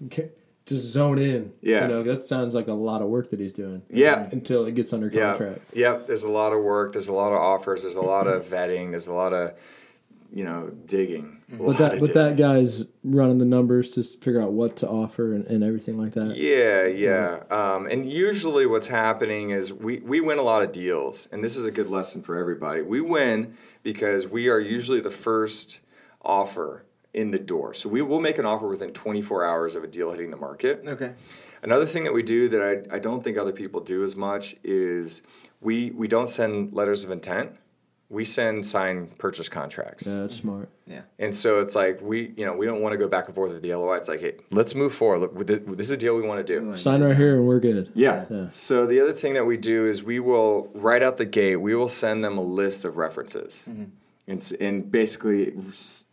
just 0.72 0.88
zone 0.88 1.20
in. 1.20 1.54
Yeah. 1.62 1.84
You 1.84 1.88
know, 1.90 2.04
that 2.04 2.24
sounds 2.24 2.56
like 2.56 2.68
a 2.68 2.74
lot 2.74 3.02
of 3.02 3.10
work 3.10 3.30
that 3.30 3.40
he's 3.40 3.52
doing. 3.52 3.84
Yeah. 3.90 4.28
Until 4.32 4.66
it 4.66 4.74
gets 4.76 4.92
under 4.94 5.08
Yeah. 5.08 5.30
contract. 5.36 5.62
Yep. 5.74 6.08
There's 6.08 6.24
a 6.24 6.30
lot 6.32 6.54
of 6.54 6.64
work. 6.64 6.94
There's 6.94 7.08
a 7.08 7.14
lot 7.14 7.32
of 7.32 7.38
offers. 7.38 7.84
There's 7.84 7.96
a 7.96 8.02
lot 8.02 8.28
of 8.28 8.46
vetting. 8.50 8.92
There's 8.92 9.08
a 9.08 9.14
lot 9.14 9.34
of, 9.34 9.54
you 10.34 10.44
know, 10.44 10.72
digging. 10.86 11.38
But 11.54 11.78
that 11.80 12.00
but 12.00 12.14
that 12.14 12.38
guy's 12.38 12.86
running 13.04 13.38
the 13.38 13.46
numbers 13.46 13.90
to 13.92 14.04
figure 14.04 14.42
out 14.42 14.54
what 14.54 14.78
to 14.78 14.88
offer 14.88 15.34
and, 15.36 15.46
and 15.48 15.64
everything 15.66 15.98
like 15.98 16.14
that. 16.14 16.38
Yeah, 16.38 16.86
yeah. 16.88 17.44
Um, 17.52 17.88
and 17.88 18.10
usually 18.10 18.66
what's 18.66 18.88
happening 18.88 19.50
is 19.50 19.74
we, 19.74 19.98
we 20.00 20.22
win 20.22 20.38
a 20.38 20.44
lot 20.44 20.62
of 20.64 20.72
deals. 20.72 21.28
And 21.34 21.44
this 21.44 21.58
is 21.58 21.66
a 21.66 21.72
good 21.72 21.90
lesson 21.90 22.22
for 22.22 22.38
everybody. 22.38 22.82
We 22.82 23.02
win 23.02 23.56
because 23.84 24.26
we 24.28 24.48
are 24.48 24.60
usually 24.62 25.02
the 25.02 25.12
first 25.12 25.82
offer 26.24 26.84
in 27.14 27.32
the 27.32 27.40
door. 27.40 27.74
So 27.74 27.90
we 27.90 28.02
will 28.02 28.20
make 28.20 28.38
an 28.38 28.46
offer 28.46 28.68
within 28.68 28.92
24 28.94 29.46
hours 29.46 29.76
of 29.76 29.84
a 29.84 29.88
deal 29.88 30.12
hitting 30.12 30.32
the 30.32 30.38
market. 30.38 30.84
Okay. 30.88 31.14
Another 31.64 31.86
thing 31.86 32.04
that 32.06 32.14
we 32.14 32.24
do 32.24 32.50
that 32.50 32.62
I, 32.92 32.96
I 32.96 33.00
don't 33.00 33.24
think 33.24 33.38
other 33.38 33.52
people 33.52 33.82
do 33.82 34.04
as 34.04 34.16
much 34.16 34.56
is 34.64 35.22
we, 35.60 35.92
we 35.92 36.08
don't 36.08 36.30
send 36.30 36.74
letters 36.74 37.04
of 37.04 37.12
intent. 37.12 37.52
We 38.10 38.26
send 38.26 38.66
signed 38.66 39.18
purchase 39.20 39.48
contracts. 39.48 40.06
Yeah, 40.06 40.16
that's 40.22 40.36
smart. 40.36 40.68
Yeah. 40.86 41.02
And 41.20 41.34
so 41.34 41.62
it's 41.62 41.76
like 41.76 42.02
we, 42.02 42.34
you 42.36 42.46
know, 42.46 42.54
we 42.54 42.66
don't 42.66 42.82
want 42.82 42.92
to 42.92 42.98
go 42.98 43.08
back 43.08 43.28
and 43.28 43.36
forth 43.36 43.54
with 43.54 43.62
the 43.62 43.74
LOI. 43.74 43.96
It's 43.96 44.10
like, 44.10 44.20
hey, 44.20 44.34
let's 44.50 44.76
move 44.76 44.94
forward. 44.94 45.20
Look, 45.20 45.48
this, 45.48 45.60
this 45.66 45.88
is 45.88 45.92
a 45.92 45.98
deal 45.98 46.16
we 46.16 46.22
want 46.22 46.46
to 46.46 46.60
do. 46.60 46.76
Sign 46.76 47.02
right 47.02 47.16
here 47.16 47.38
and 47.38 47.48
we're 47.48 47.62
good. 47.62 47.90
Yeah. 47.94 48.26
Yeah. 48.30 48.50
So 48.50 48.86
the 48.86 49.00
other 49.00 49.14
thing 49.14 49.34
that 49.36 49.46
we 49.46 49.56
do 49.56 49.86
is 49.88 50.04
we 50.04 50.20
will 50.20 50.70
right 50.74 51.02
out 51.02 51.18
the 51.18 51.26
gate 51.26 51.58
we 51.58 51.74
will 51.76 51.88
send 51.88 52.22
them 52.24 52.38
a 52.38 52.42
list 52.42 52.84
of 52.84 52.98
references, 52.98 53.64
and, 54.28 54.40
s- 54.42 54.52
and 54.60 54.92
basically 54.92 55.54
s- 55.68 56.04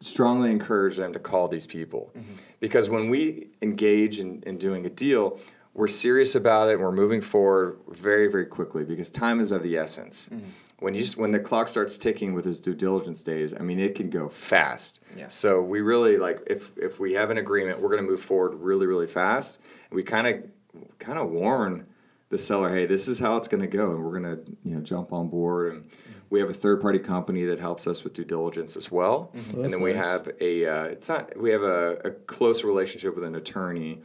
strongly 0.00 0.50
encourage 0.50 0.96
them 0.96 1.12
to 1.12 1.18
call 1.18 1.48
these 1.48 1.66
people, 1.66 2.10
mm-hmm. 2.16 2.34
because 2.60 2.88
when 2.88 3.10
we 3.10 3.48
engage 3.62 4.18
in, 4.20 4.42
in 4.46 4.58
doing 4.58 4.86
a 4.86 4.90
deal, 4.90 5.40
we're 5.74 5.88
serious 5.88 6.34
about 6.34 6.68
it 6.68 6.72
and 6.72 6.80
we're 6.82 6.92
moving 6.92 7.20
forward 7.20 7.78
very 7.88 8.26
very 8.28 8.46
quickly 8.46 8.84
because 8.84 9.10
time 9.10 9.40
is 9.40 9.52
of 9.52 9.62
the 9.62 9.76
essence. 9.76 10.28
Mm-hmm. 10.32 10.48
When 10.80 10.94
you 10.94 11.04
when 11.16 11.32
the 11.32 11.40
clock 11.40 11.68
starts 11.68 11.98
ticking 11.98 12.34
with 12.34 12.44
those 12.44 12.60
due 12.60 12.74
diligence 12.74 13.22
days, 13.22 13.52
I 13.54 13.58
mean 13.60 13.80
it 13.80 13.94
can 13.94 14.10
go 14.10 14.28
fast. 14.28 15.00
Yeah. 15.16 15.28
So 15.28 15.62
we 15.62 15.80
really 15.80 16.16
like 16.16 16.40
if 16.46 16.76
if 16.76 17.00
we 17.00 17.12
have 17.14 17.30
an 17.30 17.38
agreement, 17.38 17.80
we're 17.80 17.90
going 17.90 18.02
to 18.02 18.08
move 18.08 18.22
forward 18.22 18.54
really 18.54 18.86
really 18.86 19.06
fast. 19.06 19.60
And 19.90 19.96
we 19.96 20.02
kind 20.02 20.26
of 20.26 20.84
kind 20.98 21.18
of 21.18 21.30
warn 21.30 21.86
the 22.30 22.38
seller, 22.38 22.68
hey, 22.68 22.86
this 22.86 23.08
is 23.08 23.18
how 23.18 23.36
it's 23.36 23.48
going 23.48 23.62
to 23.62 23.66
go, 23.66 23.90
and 23.90 24.04
we're 24.04 24.20
going 24.20 24.36
to 24.36 24.52
you 24.64 24.74
know 24.74 24.80
jump 24.80 25.12
on 25.12 25.28
board. 25.28 25.74
And 25.74 25.84
we 26.30 26.40
have 26.40 26.50
a 26.50 26.54
third 26.54 26.80
party 26.80 26.98
company 26.98 27.44
that 27.44 27.58
helps 27.58 27.86
us 27.86 28.04
with 28.04 28.12
due 28.12 28.24
diligence 28.24 28.76
as 28.76 28.90
well. 28.90 29.32
Well, 29.52 29.64
and 29.64 29.72
then 29.72 29.80
we 29.80 29.92
nice. 29.92 30.04
have 30.04 30.30
a 30.40 30.66
uh, 30.66 30.84
it's 30.84 31.08
not 31.08 31.36
we 31.36 31.50
have 31.50 31.62
a, 31.62 32.00
a 32.04 32.10
close 32.10 32.64
relationship 32.64 33.14
with 33.14 33.24
an 33.24 33.34
attorney. 33.34 34.00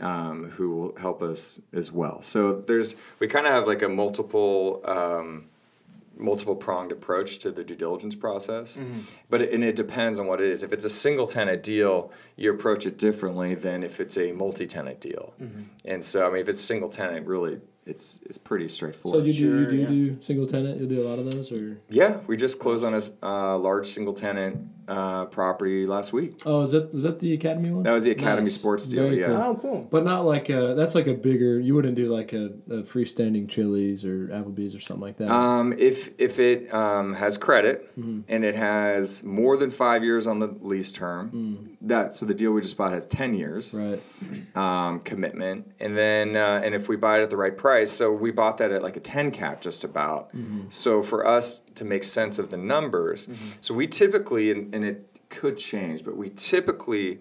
Um, 0.00 0.50
who 0.50 0.70
will 0.70 0.96
help 0.96 1.22
us 1.22 1.60
as 1.72 1.92
well? 1.92 2.22
So 2.22 2.60
there's 2.60 2.96
we 3.20 3.28
kind 3.28 3.46
of 3.46 3.52
have 3.52 3.68
like 3.68 3.82
a 3.82 3.88
multiple 3.88 4.80
um, 4.84 5.44
multiple 6.16 6.56
pronged 6.56 6.92
approach 6.92 7.38
to 7.40 7.50
the 7.50 7.62
due 7.62 7.76
diligence 7.76 8.14
process. 8.14 8.78
But 9.28 9.42
it, 9.42 9.52
and 9.52 9.62
it 9.62 9.76
depends 9.76 10.18
on 10.18 10.26
what 10.26 10.40
it 10.40 10.48
is. 10.48 10.62
If 10.62 10.72
it's 10.72 10.84
a 10.84 10.90
single 10.90 11.26
tenant 11.26 11.62
deal, 11.62 12.10
you 12.36 12.52
approach 12.52 12.86
it 12.86 12.98
differently 12.98 13.54
than 13.54 13.82
if 13.82 14.00
it's 14.00 14.16
a 14.16 14.32
multi 14.32 14.66
tenant 14.66 15.00
deal. 15.00 15.34
And 15.84 16.04
so 16.04 16.26
I 16.26 16.30
mean, 16.30 16.40
if 16.42 16.48
it's 16.48 16.60
single 16.60 16.88
tenant, 16.88 17.26
really, 17.26 17.60
it's 17.84 18.20
it's 18.24 18.38
pretty 18.38 18.68
straightforward. 18.68 19.22
So 19.22 19.26
you 19.26 19.32
do 19.32 19.60
you 19.60 19.66
do 19.66 19.76
yeah. 19.76 19.86
do 19.86 20.22
single 20.22 20.46
tenant? 20.46 20.80
You 20.80 20.86
do 20.86 21.02
a 21.02 21.06
lot 21.08 21.18
of 21.18 21.30
those, 21.30 21.50
or 21.52 21.78
yeah, 21.88 22.20
we 22.26 22.36
just 22.36 22.58
closed 22.58 22.84
on 22.84 22.94
a 22.94 23.02
uh, 23.26 23.58
large 23.58 23.86
single 23.88 24.14
tenant 24.14 24.68
uh, 24.88 25.26
property 25.26 25.86
last 25.86 26.12
week. 26.12 26.40
oh, 26.44 26.62
is 26.62 26.72
that 26.72 26.92
was 26.94 27.02
that 27.04 27.18
the 27.20 27.32
academy 27.34 27.70
one? 27.70 27.82
That 27.84 27.92
was 27.92 28.04
the 28.04 28.10
Academy 28.10 28.44
Nice. 28.46 28.54
Sports 28.54 28.86
deal. 28.86 29.04
Very 29.04 29.20
yeah. 29.20 29.26
cool. 29.28 29.36
Oh, 29.36 29.54
cool. 29.60 29.88
But 29.90 30.04
not 30.04 30.24
like 30.24 30.48
a, 30.48 30.74
that's 30.74 30.94
like 30.94 31.06
a 31.06 31.14
bigger. 31.14 31.58
You 31.60 31.74
wouldn't 31.74 31.94
do 31.94 32.12
like 32.12 32.32
a, 32.32 32.46
a 32.70 32.82
freestanding 32.82 33.48
Chili's 33.48 34.04
or 34.04 34.28
Applebee's 34.28 34.74
or 34.74 34.80
something 34.80 35.02
like 35.02 35.16
that. 35.18 35.30
Um, 35.30 35.72
if 35.78 36.10
if 36.18 36.38
it 36.38 36.72
um, 36.74 37.14
has 37.14 37.36
credit 37.38 37.88
Mm-hmm. 37.92 38.20
and 38.28 38.44
it 38.44 38.54
has 38.54 39.22
more 39.22 39.56
than 39.58 39.70
five 39.70 40.02
years 40.02 40.26
on 40.26 40.38
the 40.38 40.46
lease 40.62 40.92
term, 40.92 41.76
that 41.82 42.14
so 42.14 42.24
the 42.26 42.34
deal 42.34 42.52
we 42.52 42.60
just 42.62 42.76
bought 42.76 42.92
has 42.92 43.06
ten 43.06 43.34
years 43.34 43.72
Mm. 43.72 44.00
right. 44.56 44.56
um, 44.56 45.00
commitment, 45.00 45.70
and 45.80 45.96
then 45.96 46.36
uh, 46.36 46.60
and 46.64 46.74
if 46.74 46.88
we 46.88 46.96
buy 46.96 47.18
it 47.18 47.22
at 47.22 47.30
the 47.30 47.36
right 47.36 47.56
price, 47.56 47.71
so 47.84 48.12
we 48.12 48.30
bought 48.30 48.58
that 48.58 48.70
at 48.72 48.82
like 48.82 48.96
a 48.96 49.00
ten 49.00 49.30
cap 49.30 49.60
just 49.60 49.84
about. 49.84 50.28
Mm-hmm. 50.36 50.62
So 50.68 51.02
for 51.02 51.26
us 51.26 51.60
to 51.74 51.84
make 51.84 52.04
sense 52.04 52.38
of 52.38 52.50
the 52.50 52.56
numbers, 52.56 53.28
so 53.60 53.74
we 53.74 53.86
typically 53.86 54.50
and, 54.50 54.74
and 54.74 54.84
it 54.84 55.06
could 55.28 55.56
change, 55.58 56.04
but 56.04 56.16
we 56.16 56.30
typically 56.30 57.18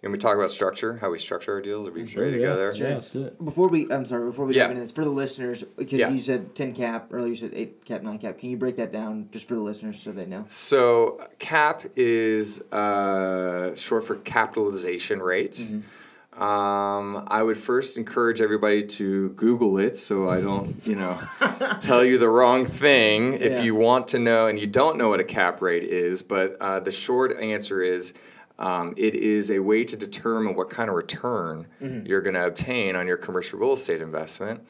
when 0.00 0.10
we 0.10 0.18
talk 0.18 0.34
about 0.36 0.50
structure, 0.50 0.96
how 0.96 1.10
we 1.10 1.18
structure 1.20 1.52
our 1.52 1.60
deals, 1.60 1.86
are 1.86 1.92
we 1.92 2.08
Sure, 2.08 2.24
ready 2.24 2.38
yeah. 2.38 2.48
together? 2.56 2.72
Yeah, 2.74 2.94
let's 2.94 3.10
do 3.10 3.22
it. 3.22 3.44
Before 3.44 3.68
we, 3.68 3.88
I'm 3.88 4.04
sorry, 4.04 4.26
before 4.28 4.46
we 4.46 4.54
Yeah. 4.56 4.62
dive 4.64 4.70
into 4.72 4.82
this, 4.82 4.90
for 4.90 5.04
the 5.04 5.10
listeners, 5.10 5.62
because 5.76 5.92
Yeah. 6.00 6.10
you 6.10 6.20
said 6.20 6.56
10 6.56 6.72
cap, 6.74 7.06
earlier 7.12 7.28
you 7.28 7.36
said 7.36 7.52
8 7.54 7.84
cap, 7.84 8.02
9 8.02 8.18
cap. 8.18 8.36
Can 8.36 8.50
you 8.50 8.56
break 8.56 8.74
that 8.78 8.90
down 8.90 9.28
just 9.30 9.46
for 9.46 9.54
the 9.54 9.60
listeners 9.60 10.00
so 10.00 10.10
they 10.10 10.26
know? 10.26 10.44
So 10.48 11.24
CAP 11.38 11.84
is 11.94 12.60
uh, 12.72 13.76
short 13.76 14.04
for 14.04 14.16
capitalization 14.16 15.22
rate. 15.22 15.64
Um, 16.34 17.24
I 17.28 17.42
would 17.42 17.58
first 17.58 17.98
encourage 17.98 18.40
everybody 18.40 18.82
to 18.82 19.30
Google 19.30 19.78
it 19.78 19.96
so 19.98 20.28
I 20.28 20.40
don't, 20.40 20.74
you 20.86 20.96
know, 20.96 21.20
tell 21.80 22.02
you 22.04 22.16
the 22.18 22.28
wrong 22.28 22.64
thing 22.64 23.34
if 23.34 23.58
Yeah. 23.58 23.62
you 23.62 23.74
want 23.74 24.08
to 24.08 24.18
know 24.18 24.46
and 24.46 24.58
you 24.58 24.66
don't 24.66 24.96
know 24.96 25.08
what 25.10 25.20
a 25.20 25.24
cap 25.24 25.60
rate 25.60 25.84
is. 25.84 26.22
But 26.22 26.56
uh, 26.60 26.80
the 26.80 26.90
short 26.90 27.38
answer 27.38 27.82
is 27.82 28.14
um, 28.58 28.94
it 28.96 29.14
is 29.14 29.50
a 29.50 29.58
way 29.58 29.84
to 29.84 29.96
determine 29.96 30.54
what 30.54 30.70
kind 30.70 30.88
of 30.88 30.96
return 30.96 31.66
you're 31.80 32.20
going 32.22 32.34
to 32.34 32.46
obtain 32.46 32.96
on 32.96 33.06
your 33.06 33.16
commercial 33.18 33.58
real 33.58 33.72
estate 33.74 34.00
investment. 34.00 34.60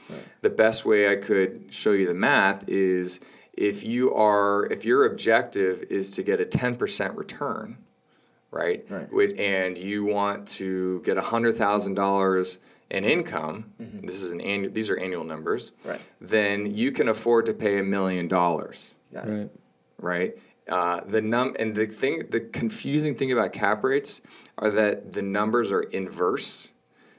The 0.41 0.51
best 0.51 0.85
way 0.85 1.11
I 1.13 1.17
could 1.17 1.67
show 1.71 1.93
you 1.93 2.07
the 2.07 2.15
math 2.15 2.69
is 2.69 3.21
if 3.53 3.85
you 3.85 4.15
are 4.15 4.67
if 4.67 4.85
your 4.85 5.05
objective 5.05 5.83
is 5.91 6.11
to 6.13 6.23
get 6.23 6.41
a 6.41 6.45
10% 6.45 7.17
return 7.17 7.77
right, 8.53 8.85
Right. 8.89 9.13
Which, 9.13 9.37
and 9.39 9.77
you 9.77 10.05
want 10.05 10.47
to 10.59 11.01
get 11.05 11.17
$100000 11.17 12.59
in 12.91 13.05
income 13.05 13.73
this 14.05 14.23
is 14.23 14.33
an 14.33 14.41
annual 14.43 14.71
these 14.71 14.91
are 14.91 14.99
annual 14.99 15.25
numbers 15.25 15.73
Right. 15.85 16.01
then 16.21 16.67
you 16.75 16.93
can 16.93 17.09
afford 17.09 17.47
to 17.47 17.55
pay 17.55 17.79
a 17.79 17.83
million 17.83 18.29
dollars 18.29 18.95
Right. 19.13 19.49
right? 19.99 20.37
Uh, 20.69 21.01
the 21.07 21.21
num 21.21 21.57
and 21.59 21.75
the 21.75 21.87
thing, 21.87 22.25
the 22.31 22.41
confusing 22.41 23.15
thing 23.17 23.33
about 23.33 23.53
cap 23.53 23.83
rates 23.83 24.21
are 24.59 24.71
that 24.71 25.13
the 25.13 25.21
numbers 25.23 25.71
are 25.73 25.83
inverse. 25.83 26.69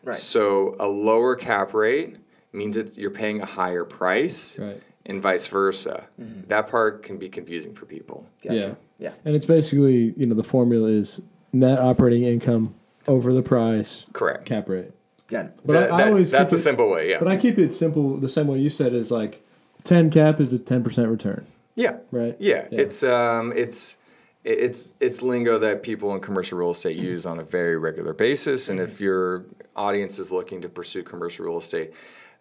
Right. 0.04 0.16
So 0.16 0.76
a 0.80 0.88
lower 0.88 1.36
cap 1.36 1.74
rate 1.74 2.16
means 2.54 2.76
that 2.78 2.98
you're 2.98 3.12
paying 3.12 3.42
a 3.42 3.46
higher 3.46 3.84
price, 3.84 4.58
Right. 4.58 4.82
And 5.06 5.22
vice 5.22 5.48
versa. 5.48 6.06
Mm-hmm. 6.20 6.48
That 6.48 6.68
part 6.70 7.04
can 7.04 7.18
be 7.18 7.30
confusing 7.30 7.74
for 7.74 7.86
people. 7.86 8.26
Gotcha. 8.44 8.56
Yeah. 8.56 8.74
Yeah. 9.00 9.12
And 9.26 9.36
it's 9.36 9.46
basically 9.46 10.14
you 10.18 10.26
know 10.26 10.36
the 10.36 10.44
formula 10.44 10.90
is 10.90 11.20
net 11.52 11.80
operating 11.80 12.24
income 12.24 12.76
over 13.08 13.34
the 13.34 13.42
price 13.42 14.06
Correct. 14.14 14.46
cap 14.46 14.70
rate. 14.70 14.92
Yeah. 15.30 15.48
But 15.66 15.74
That- 15.74 15.92
I, 15.92 15.96
I 15.96 15.98
that- 15.98 16.08
always 16.10 16.32
that's 16.32 16.54
a 16.54 16.58
it- 16.58 16.60
simple 16.60 16.90
way, 16.90 17.10
yeah. 17.10 17.20
But 17.20 17.28
I 17.28 17.36
keep 17.36 17.58
it 17.58 17.74
simple 17.74 18.18
the 18.18 18.30
same 18.30 18.48
way 18.48 18.60
you 18.60 18.70
said 18.70 18.94
is 18.94 19.12
like 19.12 19.46
ten 19.84 20.10
cap 20.10 20.40
is 20.40 20.54
a 20.54 20.60
ten 20.60 20.84
percent 20.84 21.10
return. 21.10 21.46
Yeah. 21.76 21.98
Right? 22.12 22.36
Yeah. 22.40 22.68
Yeah. 22.72 22.82
It's 22.82 23.04
um 23.04 23.52
it's 23.56 23.98
it's 24.44 24.94
it's 25.00 25.22
lingo 25.22 25.58
that 25.60 25.84
people 25.84 26.14
in 26.16 26.22
commercial 26.22 26.58
real 26.58 26.72
estate 26.72 26.98
mm-hmm. 26.98 27.06
use 27.06 27.26
on 27.26 27.40
a 27.40 27.44
very 27.44 27.78
regular 27.78 28.14
basis. 28.14 28.70
And 28.70 28.80
if 28.80 28.96
mm-hmm. 28.96 29.04
your 29.04 29.46
audience 29.76 30.20
is 30.20 30.32
looking 30.32 30.62
to 30.62 30.70
pursue 30.70 31.04
commercial 31.04 31.46
real 31.46 31.58
estate, 31.58 31.94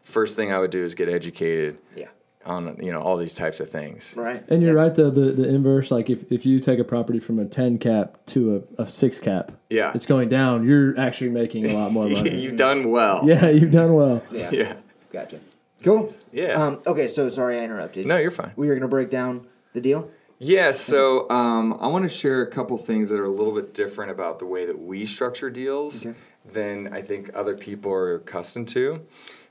first 0.02 0.36
thing 0.36 0.52
I 0.52 0.58
would 0.58 0.70
do 0.70 0.84
is 0.84 0.94
get 0.94 1.08
educated 1.08 1.78
Yeah. 1.96 2.08
On 2.44 2.76
you 2.82 2.90
know 2.92 3.00
all 3.00 3.16
these 3.16 3.34
types 3.34 3.60
of 3.60 3.70
things. 3.70 4.14
Right. 4.16 4.42
And 4.48 4.62
you're 4.62 4.74
right 4.74 4.94
though, 4.94 5.10
the, 5.10 5.32
the 5.32 5.48
inverse, 5.48 5.90
like 5.90 6.10
if, 6.10 6.30
if 6.32 6.44
you 6.46 6.58
take 6.60 6.78
a 6.78 6.84
property 6.84 7.20
from 7.20 7.38
a 7.38 7.44
ten 7.44 7.78
cap 7.78 8.18
to 8.26 8.64
a, 8.78 8.82
a 8.82 8.86
six 8.86 9.18
cap, 9.18 9.52
Yeah. 9.70 9.92
it's 9.94 10.06
going 10.06 10.28
down, 10.28 10.66
you're 10.66 10.98
actually 10.98 11.30
making 11.30 11.66
a 11.70 11.74
lot 11.74 11.92
more 11.92 12.08
money. 12.08 12.40
You've 12.40 12.56
done 12.56 12.90
well. 12.90 13.22
yeah, 13.26 13.48
you've 13.48 13.70
done 13.72 13.94
well. 13.94 14.22
Yeah. 14.30 14.50
Yeah. 14.50 14.74
Gotcha. 15.12 15.38
Cool. 15.82 16.12
Yeah. 16.32 16.52
Um, 16.52 16.80
okay, 16.86 17.08
so 17.08 17.28
sorry 17.28 17.58
I 17.60 17.64
interrupted. 17.64 18.06
No, 18.06 18.16
you're 18.16 18.30
fine. 18.30 18.52
We 18.56 18.68
were 18.68 18.74
going 18.74 18.82
to 18.82 18.88
break 18.88 19.10
down 19.10 19.46
the 19.72 19.80
deal. 19.80 20.10
Yeah, 20.38 20.72
so 20.72 21.28
um, 21.30 21.76
I 21.80 21.86
want 21.86 22.02
to 22.04 22.08
share 22.08 22.42
a 22.42 22.46
couple 22.50 22.76
things 22.76 23.08
that 23.10 23.20
are 23.20 23.24
a 23.24 23.30
little 23.30 23.54
bit 23.54 23.74
different 23.74 24.10
about 24.10 24.40
the 24.40 24.46
way 24.46 24.64
that 24.66 24.76
we 24.76 25.06
structure 25.06 25.50
deals 25.50 26.04
than 26.52 26.92
I 26.92 27.00
think 27.02 27.30
other 27.34 27.56
people 27.56 27.92
are 27.92 28.16
accustomed 28.16 28.68
to. 28.70 29.02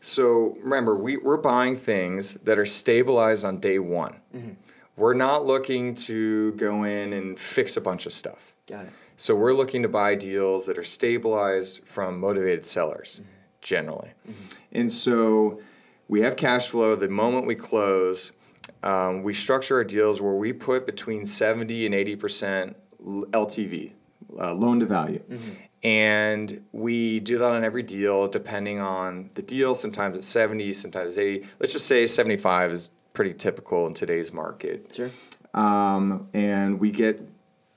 So 0.02 0.58
remember, 0.62 0.98
we, 0.98 1.18
we're 1.18 1.38
buying 1.38 1.78
things 1.78 2.34
that 2.44 2.58
are 2.60 2.66
stabilized 2.66 3.46
on 3.46 3.60
day 3.60 3.80
one. 3.80 4.16
We're 4.98 5.14
not 5.14 5.46
looking 5.46 5.96
to 5.96 6.52
go 6.54 6.84
in 6.84 7.14
and 7.14 7.40
fix 7.40 7.78
a 7.78 7.82
bunch 7.82 8.06
of 8.06 8.14
stuff. 8.14 8.56
Got 8.68 8.86
it. 8.86 8.92
So 9.18 9.36
we're 9.36 9.54
looking 9.54 9.84
to 9.84 9.88
buy 9.88 10.16
deals 10.16 10.66
that 10.66 10.78
are 10.80 10.84
stabilized 10.84 11.86
from 11.86 12.20
motivated 12.20 12.66
sellers, 12.66 13.22
generally. 13.62 14.10
And 14.72 14.92
so 14.92 15.62
we 16.08 16.22
have 16.22 16.36
cash 16.36 16.68
flow. 16.68 16.96
The 16.96 17.08
moment 17.08 17.46
we 17.46 17.56
close, 17.56 18.32
um, 18.82 19.22
we 19.22 19.34
structure 19.36 19.76
our 19.78 19.84
deals 19.84 20.20
where 20.22 20.34
we 20.34 20.52
put 20.54 20.88
between 20.88 21.26
70 21.28 21.86
and 21.86 21.94
80 21.94 22.16
percent 22.16 22.78
LTV, 23.04 23.92
uh, 24.40 24.54
loan 24.54 24.80
to 24.80 24.86
value. 24.88 25.22
And 25.84 26.63
we 26.72 27.20
do 27.20 27.38
that 27.39 27.52
on 27.52 27.63
every 27.63 27.84
deal, 27.84 28.28
depending 28.28 28.80
on 28.80 29.32
the 29.34 29.41
deal. 29.41 29.74
Sometimes 29.74 30.15
it's 30.17 30.28
70, 30.28 30.74
sometimes 30.74 31.10
it's 31.10 31.17
80. 31.17 31.48
Let's 31.60 31.74
just 31.74 31.88
say 31.88 32.06
75 32.06 32.72
is 32.72 32.91
pretty 33.13 33.34
typical 33.34 33.88
in 33.88 33.94
today's 33.94 34.32
market 34.32 34.89
Sure. 34.96 35.10
um, 35.54 36.30
and 36.34 36.80
we 36.80 36.91
get 36.91 37.22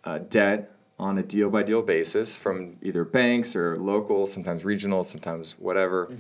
uh, 0.05 0.19
debt 0.19 0.71
on 0.99 1.19
a 1.19 1.23
deal 1.25 1.51
by 1.51 1.63
deal 1.63 1.83
basis 1.83 2.37
from 2.37 2.77
either 2.83 3.05
banks 3.05 3.57
or 3.57 3.77
local, 3.77 4.27
sometimes 4.29 4.65
regional, 4.65 5.03
sometimes 5.03 5.57
whatever. 5.59 6.13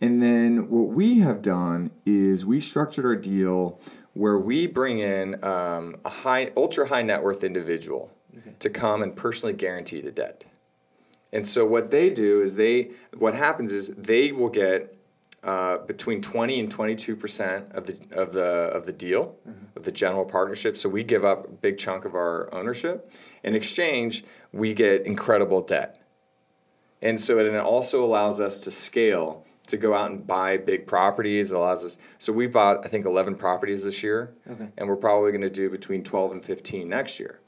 And 0.00 0.20
then 0.22 0.68
what 0.68 0.88
we 0.88 1.20
have 1.20 1.40
done 1.40 1.90
is 2.04 2.44
we 2.44 2.60
structured 2.60 3.06
our 3.06 3.16
deal 3.16 3.80
where 4.12 4.38
we 4.38 4.66
bring 4.66 4.98
in 4.98 5.42
um, 5.42 5.96
a 6.04 6.10
high, 6.10 6.50
ultra 6.56 6.86
high 6.88 7.02
net 7.02 7.22
worth 7.22 7.42
individual 7.44 8.10
to 8.58 8.68
come 8.68 9.02
and 9.02 9.16
personally 9.16 9.54
guarantee 9.54 10.00
the 10.02 10.10
debt. 10.10 10.44
And 11.34 11.44
so 11.46 11.66
what 11.66 11.90
they 11.90 12.08
do 12.10 12.40
is 12.40 12.54
they, 12.54 12.90
what 13.18 13.34
happens 13.34 13.72
is 13.72 13.88
they 13.98 14.30
will 14.32 14.48
get 14.48 14.96
uh, 15.42 15.78
between 15.78 16.22
20 16.22 16.60
and 16.60 16.70
22 16.70 17.16
percent 17.16 17.70
of 17.72 17.86
the 17.86 17.98
of 18.12 18.32
the 18.32 18.42
of 18.72 18.86
the 18.86 18.92
deal 18.94 19.36
of 19.76 19.82
the 19.82 19.90
general 19.90 20.24
partnership. 20.24 20.78
So 20.78 20.88
we 20.88 21.04
give 21.04 21.22
up 21.22 21.44
a 21.46 21.50
big 21.50 21.76
chunk 21.76 22.06
of 22.06 22.14
our 22.14 22.48
ownership. 22.54 23.12
In 23.42 23.54
exchange, 23.54 24.24
we 24.52 24.72
get 24.72 25.04
incredible 25.04 25.60
debt, 25.60 26.00
and 27.02 27.20
so 27.20 27.38
it 27.38 27.54
also 27.58 28.02
allows 28.02 28.40
us 28.40 28.60
to 28.60 28.70
scale 28.70 29.44
to 29.66 29.76
go 29.76 29.92
out 29.92 30.10
and 30.10 30.26
buy 30.26 30.56
big 30.56 30.86
properties. 30.86 31.52
It 31.52 31.56
allows 31.56 31.84
us. 31.84 31.98
So 32.16 32.32
we 32.32 32.46
bought 32.46 32.86
I 32.86 32.88
think 32.88 33.04
11 33.04 33.34
properties 33.34 33.84
this 33.84 34.02
year, 34.02 34.32
Okay. 34.50 34.68
and 34.78 34.88
we're 34.88 34.96
probably 34.96 35.30
going 35.30 35.42
to 35.42 35.50
do 35.50 35.68
between 35.68 36.02
12 36.02 36.32
and 36.32 36.42
15 36.44 36.88
next 36.88 37.20
year. 37.20 37.40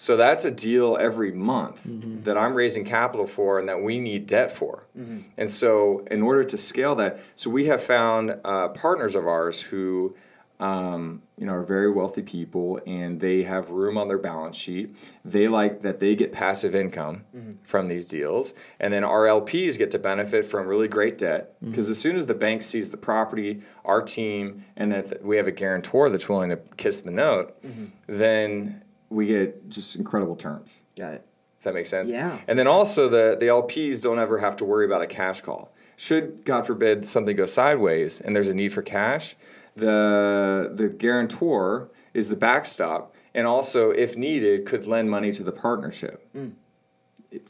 So 0.00 0.16
that's 0.16 0.44
a 0.44 0.52
deal 0.52 0.96
every 0.96 1.32
month 1.32 1.84
mm-hmm. 1.84 2.22
that 2.22 2.38
I'm 2.38 2.54
raising 2.54 2.84
capital 2.84 3.26
for 3.26 3.58
and 3.58 3.68
that 3.68 3.82
we 3.82 3.98
need 3.98 4.28
debt 4.28 4.52
for. 4.52 4.86
Mm-hmm. 4.96 5.22
And 5.36 5.50
so, 5.50 6.06
in 6.08 6.22
order 6.22 6.44
to 6.44 6.56
scale 6.56 6.94
that, 6.94 7.18
so 7.34 7.50
we 7.50 7.66
have 7.66 7.82
found 7.82 8.38
uh, 8.44 8.68
partners 8.68 9.16
of 9.16 9.26
ours 9.26 9.60
who, 9.60 10.14
um, 10.60 11.22
you 11.36 11.46
know, 11.46 11.52
are 11.54 11.64
very 11.64 11.90
wealthy 11.90 12.22
people 12.22 12.80
and 12.86 13.18
they 13.18 13.42
have 13.42 13.70
room 13.70 13.98
on 13.98 14.06
their 14.06 14.18
balance 14.18 14.56
sheet. 14.56 14.96
They 15.24 15.48
like 15.48 15.82
that 15.82 15.98
they 15.98 16.14
get 16.14 16.30
passive 16.30 16.76
income 16.76 17.24
mm-hmm. 17.36 17.52
from 17.64 17.88
these 17.88 18.06
deals, 18.06 18.54
and 18.78 18.92
then 18.92 19.02
our 19.02 19.24
LPs 19.24 19.76
get 19.76 19.90
to 19.90 19.98
benefit 19.98 20.46
from 20.46 20.68
really 20.68 20.86
great 20.86 21.18
debt 21.18 21.56
because 21.60 21.90
as 21.90 21.98
soon 21.98 22.14
as 22.14 22.26
the 22.26 22.34
bank 22.34 22.62
sees 22.62 22.92
the 22.92 22.96
property, 22.96 23.62
our 23.84 24.00
team, 24.00 24.64
and 24.76 24.92
that 24.92 25.24
we 25.24 25.36
have 25.38 25.48
a 25.48 25.52
guarantor 25.52 26.08
that's 26.08 26.28
willing 26.28 26.50
to 26.50 26.60
kiss 26.76 27.00
the 27.00 27.10
note, 27.10 27.60
then 28.06 28.80
we 29.10 29.26
get 29.26 29.68
just 29.68 29.96
incredible 29.96 30.36
terms. 30.36 30.80
Got 30.96 31.14
it. 31.14 31.24
Does 31.58 31.64
that 31.64 31.74
make 31.74 31.86
sense? 31.86 32.10
Yeah. 32.10 32.38
And 32.46 32.58
then 32.58 32.66
also 32.66 33.08
the 33.08 33.36
the 33.38 33.46
LPs 33.46 34.02
don't 34.02 34.18
ever 34.18 34.38
have 34.38 34.56
to 34.56 34.64
worry 34.64 34.84
about 34.84 35.02
a 35.02 35.06
cash 35.06 35.40
call. 35.40 35.72
Should 35.96 36.44
God 36.44 36.66
forbid 36.66 37.06
something 37.08 37.34
go 37.34 37.46
sideways 37.46 38.20
and 38.20 38.34
there's 38.36 38.50
a 38.50 38.54
need 38.54 38.72
for 38.72 38.82
cash, 38.82 39.36
the 39.74 40.70
the 40.74 40.88
guarantor 40.88 41.90
is 42.14 42.28
the 42.28 42.36
backstop 42.36 43.14
and 43.34 43.46
also 43.46 43.90
if 43.90 44.16
needed 44.16 44.66
could 44.66 44.86
lend 44.86 45.10
money 45.10 45.32
to 45.32 45.42
the 45.42 45.52
partnership 45.52 46.26
Hmm. 46.32 46.48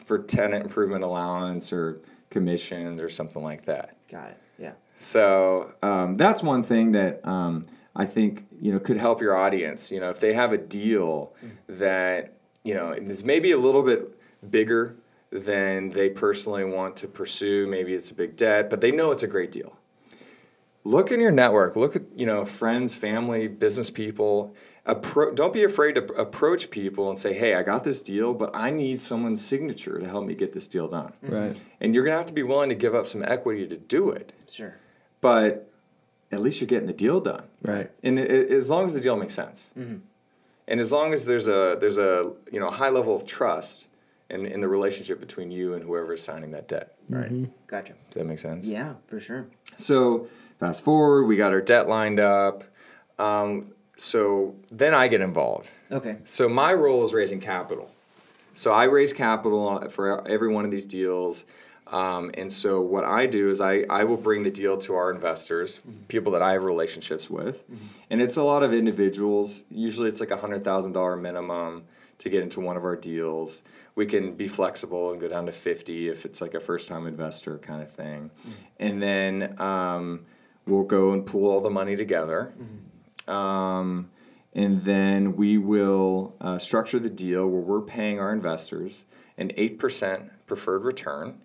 for 0.04 0.18
tenant 0.18 0.64
improvement 0.64 1.04
allowance 1.04 1.72
or 1.72 2.00
commissions 2.30 3.00
or 3.00 3.08
something 3.08 3.42
like 3.42 3.64
that. 3.66 3.96
Got 4.10 4.30
it. 4.30 4.36
Yeah. 4.58 4.72
So 4.98 5.72
um, 5.82 6.16
that's 6.16 6.42
one 6.42 6.62
thing 6.62 6.92
that 6.92 7.26
um, 7.26 7.64
I 7.96 8.06
think 8.06 8.46
you 8.60 8.72
know 8.72 8.78
could 8.78 8.96
help 8.96 9.20
your 9.20 9.36
audience. 9.36 9.90
You 9.90 10.00
know, 10.00 10.10
if 10.10 10.20
they 10.20 10.34
have 10.34 10.52
a 10.52 10.58
deal 10.58 11.32
mm. 11.44 11.50
that 11.68 12.34
you 12.64 12.74
know 12.74 12.92
is 12.92 13.24
maybe 13.24 13.52
a 13.52 13.58
little 13.58 13.82
bit 13.82 14.14
bigger 14.50 14.96
than 15.30 15.90
they 15.90 16.08
personally 16.08 16.64
want 16.64 16.96
to 16.96 17.08
pursue. 17.08 17.66
Maybe 17.66 17.94
it's 17.94 18.10
a 18.10 18.14
big 18.14 18.36
debt, 18.36 18.70
but 18.70 18.80
they 18.80 18.90
know 18.90 19.10
it's 19.10 19.22
a 19.22 19.26
great 19.28 19.52
deal. 19.52 19.76
Look 20.84 21.10
in 21.10 21.20
your 21.20 21.32
network. 21.32 21.76
Look 21.76 21.96
at 21.96 22.02
you 22.16 22.26
know 22.26 22.44
friends, 22.44 22.94
family, 22.94 23.48
business 23.48 23.90
people. 23.90 24.54
Appro- 24.86 25.34
don't 25.34 25.52
be 25.52 25.64
afraid 25.64 25.96
to 25.96 26.04
approach 26.14 26.70
people 26.70 27.10
and 27.10 27.18
say, 27.18 27.34
"Hey, 27.34 27.54
I 27.54 27.62
got 27.62 27.84
this 27.84 28.00
deal, 28.00 28.32
but 28.32 28.50
I 28.54 28.70
need 28.70 29.00
someone's 29.00 29.44
signature 29.44 29.98
to 29.98 30.08
help 30.08 30.24
me 30.24 30.34
get 30.34 30.52
this 30.54 30.66
deal 30.66 30.88
done." 30.88 31.12
Right. 31.20 31.54
And 31.80 31.94
you're 31.94 32.04
gonna 32.04 32.16
have 32.16 32.26
to 32.26 32.32
be 32.32 32.42
willing 32.42 32.70
to 32.70 32.74
give 32.74 32.94
up 32.94 33.06
some 33.06 33.22
equity 33.22 33.66
to 33.66 33.76
do 33.76 34.10
it 34.10 34.32
Sure. 34.50 34.76
but 35.20 35.67
at 36.32 36.40
least 36.40 36.60
you're 36.60 36.68
getting 36.68 36.86
the 36.86 36.92
deal 36.92 37.20
done. 37.20 37.44
Right. 37.62 37.90
And 38.02 38.18
it, 38.18 38.30
it- 38.30 38.50
as 38.50 38.70
long 38.70 38.86
as 38.86 38.92
the 38.92 39.00
deal 39.00 39.16
makes 39.16 39.34
sense, 39.34 39.68
and 39.76 40.02
as 40.80 40.92
long 40.92 41.12
as 41.14 41.24
there's 41.24 41.48
a 41.48 41.76
there's 41.80 41.98
a 41.98 42.32
you 42.52 42.60
know 42.60 42.70
high 42.70 42.90
level 42.90 43.16
of 43.16 43.24
trust 43.26 43.86
in, 44.30 44.44
in 44.46 44.60
the 44.60 44.68
relationship 44.68 45.20
between 45.20 45.50
you 45.50 45.74
and 45.74 45.82
whoever 45.82 46.12
is 46.14 46.22
signing 46.22 46.50
that 46.52 46.68
debt. 46.68 46.94
Right? 47.08 47.50
Gotcha. 47.66 47.94
Does 48.10 48.20
that 48.20 48.26
make 48.26 48.38
sense? 48.38 48.66
Yeah, 48.66 48.94
for 49.06 49.18
sure. 49.20 49.46
So 49.76 50.28
fast 50.60 50.82
forward, 50.82 51.24
we 51.24 51.36
got 51.36 51.52
our 51.52 51.62
debt 51.62 51.88
lined 51.88 52.20
up. 52.20 52.64
Um, 53.18 53.72
so 53.96 54.54
then 54.70 54.92
I 54.94 55.08
get 55.08 55.20
involved. 55.22 55.72
Okay. 55.90 56.16
So 56.24 56.48
my 56.48 56.72
role 56.74 57.04
is 57.04 57.14
raising 57.14 57.40
capital. 57.40 57.90
So 58.54 58.70
I 58.72 58.84
raise 58.84 59.12
capital 59.12 59.88
for 59.88 60.26
every 60.28 60.48
one 60.52 60.64
of 60.64 60.70
these 60.70 60.84
deals. 60.86 61.44
Um, 61.90 62.30
and 62.34 62.52
so 62.52 62.80
what 62.80 63.04
I 63.04 63.26
do 63.26 63.50
is 63.50 63.60
I, 63.60 63.84
I 63.88 64.04
will 64.04 64.16
bring 64.16 64.42
the 64.42 64.50
deal 64.50 64.76
to 64.78 64.94
our 64.94 65.10
investors, 65.10 65.80
people 66.08 66.32
that 66.32 66.42
I 66.42 66.52
have 66.52 66.64
relationships 66.64 67.30
with. 67.30 67.62
And 68.10 68.20
it's 68.20 68.36
a 68.36 68.42
lot 68.42 68.62
of 68.62 68.74
individuals. 68.74 69.64
Usually 69.70 70.08
it's 70.08 70.20
like 70.20 70.30
a 70.30 70.36
$100,000 70.36 71.20
minimum 71.20 71.84
to 72.18 72.28
get 72.28 72.42
into 72.42 72.60
one 72.60 72.76
of 72.76 72.84
our 72.84 72.96
deals. 72.96 73.62
We 73.94 74.04
can 74.06 74.32
be 74.32 74.48
flexible 74.48 75.12
and 75.12 75.20
go 75.20 75.28
down 75.28 75.46
to 75.46 75.52
50 75.52 76.08
if 76.08 76.24
it's 76.24 76.40
like 76.40 76.54
a 76.54 76.60
first 76.60 76.88
time 76.88 77.06
investor 77.06 77.58
kind 77.58 77.80
of 77.80 77.90
thing. 77.90 78.30
And 78.78 79.02
then 79.02 79.54
um, 79.58 80.26
we'll 80.66 80.84
go 80.84 81.12
and 81.12 81.24
pool 81.24 81.50
all 81.50 81.60
the 81.60 81.70
money 81.70 81.96
together. 81.96 82.52
Um, 83.26 84.10
and 84.54 84.82
then 84.84 85.36
we 85.36 85.58
will 85.58 86.34
uh, 86.40 86.58
structure 86.58 86.98
the 86.98 87.10
deal 87.10 87.48
where 87.48 87.60
we're 87.60 87.80
paying 87.82 88.18
our 88.18 88.32
investors 88.32 89.04
an 89.36 89.50
8% 89.56 90.30
preferred 90.46 90.84
return. 90.84 91.38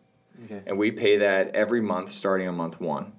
Okay. 0.43 0.61
And 0.65 0.77
we 0.77 0.91
pay 0.91 1.17
that 1.17 1.55
every 1.55 1.81
month 1.81 2.11
starting 2.11 2.47
on 2.47 2.55
month 2.55 2.79
one. 2.81 3.13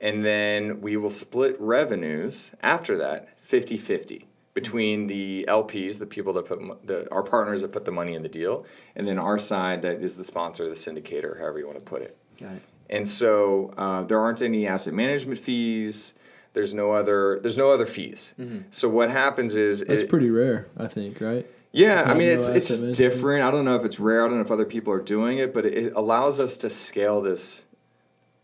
And 0.00 0.24
then 0.24 0.80
we 0.80 0.96
will 0.96 1.10
split 1.10 1.56
revenues 1.60 2.50
after 2.62 2.96
that 2.98 3.38
50 3.40 3.76
50 3.76 4.26
between 4.52 5.06
the 5.08 5.44
LPs, 5.48 5.98
the 5.98 6.06
people 6.06 6.32
that 6.34 6.46
put 6.46 6.86
the, 6.86 7.10
our 7.10 7.22
partners 7.22 7.62
that 7.62 7.72
put 7.72 7.84
the 7.84 7.90
money 7.90 8.14
in 8.14 8.22
the 8.22 8.28
deal, 8.28 8.64
and 8.94 9.06
then 9.06 9.18
our 9.18 9.38
side 9.38 9.82
that 9.82 10.00
is 10.00 10.16
the 10.16 10.22
sponsor, 10.24 10.68
the 10.68 10.74
syndicator, 10.76 11.38
however 11.38 11.58
you 11.58 11.66
want 11.66 11.78
to 11.78 11.84
put 11.84 12.02
it. 12.02 12.16
Got 12.38 12.52
it. 12.52 12.62
And 12.90 13.08
so 13.08 13.72
uh, 13.76 14.02
there 14.04 14.20
aren't 14.20 14.42
any 14.42 14.66
asset 14.66 14.94
management 14.94 15.40
fees. 15.40 16.14
There's 16.52 16.72
no 16.74 16.92
other. 16.92 17.40
There's 17.42 17.56
no 17.56 17.70
other 17.72 17.86
fees. 17.86 18.34
So 18.70 18.88
what 18.88 19.10
happens 19.10 19.56
is 19.56 19.82
it's 19.82 20.02
it- 20.02 20.08
pretty 20.08 20.30
rare, 20.30 20.68
I 20.76 20.86
think, 20.86 21.20
right? 21.20 21.46
Yeah, 21.74 22.04
I 22.06 22.14
mean 22.14 22.28
it's 22.28 22.46
it's 22.48 22.68
just 22.68 22.82
management. 22.82 22.96
different. 23.14 23.44
I 23.44 23.50
don't 23.50 23.64
know 23.64 23.74
if 23.74 23.84
it's 23.84 23.98
rare. 23.98 24.24
I 24.24 24.28
don't 24.28 24.36
know 24.36 24.44
if 24.44 24.50
other 24.50 24.64
people 24.64 24.92
are 24.92 25.02
doing 25.02 25.38
it, 25.38 25.52
but 25.52 25.66
it 25.66 25.92
allows 25.96 26.38
us 26.38 26.56
to 26.58 26.70
scale 26.70 27.20
this, 27.20 27.64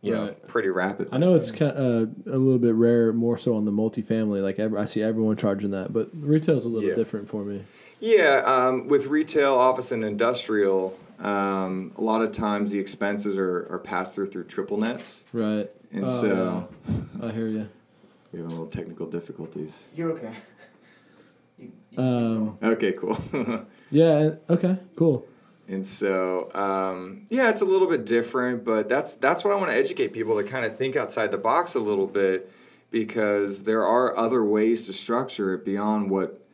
you 0.03 0.13
know, 0.13 0.35
pretty 0.49 0.69
rapidly. 0.69 1.13
I 1.13 1.19
know 1.19 1.35
it's 1.35 1.53
kind 1.53 1.71
of, 1.73 2.09
uh, 2.09 2.11
a 2.33 2.37
little 2.39 2.59
bit 2.59 2.75
rare, 2.75 3.13
more 3.13 3.39
so 3.39 3.55
on 3.55 3.65
the 3.67 3.71
multifamily. 3.71 4.43
Like 4.43 4.59
I 4.59 4.85
see 4.87 5.01
everyone 5.01 5.37
charging 5.37 5.71
that, 5.71 5.93
but 5.93 6.11
retail's 6.13 6.65
a 6.65 6.69
little 6.69 6.89
Yeah. 6.89 6.97
different 6.97 7.29
for 7.29 7.45
me. 7.45 7.63
Yeah, 8.01 8.43
um, 8.47 8.89
with 8.89 9.07
retail, 9.07 9.55
office, 9.55 9.93
and 9.93 10.03
industrial, 10.03 10.99
um, 11.21 11.93
a 11.97 12.01
lot 12.01 12.23
of 12.23 12.33
times 12.33 12.73
the 12.73 12.79
expenses 12.81 13.37
are, 13.39 13.69
are 13.71 13.79
passed 13.79 14.15
through 14.15 14.27
through 14.31 14.45
triple 14.45 14.79
nets, 14.79 15.23
Right. 15.33 15.71
and 15.93 16.07
Oh, 16.07 16.09
so 16.09 16.67
yeah. 17.21 17.27
I 17.29 17.31
hear 17.31 17.47
you. 17.47 17.69
we 18.33 18.39
have 18.41 18.49
a 18.49 18.51
little 18.51 18.67
technical 18.67 19.07
difficulties. 19.07 19.85
You're 19.95 20.11
okay. 20.13 20.33
Um, 21.97 22.59
Okay, 22.63 22.93
cool. 22.93 23.19
yeah. 23.91 24.31
Okay. 24.49 24.77
Cool. 24.97 25.27
And 25.69 25.87
so, 25.87 26.53
um, 26.53 27.27
yeah, 27.29 27.49
it's 27.49 27.63
a 27.63 27.65
little 27.65 27.89
bit 27.89 28.05
different, 28.05 28.65
but 28.65 28.89
that's 28.89 29.15
that's 29.15 29.45
what 29.45 29.53
I 29.53 29.57
want 29.57 29.71
to 29.71 29.77
educate 29.77 30.09
people 30.13 30.37
to 30.37 30.43
kind 30.43 30.65
of 30.65 30.77
think 30.77 30.97
outside 30.97 31.31
the 31.31 31.39
box 31.39 31.77
a 31.77 31.81
little 31.81 32.09
bit, 32.09 32.51
because 32.91 33.63
there 33.63 33.87
are 33.87 34.17
other 34.17 34.45
ways 34.45 34.87
to 34.87 34.93
structure 34.93 35.55
it 35.55 35.65
beyond 35.65 36.11
what 36.11 36.45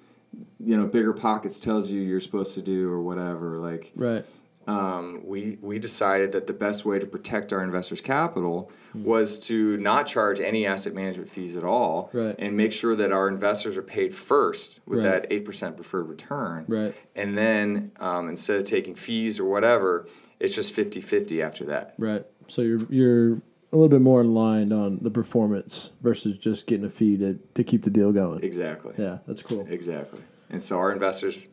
you 0.60 0.76
know 0.76 0.86
BiggerPockets 0.86 1.62
tells 1.62 1.90
you 1.90 2.02
you're 2.02 2.20
supposed 2.20 2.52
to 2.54 2.62
do 2.62 2.90
or 2.90 3.00
whatever. 3.00 3.56
Like, 3.56 3.90
Right. 3.94 4.24
Um, 4.66 5.20
we 5.24 5.58
we 5.62 5.78
decided 5.78 6.32
that 6.32 6.46
the 6.46 6.52
best 6.52 6.84
way 6.84 6.98
to 6.98 7.06
protect 7.06 7.52
our 7.52 7.62
investors' 7.62 8.00
capital 8.00 8.70
Hmm. 8.92 9.04
was 9.04 9.38
to 9.40 9.76
not 9.76 10.06
charge 10.06 10.40
any 10.40 10.64
asset 10.66 10.94
management 10.94 11.28
fees 11.28 11.56
at 11.56 11.64
all, 11.64 12.08
Right. 12.12 12.34
and 12.38 12.56
make 12.56 12.72
sure 12.72 12.96
that 12.96 13.12
our 13.12 13.28
investors 13.28 13.76
are 13.76 13.82
paid 13.82 14.14
first 14.14 14.80
with 14.86 15.00
Right. 15.00 15.04
that 15.22 15.26
eight 15.30 15.44
percent 15.44 15.76
preferred 15.76 16.08
return, 16.08 16.64
Right. 16.68 16.94
and 17.14 17.36
then 17.36 17.92
um, 18.00 18.28
instead 18.28 18.58
of 18.60 18.64
taking 18.64 18.94
fees 18.94 19.38
or 19.38 19.44
whatever, 19.44 20.06
it's 20.40 20.54
just 20.54 20.72
50-50 20.74 21.42
after 21.42 21.64
that. 21.66 21.94
Right. 21.98 22.24
So 22.48 22.62
you're 22.62 22.80
you're 22.88 23.32
a 23.72 23.76
little 23.76 23.88
bit 23.88 24.00
more 24.00 24.20
aligned 24.22 24.72
on 24.72 24.98
the 25.02 25.10
performance 25.10 25.90
versus 26.00 26.38
just 26.38 26.66
getting 26.66 26.86
a 26.86 26.90
fee 26.90 27.16
to, 27.18 27.38
to 27.54 27.64
keep 27.64 27.82
the 27.82 27.90
deal 27.90 28.12
going. 28.12 28.42
Exactly. 28.42 28.94
Yeah, 28.96 29.18
that's 29.26 29.42
cool. 29.42 29.66
Exactly. 29.68 30.20
And 30.48 30.62
so 30.62 30.78
our 30.78 30.92
investors, 30.92 31.48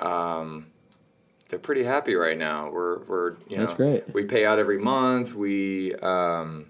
um, 0.00 0.66
they're 1.48 1.58
pretty 1.58 1.84
happy 1.84 2.14
right 2.14 2.38
now. 2.38 2.70
We're, 2.70 3.00
we're 3.04 3.36
you 3.48 3.56
know, 3.56 3.66
That's 3.66 3.74
great. 3.74 4.12
We 4.14 4.24
pay 4.24 4.44
out 4.44 4.58
every 4.58 4.78
month. 4.78 5.34
We, 5.34 5.94
um, 5.96 6.66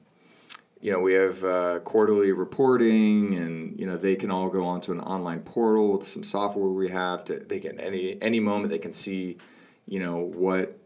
you 0.80 0.92
know, 0.92 1.00
we 1.00 1.14
have 1.14 1.42
uh, 1.42 1.78
quarterly 1.80 2.32
reporting, 2.32 3.38
and 3.38 3.80
you 3.80 3.86
know 3.86 3.96
they 3.96 4.16
can 4.16 4.30
all 4.30 4.50
go 4.50 4.66
onto 4.66 4.92
an 4.92 5.00
online 5.00 5.40
portal 5.40 5.96
with 5.96 6.06
some 6.06 6.22
software 6.22 6.68
we 6.68 6.90
have 6.90 7.24
to. 7.24 7.36
They 7.38 7.58
can 7.58 7.80
any 7.80 8.18
any 8.20 8.38
moment 8.38 8.68
they 8.68 8.78
can 8.78 8.92
see, 8.92 9.38
you 9.86 9.98
know 9.98 10.18
what, 10.18 10.78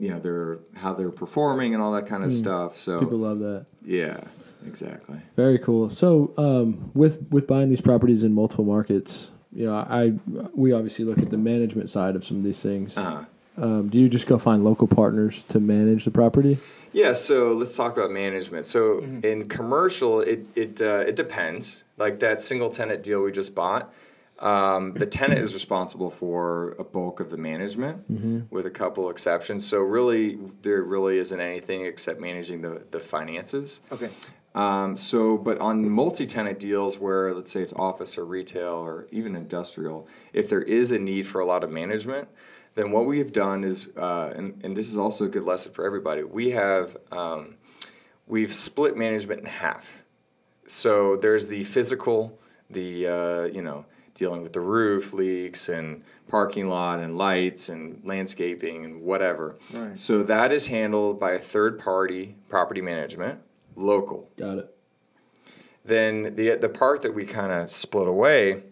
you 0.00 0.08
know 0.08 0.18
they're 0.18 0.58
how 0.74 0.94
they're 0.94 1.12
performing 1.12 1.74
and 1.74 1.82
all 1.82 1.92
that 1.92 2.08
kind 2.08 2.24
of 2.24 2.32
stuff. 2.32 2.76
So. 2.76 2.98
People 2.98 3.18
love 3.18 3.38
that. 3.38 3.66
yeah, 3.84 4.18
exactly. 4.66 5.20
Very 5.36 5.60
cool. 5.60 5.90
So, 5.90 6.34
um, 6.36 6.90
with 6.92 7.24
with 7.30 7.46
buying 7.46 7.68
these 7.68 7.80
properties 7.80 8.24
in 8.24 8.32
multiple 8.32 8.64
markets, 8.64 9.30
you 9.56 9.66
know, 9.66 9.74
I 9.74 10.12
we 10.54 10.72
obviously 10.72 11.04
look 11.06 11.18
at 11.18 11.30
the 11.30 11.38
management 11.38 11.88
side 11.88 12.14
of 12.14 12.24
some 12.24 12.36
of 12.36 12.44
these 12.44 12.62
things. 12.62 12.96
Uh-huh. 12.96 13.24
Um, 13.58 13.88
do 13.88 13.98
you 13.98 14.08
just 14.08 14.26
go 14.26 14.38
find 14.38 14.62
local 14.62 14.86
partners 14.86 15.42
to 15.44 15.58
manage 15.60 16.04
the 16.04 16.10
property? 16.10 16.58
Yeah, 16.92 17.14
so 17.14 17.54
let's 17.54 17.74
talk 17.74 17.96
about 17.96 18.10
management. 18.10 18.66
So 18.66 18.98
in 19.22 19.48
commercial, 19.48 20.20
it 20.20 20.46
it 20.54 20.82
uh, 20.82 21.04
it 21.06 21.16
depends. 21.16 21.84
Like 21.96 22.20
that 22.20 22.40
single 22.40 22.68
tenant 22.68 23.02
deal 23.02 23.22
we 23.22 23.32
just 23.32 23.54
bought, 23.54 23.94
um, 24.40 24.92
the 24.92 25.06
tenant 25.06 25.40
is 25.40 25.54
responsible 25.54 26.10
for 26.10 26.76
a 26.78 26.84
bulk 26.84 27.20
of 27.20 27.30
the 27.30 27.38
management, 27.38 28.04
with 28.50 28.66
a 28.66 28.70
couple 28.70 29.08
exceptions. 29.08 29.66
So 29.66 29.80
really, 29.80 30.38
there 30.60 30.82
really 30.82 31.16
isn't 31.16 31.40
anything 31.40 31.86
except 31.86 32.20
managing 32.20 32.60
the 32.60 32.82
the 32.90 33.00
finances. 33.00 33.80
Okay. 33.90 34.10
Um, 34.56 34.96
so, 34.96 35.36
but 35.36 35.58
on 35.58 35.88
multi-tenant 35.88 36.58
deals 36.58 36.98
where 36.98 37.34
let's 37.34 37.52
say 37.52 37.60
it's 37.60 37.74
office 37.74 38.16
or 38.16 38.24
retail 38.24 38.72
or 38.72 39.06
even 39.12 39.36
industrial, 39.36 40.08
if 40.32 40.48
there 40.48 40.62
is 40.62 40.92
a 40.92 40.98
need 40.98 41.26
for 41.26 41.42
a 41.42 41.44
lot 41.44 41.62
of 41.62 41.70
management, 41.70 42.26
then 42.74 42.90
what 42.90 43.04
we 43.04 43.18
have 43.18 43.32
done 43.32 43.64
is, 43.64 43.88
uh, 43.98 44.32
and, 44.34 44.58
and 44.64 44.74
this 44.74 44.88
is 44.88 44.96
also 44.96 45.26
a 45.26 45.28
good 45.28 45.44
lesson 45.44 45.72
for 45.72 45.84
everybody, 45.84 46.22
we 46.22 46.50
have 46.50 46.96
um, 47.12 47.56
we've 48.26 48.54
split 48.54 48.96
management 48.96 49.40
in 49.40 49.46
half. 49.46 50.04
So 50.66 51.16
there's 51.16 51.46
the 51.46 51.62
physical, 51.64 52.38
the 52.70 53.06
uh, 53.06 53.44
you 53.44 53.62
know 53.62 53.84
dealing 54.14 54.42
with 54.42 54.54
the 54.54 54.60
roof 54.60 55.12
leaks 55.12 55.68
and 55.68 56.02
parking 56.28 56.68
lot 56.68 56.98
and 56.98 57.18
lights 57.18 57.68
and 57.68 58.00
landscaping 58.04 58.84
and 58.86 59.02
whatever. 59.02 59.56
Right. 59.72 59.98
So 59.98 60.22
that 60.22 60.50
is 60.50 60.66
handled 60.66 61.20
by 61.20 61.32
a 61.32 61.38
third 61.38 61.78
party 61.78 62.34
property 62.48 62.80
management, 62.80 63.38
local. 63.76 64.28
Got 64.36 64.58
it. 64.58 64.76
Then 65.84 66.34
the 66.34 66.56
the 66.56 66.68
part 66.68 67.02
that 67.02 67.14
we 67.14 67.24
kind 67.24 67.52
of 67.52 67.70
split 67.70 68.08
away 68.08 68.62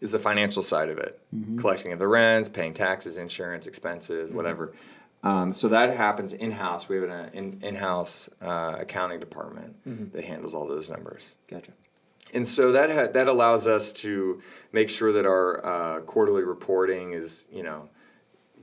is 0.00 0.12
the 0.12 0.18
financial 0.18 0.62
side 0.62 0.90
of 0.90 0.98
it, 0.98 1.18
collecting 1.56 1.92
of 1.92 1.98
the 1.98 2.06
rents, 2.06 2.48
paying 2.48 2.74
taxes, 2.74 3.16
insurance, 3.16 3.66
expenses, 3.66 4.30
whatever. 4.30 4.74
Um, 5.22 5.52
so 5.52 5.68
that 5.68 5.90
happens 5.96 6.34
in 6.34 6.50
house. 6.50 6.88
We 6.88 6.96
have 6.96 7.08
an 7.08 7.30
in 7.32 7.58
in 7.62 7.74
house 7.74 8.28
uh, 8.42 8.76
accounting 8.80 9.18
department 9.18 10.12
that 10.12 10.24
handles 10.24 10.54
all 10.54 10.68
those 10.68 10.90
numbers. 10.90 11.34
Gotcha. 11.48 11.72
And 12.34 12.46
so 12.46 12.72
that 12.72 12.90
ha- 12.90 13.08
that 13.12 13.28
allows 13.28 13.66
us 13.66 13.92
to 13.92 14.42
make 14.72 14.90
sure 14.90 15.12
that 15.12 15.24
our 15.24 15.64
uh, 15.64 16.00
quarterly 16.00 16.42
reporting 16.42 17.12
is, 17.14 17.46
you 17.50 17.62
know, 17.62 17.88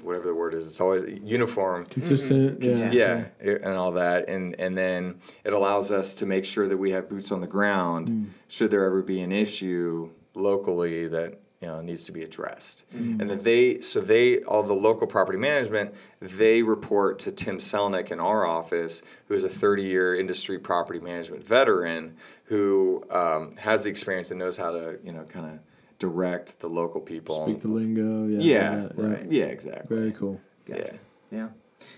whatever 0.03 0.27
the 0.27 0.33
word 0.35 0.53
is, 0.53 0.67
it's 0.67 0.81
always 0.81 1.03
uniform. 1.23 1.83
Mm-hmm. 1.83 1.91
Consistent. 1.91 2.63
Yeah. 2.63 2.91
Yeah, 2.91 3.25
i- 3.41 3.59
and 3.63 3.77
all 3.77 3.91
that, 3.93 4.27
and 4.29 4.59
and 4.59 4.77
then 4.77 5.19
it 5.43 5.53
allows 5.53 5.91
us 5.91 6.15
to 6.15 6.25
make 6.25 6.45
sure 6.45 6.67
that 6.67 6.77
we 6.77 6.91
have 6.91 7.09
boots 7.09 7.31
on 7.31 7.41
the 7.41 7.47
ground. 7.47 8.09
Mm. 8.09 8.29
Should 8.47 8.71
there 8.71 8.85
ever 8.85 9.01
be 9.01 9.21
an 9.21 9.31
issue 9.31 10.09
locally 10.35 11.07
that 11.07 11.39
you 11.61 11.67
know 11.67 11.81
needs 11.81 12.03
to 12.05 12.11
be 12.11 12.23
addressed, 12.23 12.83
mm-hmm. 12.93 13.21
and 13.21 13.29
that 13.29 13.43
they 13.43 13.79
so 13.79 14.01
they 14.01 14.39
all 14.43 14.63
the 14.63 14.73
local 14.73 15.07
property 15.07 15.37
management 15.37 15.93
they 16.19 16.61
report 16.61 17.19
to 17.19 17.31
Tim 17.31 17.57
Selnick 17.57 18.11
in 18.11 18.19
our 18.19 18.45
office, 18.45 19.01
who 19.27 19.33
is 19.33 19.43
a 19.43 19.49
30-year 19.49 20.15
industry 20.15 20.57
property 20.57 20.99
management 20.99 21.45
veteran 21.45 22.15
who 22.45 23.03
um, 23.09 23.55
has 23.57 23.83
the 23.83 23.89
experience 23.89 24.31
and 24.31 24.39
knows 24.39 24.57
how 24.57 24.71
to 24.71 24.99
you 25.03 25.11
know 25.13 25.23
kind 25.23 25.45
of 25.45 25.59
direct 26.03 26.59
the 26.59 26.67
local 26.67 26.99
people. 26.99 27.45
Speak 27.45 27.61
the 27.61 27.69
lingo. 27.69 28.27
Yeah. 28.27 28.39
yeah, 28.41 28.69
that, 28.75 28.91
yeah. 28.97 29.05
right. 29.07 29.31
Yeah, 29.31 29.45
exactly. 29.45 29.95
Very 29.95 30.11
cool. 30.11 30.41
Gotcha. 30.65 30.99
Yeah. 31.31 31.37
Yeah. 31.39 31.47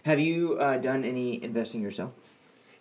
Have 0.04 0.20
you 0.20 0.58
uh, 0.60 0.78
done 0.78 1.04
any 1.04 1.44
investing 1.44 1.82
yourself 1.82 2.12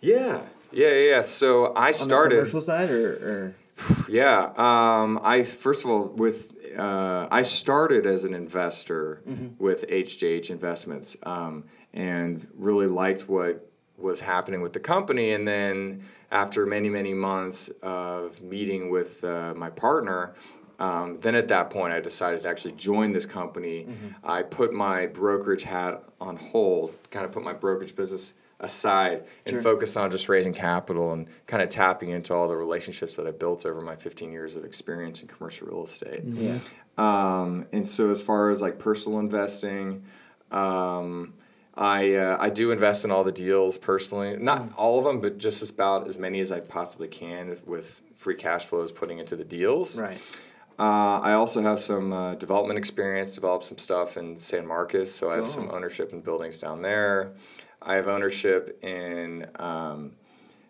Yeah, 0.01 0.41
yeah, 0.71 0.89
yeah. 0.89 1.09
yeah. 1.09 1.21
So 1.21 1.73
I 1.73 1.87
on 1.87 1.91
the 1.91 1.97
started. 1.97 2.35
commercial 2.37 2.61
side, 2.61 2.91
or, 2.91 3.07
or 3.29 3.55
Yeah. 4.07 4.51
Um, 4.55 5.19
I 5.23 5.41
first 5.41 5.83
of 5.83 5.89
all 5.89 6.09
with 6.09 6.53
uh, 6.77 7.27
I 7.31 7.41
started 7.41 8.05
as 8.05 8.23
an 8.23 8.35
investor 8.35 9.23
with 9.57 9.87
HJH 9.87 10.51
Investments 10.51 11.17
um, 11.23 11.63
and 11.93 12.45
really 12.53 12.87
liked 12.87 13.27
what 13.27 13.67
was 13.97 14.19
happening 14.19 14.61
with 14.61 14.73
the 14.73 14.79
company. 14.79 15.31
And 15.31 15.47
then 15.47 16.03
after 16.31 16.65
many 16.65 16.89
many 16.89 17.13
months 17.15 17.69
of 17.81 18.41
meeting 18.43 18.91
with 18.91 19.23
uh, 19.23 19.53
my 19.55 19.71
partner. 19.71 20.35
Um, 20.79 21.19
then 21.21 21.35
at 21.35 21.47
that 21.49 21.69
point, 21.69 21.93
I 21.93 21.99
decided 21.99 22.41
to 22.41 22.49
actually 22.49 22.73
join 22.73 23.13
this 23.13 23.25
company. 23.25 23.87
I 24.23 24.43
put 24.43 24.73
my 24.73 25.05
brokerage 25.07 25.63
hat 25.63 26.03
on 26.19 26.35
hold, 26.35 26.93
kind 27.11 27.25
of 27.25 27.31
put 27.31 27.43
my 27.43 27.53
brokerage 27.53 27.95
business 27.95 28.33
aside, 28.59 29.23
and 29.45 29.53
Sure. 29.55 29.61
focus 29.61 29.95
on 29.97 30.09
just 30.11 30.27
raising 30.29 30.53
capital 30.53 31.11
and 31.13 31.27
kind 31.47 31.61
of 31.61 31.69
tapping 31.69 32.09
into 32.09 32.33
all 32.33 32.47
the 32.47 32.55
relationships 32.55 33.15
that 33.17 33.27
I 33.27 33.31
built 33.31 33.65
over 33.65 33.81
my 33.81 33.95
15 33.95 34.31
years 34.31 34.55
of 34.55 34.63
experience 34.65 35.21
in 35.21 35.27
commercial 35.27 35.67
real 35.67 35.83
estate. 35.83 36.21
yeah. 36.25 36.59
Um, 36.97 37.65
and 37.73 37.85
so, 37.87 38.09
as 38.09 38.21
far 38.21 38.49
as 38.49 38.61
like 38.61 38.79
personal 38.79 39.19
investing, 39.19 40.03
um, 40.51 41.33
I 41.75 42.13
uh, 42.15 42.37
I 42.39 42.49
do 42.49 42.71
invest 42.71 43.03
in 43.03 43.11
all 43.11 43.23
the 43.25 43.31
deals 43.33 43.77
personally. 43.77 44.37
Not 44.37 44.71
all 44.77 44.97
of 44.99 45.03
them, 45.05 45.19
but 45.19 45.37
just 45.37 45.69
about 45.69 46.07
as 46.07 46.17
many 46.17 46.39
as 46.39 46.51
I 46.51 46.61
possibly 46.61 47.09
can 47.09 47.57
with 47.65 48.01
free 48.15 48.35
cash 48.35 48.65
flows 48.65 48.91
putting 48.91 49.19
into 49.19 49.35
the 49.35 49.43
deals. 49.43 49.99
Right. 49.99 50.17
Uh, 50.77 51.19
I 51.21 51.33
also 51.33 51.61
have 51.61 51.79
some 51.79 52.11
uh, 52.11 52.35
development 52.35 52.77
experience, 52.77 53.33
developed 53.35 53.65
some 53.65 53.77
stuff 53.77 54.17
in 54.17 54.37
San 54.37 54.67
Marcos, 54.67 55.13
so 55.13 55.31
I 55.31 55.35
have 55.37 55.47
some 55.47 55.69
ownership 55.71 56.11
in 56.11 56.19
buildings 56.21 56.59
down 56.59 56.81
there. 56.81 57.31
I 57.81 57.95
have 57.95 58.07
ownership 58.07 58.77
in. 58.83 59.47
Um, 59.55 60.13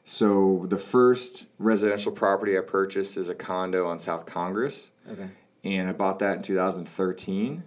so 0.03 0.65
the 0.69 0.77
first 0.77 1.47
residential 1.57 2.11
property 2.11 2.55
I 2.55 2.61
purchased 2.61 3.17
is 3.17 3.29
a 3.29 3.33
condo 3.35 3.87
on 3.87 3.97
South 3.97 4.27
Congress, 4.27 4.91
Okay. 5.11 5.27
and 5.63 5.89
I 5.89 5.93
bought 5.93 6.19
that 6.19 6.37
in 6.37 6.43
2013. 6.43 7.63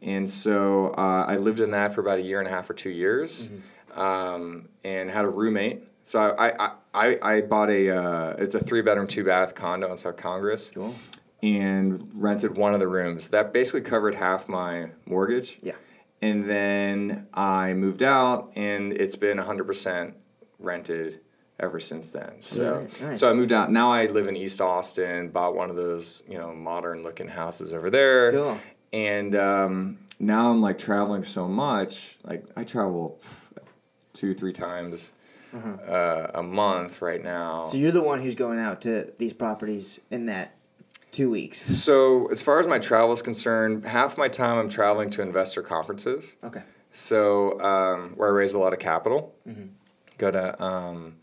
And 0.00 0.28
so 0.30 0.94
uh, 0.96 1.24
I 1.28 1.36
lived 1.36 1.60
in 1.60 1.70
that 1.72 1.94
for 1.94 2.00
about 2.00 2.18
a 2.18 2.22
year 2.22 2.38
and 2.38 2.48
a 2.48 2.50
half 2.50 2.68
or 2.70 2.74
two 2.74 2.90
years, 2.90 3.50
um, 3.94 4.68
and 4.84 5.10
had 5.10 5.26
a 5.26 5.28
roommate. 5.28 5.82
So 6.04 6.18
I 6.20 6.66
I, 6.66 6.72
I, 6.94 7.18
I 7.22 7.40
bought 7.42 7.68
a 7.68 7.90
uh, 7.94 8.36
it's 8.38 8.54
a 8.54 8.60
three 8.60 8.80
bedroom 8.80 9.06
two 9.06 9.24
bath 9.24 9.54
condo 9.54 9.90
on 9.90 9.98
South 9.98 10.16
Congress 10.16 10.70
Cool. 10.74 10.94
And 11.44 12.08
rented 12.14 12.56
one 12.56 12.72
of 12.72 12.80
the 12.80 12.88
rooms. 12.88 13.28
That 13.28 13.52
basically 13.52 13.82
covered 13.82 14.14
half 14.14 14.48
my 14.48 14.88
mortgage. 15.04 15.58
Yeah. 15.62 15.74
And 16.22 16.48
then 16.48 17.26
I 17.34 17.74
moved 17.74 18.02
out, 18.02 18.50
and 18.56 18.94
it's 18.94 19.14
been 19.16 19.36
100% 19.36 20.14
rented 20.58 21.20
ever 21.60 21.78
since 21.80 22.08
then. 22.08 22.40
So, 22.40 22.76
Right, 22.78 23.02
nice. 23.02 23.20
so 23.20 23.28
I 23.30 23.34
moved 23.34 23.52
out. 23.52 23.70
Now 23.70 23.92
I 23.92 24.06
live 24.06 24.26
in 24.26 24.36
East 24.36 24.62
Austin. 24.62 25.28
Bought 25.28 25.54
one 25.54 25.68
of 25.68 25.76
those, 25.76 26.22
you 26.26 26.38
know, 26.38 26.54
modern-looking 26.54 27.28
houses 27.28 27.74
over 27.74 27.90
there. 27.90 28.32
Cool. 28.32 28.58
And 28.94 29.34
um, 29.36 29.98
now 30.18 30.50
I'm 30.50 30.62
like 30.62 30.78
traveling 30.78 31.24
so 31.24 31.46
much. 31.46 32.16
Like 32.24 32.44
I 32.56 32.64
travel 32.64 33.20
two, 34.14 34.32
three 34.34 34.52
times 34.52 35.12
uh, 35.54 36.28
a 36.34 36.42
month 36.42 37.02
right 37.02 37.22
now. 37.22 37.64
Uh-huh. 37.64 37.72
So 37.72 37.76
you're 37.76 37.92
the 37.92 38.02
one 38.02 38.22
who's 38.22 38.34
going 38.34 38.58
out 38.58 38.80
to 38.82 39.12
these 39.18 39.32
properties 39.34 40.00
in 40.10 40.26
that 40.26 40.54
two 41.14 41.30
weeks. 41.30 41.64
So, 41.64 42.26
as 42.26 42.42
far 42.42 42.58
as 42.58 42.66
my 42.66 42.78
travel 42.78 43.12
is 43.12 43.22
concerned, 43.22 43.84
half 43.84 44.18
my 44.18 44.28
time 44.28 44.58
I'm 44.58 44.68
traveling 44.68 45.10
to 45.10 45.22
investor 45.22 45.62
conferences. 45.62 46.36
Okay. 46.42 46.62
So, 46.92 47.60
um, 47.60 48.10
where 48.16 48.28
I 48.28 48.32
raise 48.32 48.54
a 48.54 48.58
lot 48.58 48.72
of 48.72 48.78
capital. 48.78 49.34
Go 50.18 50.30
to 50.30 50.62
um, 50.62 51.16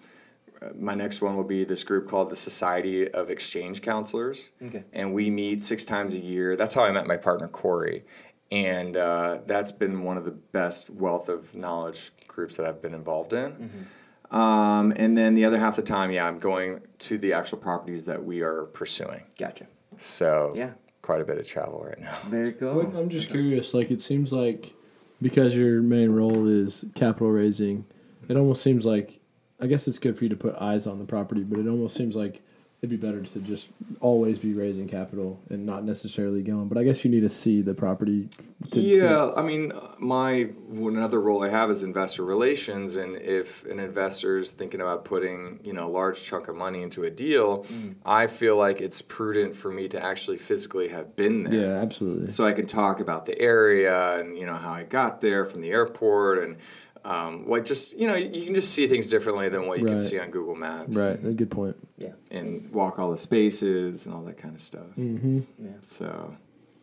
my 0.75 0.93
next 0.93 1.21
one 1.21 1.35
will 1.35 1.43
be 1.43 1.63
this 1.63 1.83
group 1.83 2.07
called 2.07 2.29
the 2.29 2.35
Society 2.35 3.09
of 3.09 3.29
Exchange 3.29 3.81
Counselors. 3.81 4.51
Okay. 4.61 4.83
And 4.93 5.13
we 5.13 5.29
meet 5.29 5.61
six 5.61 5.85
times 5.85 6.13
a 6.13 6.19
year. 6.19 6.55
That's 6.55 6.73
how 6.73 6.83
I 6.83 6.91
met 6.91 7.07
my 7.07 7.17
partner, 7.17 7.47
Corey. 7.47 8.03
And 8.51 8.97
uh, 8.97 9.39
that's 9.45 9.71
been 9.71 10.03
one 10.03 10.17
of 10.17 10.25
the 10.25 10.31
best 10.31 10.89
wealth 10.89 11.29
of 11.29 11.55
knowledge 11.55 12.11
groups 12.27 12.57
that 12.57 12.65
I've 12.65 12.81
been 12.81 12.93
involved 12.93 13.33
in. 13.33 13.87
Um, 14.29 14.93
and 14.95 15.17
then 15.17 15.33
the 15.33 15.45
other 15.45 15.57
half 15.57 15.77
of 15.77 15.85
the 15.85 15.91
time, 15.91 16.11
yeah, 16.11 16.25
I'm 16.25 16.37
going 16.37 16.81
to 16.99 17.17
the 17.17 17.33
actual 17.33 17.57
properties 17.57 18.05
that 18.05 18.23
we 18.23 18.41
are 18.41 18.63
pursuing. 18.65 19.23
Gotcha. 19.37 19.67
So 20.01 20.51
Yeah. 20.55 20.71
quite 21.01 21.21
a 21.21 21.23
bit 21.25 21.37
of 21.37 21.45
travel 21.47 21.83
right 21.87 21.99
now. 21.99 22.17
Very 22.29 22.51
cool. 22.53 22.83
But 22.83 22.97
I'm 22.99 23.09
just 23.09 23.29
curious. 23.29 23.73
Like, 23.73 23.91
it 23.91 24.01
seems 24.01 24.33
like 24.33 24.73
because 25.21 25.55
your 25.55 25.81
main 25.81 26.09
role 26.11 26.47
is 26.47 26.83
capital 26.95 27.29
raising, 27.29 27.85
it 28.27 28.35
almost 28.35 28.63
seems 28.63 28.85
like 28.85 29.19
I 29.59 29.67
guess 29.67 29.87
it's 29.87 29.99
good 29.99 30.17
for 30.17 30.23
you 30.25 30.29
to 30.31 30.35
put 30.35 30.55
eyes 30.59 30.87
on 30.87 30.97
the 30.97 31.05
property, 31.05 31.43
but 31.43 31.59
it 31.59 31.67
almost 31.67 31.95
seems 31.95 32.15
like 32.15 32.41
it'd 32.81 32.89
be 32.89 32.97
better 32.97 33.21
to 33.21 33.39
just 33.41 33.69
always 33.99 34.39
be 34.39 34.53
raising 34.53 34.87
capital 34.87 35.39
and 35.51 35.67
not 35.67 35.83
necessarily 35.83 36.41
going. 36.41 36.67
But 36.67 36.79
I 36.79 36.83
guess 36.83 37.05
you 37.05 37.11
need 37.11 37.19
to 37.21 37.29
see 37.29 37.61
the 37.61 37.75
property. 37.75 38.27
To, 38.63 38.69
to- 38.71 38.81
yeah, 38.81 39.31
I 39.35 39.43
mean, 39.43 39.71
my 39.99 40.49
another 40.71 41.21
role 41.21 41.43
I 41.43 41.49
have 41.49 41.69
is 41.69 41.83
investor 41.83 42.25
relations, 42.25 42.95
and 42.95 43.17
if 43.17 43.63
an 43.65 43.79
investor 43.79 44.39
is 44.39 44.49
thinking 44.49 44.81
about 44.81 45.05
putting 45.05 45.59
you 45.63 45.73
know 45.73 45.87
a 45.87 45.91
large 45.91 46.23
chunk 46.23 46.47
of 46.47 46.55
money 46.55 46.81
into 46.81 47.03
a 47.03 47.11
deal, 47.11 47.65
mm. 47.65 47.95
I 48.03 48.25
feel 48.25 48.57
like 48.57 48.81
it's 48.81 49.01
prudent 49.03 49.55
for 49.55 49.71
me 49.71 49.87
to 49.89 50.03
actually 50.03 50.37
physically 50.37 50.87
have 50.87 51.15
been 51.15 51.43
there. 51.43 51.53
yeah, 51.53 51.81
absolutely. 51.81 52.31
so 52.31 52.47
I 52.47 52.53
can 52.53 52.65
talk 52.65 52.99
about 52.99 53.27
the 53.27 53.39
area 53.39 54.17
and 54.19 54.37
you 54.37 54.47
know 54.47 54.55
how 54.55 54.71
I 54.71 54.83
got 54.83 55.21
there 55.21 55.45
from 55.45 55.61
the 55.61 55.69
airport 55.69 56.39
and 56.43 56.57
um, 57.03 57.45
what 57.47 57.65
just 57.65 57.97
you 57.97 58.07
know 58.07 58.15
you 58.15 58.45
can 58.45 58.53
just 58.53 58.71
see 58.73 58.87
things 58.87 59.09
differently 59.09 59.49
than 59.49 59.67
what 59.67 59.79
you 59.79 59.85
can 59.85 59.99
see 59.99 60.19
on 60.19 60.29
Google 60.31 60.55
Maps, 60.55 60.95
Right, 60.95 61.23
a 61.23 61.31
good 61.33 61.51
point. 61.51 61.75
yeah. 61.97 62.13
And 62.29 62.71
walk 62.71 62.99
all 62.99 63.11
the 63.11 63.17
spaces 63.17 64.05
and 64.05 64.13
all 64.13 64.21
that 64.23 64.37
kind 64.37 64.55
of 64.55 64.61
stuff. 64.61 64.87
Mm-hmm. 64.97 65.39
Yeah. 65.59 65.71
So, 65.87 66.35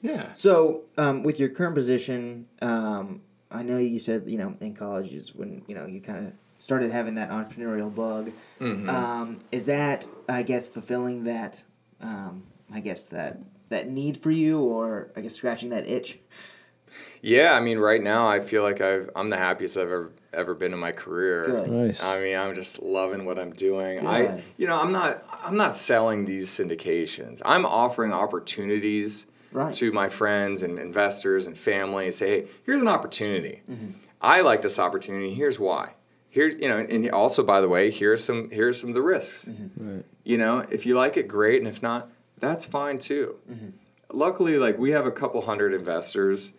yeah. 0.03 0.33
So, 0.35 0.83
um, 0.97 1.23
with 1.23 1.39
your 1.39 1.49
current 1.51 1.75
position, 1.75 2.47
um, 2.61 3.23
I 3.51 3.63
know 3.63 3.79
you 3.79 3.99
said 3.99 4.25
you 4.27 4.39
know 4.39 4.55
in 4.61 4.75
college 4.75 5.13
is 5.13 5.35
when 5.35 5.63
you 5.67 5.75
know 5.75 5.87
you 5.87 6.01
kind 6.01 6.27
of 6.27 6.33
started 6.59 6.91
having 6.91 7.15
that 7.15 7.31
entrepreneurial 7.31 7.95
bug. 7.95 8.33
Mm-hmm. 8.61 8.91
Um, 8.91 9.41
is 9.53 9.65
that 9.65 10.07
I 10.29 10.43
guess 10.43 10.67
fulfilling 10.67 11.25
that 11.25 11.63
um, 12.01 12.43
I 12.73 12.81
guess 12.81 13.05
that 13.07 13.39
that 13.69 13.89
need 13.89 14.17
for 14.17 14.31
you, 14.31 14.61
or 14.61 15.11
I 15.17 15.21
guess 15.21 15.35
scratching 15.35 15.71
that 15.71 15.87
itch? 15.89 16.19
Yeah, 17.23 17.55
I 17.55 17.61
mean, 17.61 17.79
right 17.79 18.03
now 18.03 18.27
I 18.27 18.41
feel 18.41 18.63
like 18.63 18.81
I've 18.81 19.11
I'm 19.17 19.31
the 19.31 19.37
happiest 19.37 19.77
I've 19.77 19.85
ever 19.85 20.13
ever 20.33 20.55
been 20.55 20.73
in 20.73 20.79
my 20.79 20.93
career. 20.93 21.65
Nice. 21.67 22.03
I 22.03 22.21
mean, 22.21 22.37
I'm 22.37 22.55
just 22.55 22.83
loving 22.83 23.25
what 23.25 23.39
I'm 23.39 23.53
doing. 23.53 24.07
I, 24.07 24.43
you 24.57 24.67
know, 24.67 24.79
I'm 24.79 24.93
not 24.93 25.23
I'm 25.43 25.57
not 25.57 25.77
selling 25.77 26.25
these 26.25 26.49
syndications. 26.51 27.41
I'm 27.45 27.65
offering 27.67 28.13
opportunities 28.13 29.27
Right. 29.51 29.73
to 29.75 29.91
my 29.93 30.11
friends 30.11 30.63
and 30.63 30.79
investors 30.79 31.47
and 31.47 31.59
family 31.59 32.05
and 32.05 32.15
say, 32.15 32.29
hey, 32.43 32.49
here's 32.67 32.83
an 32.83 32.89
opportunity. 32.89 33.63
Mm-hmm. 33.71 33.93
I 34.21 34.43
like 34.43 34.61
this 34.61 34.79
opportunity. 34.79 35.33
Here's 35.33 35.59
why. 35.59 35.95
Here's 36.29 36.55
you 36.57 36.69
know, 36.69 36.77
and 36.79 37.11
also 37.11 37.43
by 37.43 37.63
the 37.63 37.69
way, 37.69 37.91
here's 37.91 38.23
some 38.23 38.51
here's 38.51 38.79
some 38.79 38.91
of 38.91 38.95
the 38.95 39.01
risks. 39.03 39.47
Mm-hmm. 39.47 39.95
Right. 39.97 40.05
You 40.25 40.37
know, 40.37 40.59
if 40.71 40.85
you 40.85 40.95
like 40.95 41.17
it, 41.17 41.29
great, 41.29 41.61
and 41.61 41.67
if 41.67 41.83
not, 41.83 42.11
that's 42.39 42.67
fine 42.67 42.99
too. 42.99 43.37
Mm-hmm. 43.51 43.69
Luckily, 44.13 44.59
like 44.59 44.79
we 44.79 44.91
have 44.91 45.07
a 45.07 45.11
couple 45.11 45.41
hundred 45.41 45.73
investors, 45.73 46.53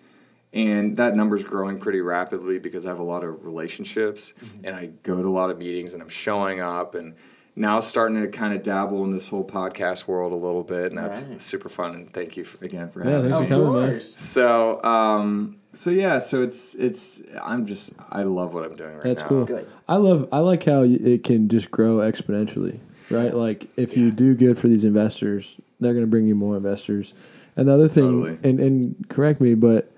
and 0.53 0.97
that 0.97 1.15
number 1.15 1.35
is 1.35 1.43
growing 1.43 1.77
pretty 1.79 2.01
rapidly 2.01 2.59
because 2.59 2.85
I 2.85 2.89
have 2.89 2.99
a 2.99 3.03
lot 3.03 3.23
of 3.23 3.43
relationships, 3.45 4.33
Mm-hmm. 4.43 4.65
and 4.65 4.75
I 4.75 4.87
go 5.03 5.21
to 5.21 5.27
a 5.27 5.29
lot 5.29 5.49
of 5.49 5.57
meetings, 5.57 5.93
and 5.93 6.01
I'm 6.01 6.09
showing 6.09 6.59
up, 6.59 6.95
and 6.95 7.13
now 7.55 7.79
starting 7.81 8.21
to 8.21 8.27
kind 8.29 8.53
of 8.53 8.63
dabble 8.63 9.03
in 9.03 9.11
this 9.11 9.27
whole 9.27 9.43
podcast 9.45 10.07
world 10.07 10.31
a 10.31 10.35
little 10.35 10.63
bit, 10.63 10.91
and 10.91 10.97
that's 10.97 11.23
Right. 11.23 11.41
super 11.41 11.67
fun. 11.69 11.93
And 11.95 12.13
thank 12.13 12.37
you 12.37 12.45
for, 12.45 12.63
again 12.63 12.89
for 12.89 13.03
Yeah, 13.03 13.11
having 13.17 13.31
thanks 13.31 13.49
me. 13.51 13.55
for 13.57 13.65
coming, 13.65 13.89
man. 13.91 13.99
So, 13.99 14.83
um, 14.83 15.55
so 15.73 15.89
yeah, 15.91 16.17
so 16.19 16.41
it's 16.41 16.73
it's 16.75 17.21
I'm 17.41 17.65
just 17.65 17.91
I 18.09 18.23
love 18.23 18.53
what 18.53 18.63
I'm 18.65 18.75
doing 18.75 18.93
right 18.95 19.03
That's 19.03 19.21
now. 19.21 19.27
cool. 19.27 19.45
Good. 19.45 19.67
I 19.87 19.97
love 19.97 20.29
I 20.31 20.39
like 20.39 20.63
how 20.65 20.83
it 20.83 21.23
can 21.23 21.47
just 21.49 21.69
grow 21.69 21.97
exponentially, 21.97 22.79
right? 23.11 23.33
Like 23.35 23.67
if 23.75 23.95
you 23.97 24.09
do 24.11 24.33
good 24.35 24.57
for 24.57 24.67
these 24.67 24.83
investors, 24.85 25.57
they're 25.79 25.93
going 25.93 26.05
to 26.05 26.09
bring 26.09 26.25
you 26.27 26.33
more 26.35 26.55
investors. 26.57 27.13
And 27.57 27.67
the 27.67 27.73
other 27.73 27.87
thing, 27.89 28.05
Totally. 28.23 28.37
and 28.41 28.59
and 28.59 29.09
correct 29.09 29.41
me, 29.41 29.53
but 29.53 29.91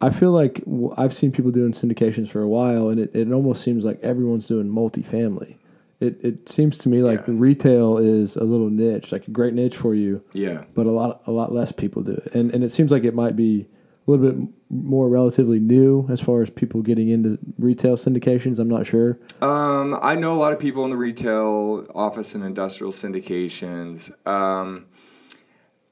I 0.00 0.10
feel 0.10 0.30
like 0.30 0.62
I've 0.96 1.12
seen 1.12 1.32
people 1.32 1.50
doing 1.50 1.72
syndications 1.72 2.28
for 2.28 2.40
a 2.40 2.48
while, 2.48 2.88
and 2.88 3.00
it, 3.00 3.10
it 3.14 3.32
almost 3.32 3.62
seems 3.62 3.84
like 3.84 3.98
everyone's 4.02 4.46
doing 4.46 4.68
multifamily. 4.68 5.56
It 6.00 6.18
it 6.22 6.48
seems 6.48 6.78
to 6.78 6.88
me 6.88 7.02
like 7.02 7.20
Yeah. 7.20 7.24
the 7.26 7.32
retail 7.32 7.98
is 7.98 8.36
a 8.36 8.44
little 8.44 8.70
niche, 8.70 9.10
like 9.10 9.26
a 9.26 9.32
great 9.32 9.54
niche 9.54 9.76
for 9.76 9.94
you, 9.96 10.22
Yeah. 10.32 10.62
but 10.74 10.86
a 10.86 10.92
lot 10.92 11.22
a 11.26 11.32
lot 11.32 11.52
less 11.52 11.72
people 11.72 12.02
do 12.02 12.12
it, 12.12 12.32
and 12.34 12.52
and 12.54 12.62
it 12.62 12.70
seems 12.70 12.92
like 12.92 13.02
it 13.02 13.14
might 13.14 13.34
be 13.34 13.66
a 14.06 14.10
little 14.10 14.30
bit 14.30 14.48
more 14.70 15.08
relatively 15.08 15.58
new 15.58 16.06
as 16.08 16.20
far 16.20 16.40
as 16.42 16.48
people 16.50 16.80
getting 16.82 17.08
into 17.08 17.36
retail 17.58 17.96
syndications. 17.96 18.58
I'm 18.60 18.68
not 18.68 18.86
sure. 18.86 19.18
Um, 19.42 19.98
I 20.00 20.14
know 20.14 20.32
a 20.32 20.38
lot 20.38 20.52
of 20.52 20.58
people 20.60 20.84
in 20.84 20.90
the 20.90 20.96
retail 20.96 21.86
office 21.94 22.34
and 22.36 22.44
industrial 22.44 22.92
syndications. 22.92 24.10
Um, 24.26 24.86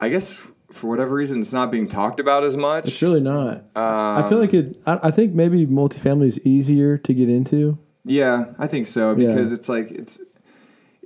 I 0.01 0.09
guess 0.09 0.41
for 0.77 0.87
whatever 0.89 1.15
reason, 1.15 1.41
it's 1.41 1.53
not 1.53 1.71
being 1.71 1.89
talked 1.89 2.21
about 2.21 2.45
as 2.45 2.57
much. 2.57 2.89
It's 2.89 3.03
really 3.03 3.21
not. 3.21 3.65
I 3.75 4.21
Um, 4.23 4.29
feel 4.29 4.39
like 4.39 4.55
it. 4.55 4.77
I, 4.87 4.99
I 5.05 5.11
think 5.11 5.35
maybe 5.35 5.67
multifamily 5.67 6.27
is 6.29 6.39
easier 6.41 6.99
to 6.99 7.15
get 7.15 7.29
into. 7.29 7.79
Yeah, 8.05 8.47
I 8.59 8.67
think 8.67 8.87
so 8.87 9.11
Yeah. 9.17 9.29
because 9.29 9.53
it's 9.53 9.69
like 9.69 9.91
it's 9.91 10.19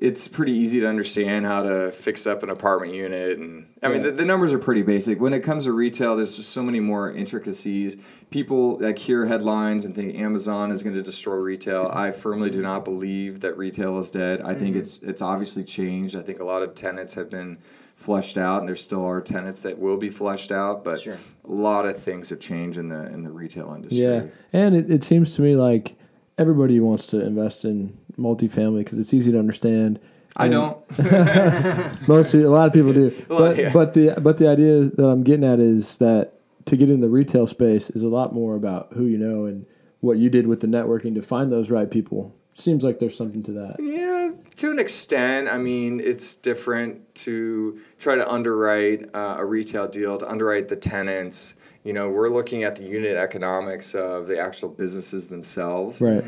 it's 0.01 0.26
pretty 0.26 0.53
easy 0.53 0.80
to 0.80 0.88
understand 0.88 1.44
how 1.44 1.62
to 1.62 1.92
fix 1.92 2.26
up 2.26 2.42
an 2.42 2.48
apartment 2.48 2.94
unit 2.94 3.38
and 3.38 3.66
I 3.82 3.88
mean 3.88 3.98
Yeah. 3.98 4.05
the, 4.05 4.12
the 4.12 4.24
numbers 4.24 4.53
are 4.55 4.59
pretty 4.59 4.82
basic. 4.82 5.20
When 5.20 5.34
it 5.34 5.40
comes 5.40 5.64
to 5.64 5.72
retail, 5.72 6.16
there's 6.16 6.36
just 6.36 6.51
so 6.51 6.62
many 6.62 6.80
more 6.80 7.12
intricacies. 7.12 7.98
People 8.30 8.78
like 8.78 8.98
hear 8.98 9.26
headlines 9.26 9.84
and 9.84 9.94
think 9.94 10.14
Amazon 10.14 10.70
is 10.72 10.82
going 10.82 10.96
to 10.96 11.03
destroy 11.03 11.36
retail. 11.36 11.90
I 11.92 12.12
firmly 12.12 12.48
do 12.48 12.62
not 12.62 12.84
believe 12.84 13.40
that 13.40 13.59
retail 13.59 13.98
is 13.98 14.11
dead. 14.11 14.40
I 14.40 14.55
think 14.55 14.70
mm-hmm. 14.70 14.80
it's 14.80 14.98
it's 15.03 15.20
obviously 15.22 15.64
changed. 15.64 16.16
I 16.16 16.22
think 16.22 16.40
a 16.40 16.44
lot 16.44 16.62
of 16.62 16.74
tenants 16.74 17.12
have 17.14 17.28
been 17.28 17.59
flushed 17.94 18.38
out 18.38 18.61
and 18.61 18.68
there 18.68 18.76
still 18.76 19.05
are 19.05 19.20
tenants 19.20 19.61
that 19.61 19.78
will 19.78 19.98
be 19.98 20.09
flushed 20.09 20.51
out, 20.51 20.82
but 20.82 21.01
Sure. 21.01 21.18
a 21.46 21.53
lot 21.53 21.84
of 21.84 22.03
things 22.03 22.30
have 22.30 22.40
changed 22.40 22.78
in 22.78 22.88
the 22.88 23.07
in 23.12 23.22
the 23.22 23.30
retail 23.30 23.74
industry. 23.74 23.98
Yeah, 24.03 24.22
and 24.55 24.74
it, 24.74 24.90
it 24.90 25.05
seems 25.05 25.34
to 25.34 25.42
me 25.42 25.57
like 25.57 25.96
everybody 26.41 26.80
wants 26.80 27.07
to 27.09 27.20
invest 27.20 27.64
in 27.64 27.97
multifamily 28.18 28.78
because 28.78 28.99
it's 28.99 29.12
easy 29.14 29.30
to 29.30 29.38
understand. 29.38 30.01
I 30.36 30.49
don't 30.49 30.78
Most 32.09 32.32
a 32.34 32.49
lot 32.49 32.68
of 32.68 32.72
people 32.72 32.93
do, 32.93 33.14
Well, 33.28 33.38
but 33.38 33.57
yeah. 33.59 33.70
but 33.72 33.95
the 33.95 34.14
but 34.20 34.38
the 34.38 34.49
idea 34.49 34.84
that 34.84 35.05
I'm 35.05 35.22
getting 35.22 35.45
at 35.45 35.61
is 35.61 35.99
that 35.99 36.32
to 36.66 36.76
get 36.76 36.88
in 36.88 37.01
the 37.01 37.09
retail 37.09 37.47
space 37.47 37.91
is 37.91 38.03
a 38.03 38.09
lot 38.09 38.32
more 38.32 38.55
about 38.57 38.88
who 38.95 39.05
you 39.05 39.18
know 39.18 39.45
and 39.45 39.66
what 40.01 40.16
you 40.18 40.30
did 40.30 40.47
with 40.47 40.61
the 40.61 40.66
networking 40.66 41.14
to 41.16 41.22
find 41.22 41.53
those 41.53 41.68
right 41.70 41.91
people. 41.91 42.34
Seems 42.55 42.82
like 42.82 42.99
there's 43.01 43.16
something 43.16 43.43
to 43.45 43.53
that. 43.53 43.76
Yeah, 43.80 44.30
to 44.57 44.70
an 44.70 44.78
extent. 44.78 45.49
I 45.49 45.59
mean, 45.59 46.01
it's 46.01 46.34
different 46.36 47.14
to 47.26 47.80
try 47.99 48.14
to 48.16 48.28
underwrite 48.28 49.09
uh, 49.14 49.36
a 49.38 49.45
retail 49.45 49.88
deal, 49.88 50.16
to 50.18 50.28
underwrite 50.28 50.68
the 50.68 50.76
tenants. 50.76 51.55
You 51.84 51.92
know, 51.92 52.08
we're 52.08 52.28
looking 52.28 52.64
at 52.64 52.76
the 52.76 52.84
unit 52.84 53.16
economics 53.16 53.94
of 53.94 54.26
the 54.26 54.38
actual 54.38 54.68
businesses 54.68 55.28
themselves. 55.28 56.00
Right. 56.00 56.24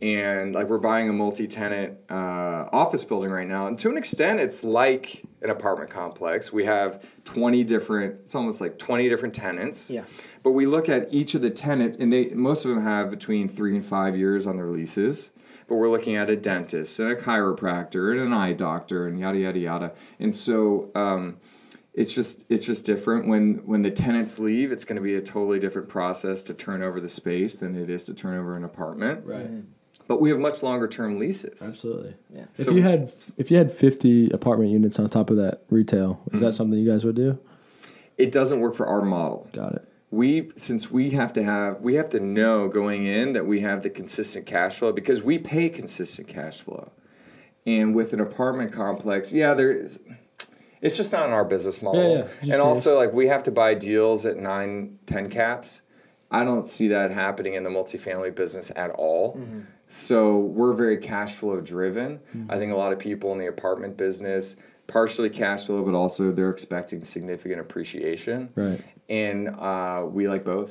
And 0.00 0.52
like 0.52 0.68
we're 0.68 0.78
buying 0.78 1.08
a 1.08 1.12
multi-tenant 1.12 1.96
uh, 2.10 2.68
office 2.72 3.04
building 3.04 3.30
right 3.30 3.46
now, 3.46 3.68
and 3.68 3.78
to 3.78 3.88
an 3.88 3.96
extent, 3.96 4.40
it's 4.40 4.64
like 4.64 5.22
an 5.42 5.50
apartment 5.50 5.90
complex. 5.90 6.52
We 6.52 6.64
have 6.64 7.04
twenty 7.24 7.62
different. 7.62 8.16
It's 8.24 8.34
almost 8.34 8.60
like 8.60 8.78
twenty 8.78 9.08
different 9.08 9.32
tenants. 9.32 9.90
Yeah. 9.90 10.02
But 10.42 10.52
we 10.52 10.66
look 10.66 10.88
at 10.88 11.14
each 11.14 11.36
of 11.36 11.42
the 11.42 11.50
tenants, 11.50 11.98
and 11.98 12.12
they 12.12 12.30
most 12.30 12.64
of 12.64 12.72
them 12.74 12.82
have 12.82 13.10
between 13.10 13.48
three 13.48 13.76
and 13.76 13.86
five 13.86 14.16
years 14.16 14.44
on 14.44 14.56
their 14.56 14.66
leases. 14.66 15.30
But 15.68 15.76
we're 15.76 15.88
looking 15.88 16.16
at 16.16 16.28
a 16.28 16.36
dentist 16.36 16.98
and 16.98 17.12
a 17.12 17.14
chiropractor 17.14 18.10
and 18.10 18.20
an 18.20 18.32
eye 18.32 18.54
doctor 18.54 19.06
and 19.06 19.20
yada 19.20 19.38
yada 19.38 19.58
yada. 19.60 19.92
And 20.18 20.34
so, 20.34 20.90
um, 20.96 21.36
it's 21.94 22.12
just 22.14 22.44
it's 22.48 22.64
just 22.64 22.86
different 22.86 23.28
when 23.28 23.56
when 23.66 23.82
the 23.82 23.90
tenants 23.90 24.38
leave. 24.38 24.72
It's 24.72 24.84
going 24.84 24.96
to 24.96 25.02
be 25.02 25.14
a 25.16 25.20
totally 25.22 25.58
different 25.60 25.88
process 25.88 26.42
to 26.44 26.54
turn 26.54 26.82
over 26.82 27.00
the 27.00 27.08
space 27.08 27.54
than 27.54 27.76
it 27.76 27.90
is 27.90 28.04
to 28.04 28.14
turn 28.14 28.38
over 28.38 28.56
an 28.56 28.64
apartment. 28.64 29.26
Right. 29.26 29.50
But 30.08 30.20
we 30.20 30.30
have 30.30 30.38
much 30.40 30.62
longer 30.62 30.88
term 30.88 31.18
leases. 31.18 31.62
Absolutely. 31.62 32.14
Yeah. 32.34 32.44
If 32.56 32.64
So- 32.64 32.72
you 32.72 32.82
had 32.82 33.12
if 33.36 33.50
you 33.50 33.56
had 33.58 33.70
50 33.72 34.30
apartment 34.30 34.70
units 34.70 34.98
on 34.98 35.08
top 35.10 35.30
of 35.30 35.36
that 35.36 35.62
retail, 35.70 36.20
is 36.26 36.32
Mm-hmm. 36.36 36.44
that 36.46 36.52
something 36.54 36.78
you 36.78 36.90
guys 36.90 37.04
would 37.04 37.16
do? 37.16 37.38
It 38.18 38.32
doesn't 38.32 38.60
work 38.60 38.74
for 38.74 38.86
our 38.86 39.02
model. 39.02 39.48
Got 39.52 39.74
it. 39.74 39.88
we 40.10 40.50
since 40.56 40.90
we 40.90 41.10
have 41.10 41.32
to 41.34 41.42
have 41.42 41.80
we 41.80 41.94
have 41.94 42.08
to 42.10 42.20
know 42.20 42.68
going 42.68 43.06
in 43.06 43.32
that 43.32 43.46
we 43.46 43.60
have 43.60 43.82
the 43.82 43.90
consistent 43.90 44.44
cash 44.46 44.76
flow 44.76 44.92
because 44.92 45.22
we 45.22 45.38
pay 45.38 45.68
consistent 45.70 46.28
cash 46.28 46.60
flow 46.60 46.90
and 47.66 47.94
with 47.94 48.12
an 48.12 48.20
apartment 48.20 48.70
complex 48.72 49.32
yeah 49.32 49.54
there 49.54 49.72
is 49.72 49.98
it's 50.82 50.96
just 50.96 51.12
not 51.12 51.26
in 51.26 51.32
our 51.32 51.44
business 51.44 51.80
model. 51.80 52.16
Yeah, 52.16 52.26
yeah. 52.42 52.54
And 52.54 52.62
also 52.62 52.96
like 52.96 53.12
we 53.12 53.28
have 53.28 53.42
to 53.44 53.50
buy 53.50 53.72
deals 53.74 54.26
at 54.26 54.36
9 54.36 54.98
10 55.06 55.30
caps. 55.30 55.82
I 56.30 56.44
don't 56.44 56.66
see 56.66 56.88
that 56.88 57.10
happening 57.10 57.54
in 57.54 57.62
the 57.62 57.70
multifamily 57.70 58.34
business 58.34 58.70
at 58.74 58.90
all. 58.90 59.40
So 59.88 60.38
we're 60.38 60.72
very 60.72 60.96
cash 60.96 61.34
flow 61.34 61.60
driven. 61.60 62.20
I 62.48 62.58
think 62.58 62.72
a 62.72 62.76
lot 62.76 62.92
of 62.92 62.98
people 62.98 63.32
in 63.32 63.38
the 63.38 63.46
apartment 63.48 63.96
business 63.96 64.56
partially 64.88 65.30
cash 65.30 65.66
flow 65.66 65.82
but 65.84 65.94
also 65.94 66.32
they're 66.32 66.50
expecting 66.50 67.04
significant 67.04 67.60
appreciation. 67.60 68.50
Right. 68.54 68.80
and 69.08 69.48
uh, 69.48 70.04
we 70.10 70.28
like 70.28 70.44
both. 70.44 70.70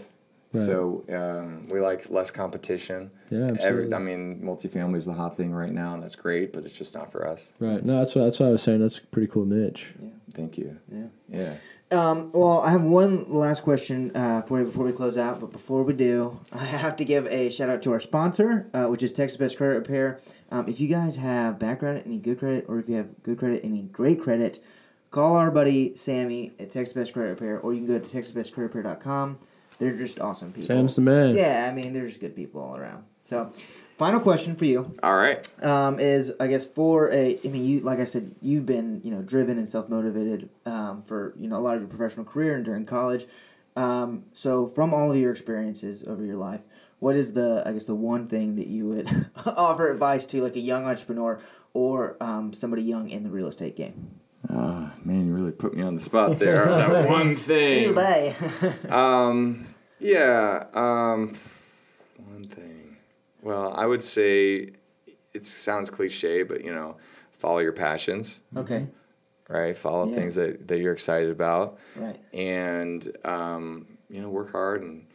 Right. 0.53 0.65
So 0.65 1.03
um, 1.09 1.67
we 1.69 1.79
like 1.79 2.09
less 2.09 2.29
competition. 2.29 3.09
Yeah, 3.29 3.39
Every, 3.39 3.55
absolutely. 3.55 3.93
I 3.93 3.99
mean, 3.99 4.41
multifamily 4.43 4.97
is 4.97 5.05
the 5.05 5.13
hot 5.13 5.37
thing 5.37 5.53
right 5.53 5.71
now, 5.71 5.93
and 5.93 6.03
that's 6.03 6.15
great, 6.15 6.51
but 6.51 6.65
it's 6.65 6.77
just 6.77 6.93
not 6.93 7.11
for 7.11 7.25
us. 7.25 7.53
Right. 7.59 7.83
No, 7.83 7.97
that's 7.97 8.15
what 8.15 8.25
that's 8.25 8.39
what 8.39 8.47
I 8.47 8.51
was 8.51 8.61
saying. 8.61 8.81
That's 8.81 8.97
a 8.97 9.01
pretty 9.01 9.27
cool 9.27 9.45
niche. 9.45 9.93
Yeah. 10.01 10.09
Thank 10.33 10.57
you. 10.57 10.77
Yeah. 10.91 11.07
Yeah. 11.29 11.53
Um, 11.91 12.31
well, 12.31 12.61
I 12.61 12.71
have 12.71 12.83
one 12.83 13.31
last 13.31 13.63
question 13.63 14.15
uh, 14.15 14.41
for 14.43 14.59
you 14.59 14.65
before 14.65 14.85
we 14.85 14.93
close 14.93 15.17
out. 15.17 15.41
But 15.41 15.51
before 15.51 15.83
we 15.83 15.93
do, 15.93 16.39
I 16.51 16.65
have 16.65 16.95
to 16.97 17.05
give 17.05 17.27
a 17.27 17.49
shout 17.49 17.69
out 17.69 17.81
to 17.83 17.91
our 17.91 17.99
sponsor, 17.99 18.69
uh, 18.73 18.85
which 18.85 19.03
is 19.03 19.11
Texas 19.11 19.37
Best 19.37 19.57
Credit 19.57 19.75
Repair. 19.75 20.19
Um, 20.51 20.67
if 20.67 20.79
you 20.79 20.87
guys 20.87 21.17
have 21.17 21.59
bad 21.59 21.79
credit, 21.79 22.05
any 22.05 22.17
good 22.17 22.39
credit, 22.39 22.65
or 22.67 22.79
if 22.79 22.89
you 22.89 22.95
have 22.95 23.23
good 23.23 23.37
credit, 23.37 23.61
any 23.63 23.83
great 23.83 24.21
credit, 24.21 24.59
call 25.11 25.35
our 25.35 25.51
buddy 25.51 25.95
Sammy 25.95 26.53
at 26.59 26.69
Texas 26.69 26.93
Best 26.93 27.13
Credit 27.13 27.29
Repair, 27.29 27.59
or 27.59 27.73
you 27.73 27.85
can 27.85 27.87
go 27.87 27.99
to 27.99 28.17
texasbestcreditrepair.com. 28.17 29.39
They're 29.81 29.97
just 29.97 30.19
awesome 30.19 30.51
people. 30.51 30.67
Sam's 30.67 30.95
the 30.95 31.01
man. 31.01 31.35
Yeah, 31.35 31.67
I 31.67 31.73
mean, 31.73 31.91
they're 31.91 32.05
just 32.05 32.19
good 32.19 32.35
people 32.35 32.61
all 32.61 32.77
around. 32.77 33.03
So, 33.23 33.51
final 33.97 34.19
question 34.19 34.55
for 34.55 34.65
you 34.65 34.93
All 35.01 35.15
right. 35.15 35.47
um, 35.63 35.99
is 35.99 36.31
I 36.39 36.45
guess 36.47 36.65
for 36.65 37.11
a 37.11 37.39
I 37.43 37.47
mean 37.47 37.65
you 37.65 37.79
like 37.81 37.99
I 37.99 38.03
said 38.05 38.35
you've 38.41 38.65
been 38.67 39.01
you 39.03 39.09
know 39.09 39.21
driven 39.23 39.57
and 39.57 39.67
self 39.67 39.89
motivated 39.89 40.49
um, 40.67 41.01
for 41.01 41.33
you 41.35 41.47
know 41.47 41.57
a 41.57 41.63
lot 41.65 41.75
of 41.75 41.81
your 41.81 41.89
professional 41.89 42.25
career 42.25 42.55
and 42.55 42.63
during 42.63 42.85
college. 42.85 43.25
Um, 43.75 44.25
so 44.33 44.67
from 44.67 44.93
all 44.93 45.09
of 45.11 45.17
your 45.17 45.31
experiences 45.31 46.03
over 46.05 46.23
your 46.23 46.35
life, 46.35 46.61
what 46.99 47.15
is 47.15 47.33
the 47.33 47.63
I 47.65 47.71
guess 47.71 47.85
the 47.85 47.95
one 47.95 48.27
thing 48.27 48.55
that 48.57 48.67
you 48.67 48.87
would 48.87 49.29
offer 49.47 49.89
advice 49.91 50.27
to 50.27 50.43
like 50.43 50.55
a 50.55 50.59
young 50.59 50.85
entrepreneur 50.85 51.39
or 51.73 52.17
um, 52.21 52.53
somebody 52.53 52.83
young 52.83 53.09
in 53.09 53.23
the 53.23 53.29
real 53.31 53.47
estate 53.47 53.75
game? 53.75 54.11
Ah, 54.49 54.93
man, 55.05 55.27
you 55.27 55.33
really 55.33 55.51
put 55.51 55.73
me 55.75 55.83
on 55.83 55.95
the 55.95 56.01
spot 56.01 56.37
there. 56.39 56.65
that 56.65 57.07
one 57.19 57.35
thing. 57.35 57.93
Bye. 57.93 58.35
Um, 58.89 59.67
yeah. 60.01 60.65
Um, 60.73 61.37
one 62.17 62.47
thing. 62.47 62.97
Well, 63.41 63.73
I 63.75 63.85
would 63.85 64.03
say 64.03 64.71
it 65.33 65.47
sounds 65.47 65.89
cliche, 65.89 66.43
but 66.43 66.63
you 66.63 66.73
know, 66.73 66.97
follow 67.37 67.59
your 67.59 67.73
passions. 67.73 68.41
okay. 68.57 68.87
Right. 69.49 69.75
Follow 69.75 70.07
Yeah. 70.07 70.15
things 70.15 70.35
that, 70.35 70.67
that 70.69 70.79
you're 70.79 70.93
excited 70.93 71.29
about. 71.29 71.77
Right. 71.97 72.19
and 72.33 73.01
um, 73.25 73.85
you 74.09 74.21
know 74.21 74.29
work 74.29 74.51
hard 74.53 74.81
and 74.81 75.05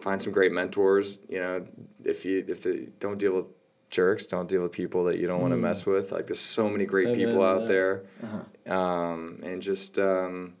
find 0.00 0.20
some 0.22 0.32
great 0.32 0.50
mentors 0.52 1.18
you 1.28 1.38
know 1.40 1.66
if 2.04 2.24
you 2.24 2.44
if 2.48 2.62
they 2.62 2.88
don't 3.00 3.18
deal 3.18 3.32
with 3.36 3.44
jerks 3.90 4.26
don't 4.26 4.48
deal 4.48 4.62
with 4.62 4.72
people 4.72 5.04
that 5.04 5.18
you 5.18 5.26
don't 5.26 5.40
want 5.40 5.52
to 5.52 5.56
mess 5.56 5.84
with 5.86 6.10
like 6.12 6.26
there's 6.26 6.40
so 6.40 6.68
many 6.68 6.84
great 6.84 7.08
Amen 7.08 7.18
people 7.18 7.34
to 7.40 7.44
out 7.44 7.60
that. 7.62 7.68
there 7.68 8.02
Uh-huh. 8.22 8.74
um, 8.74 9.40
and 9.44 9.60
just 9.60 9.98
um, 9.98 10.54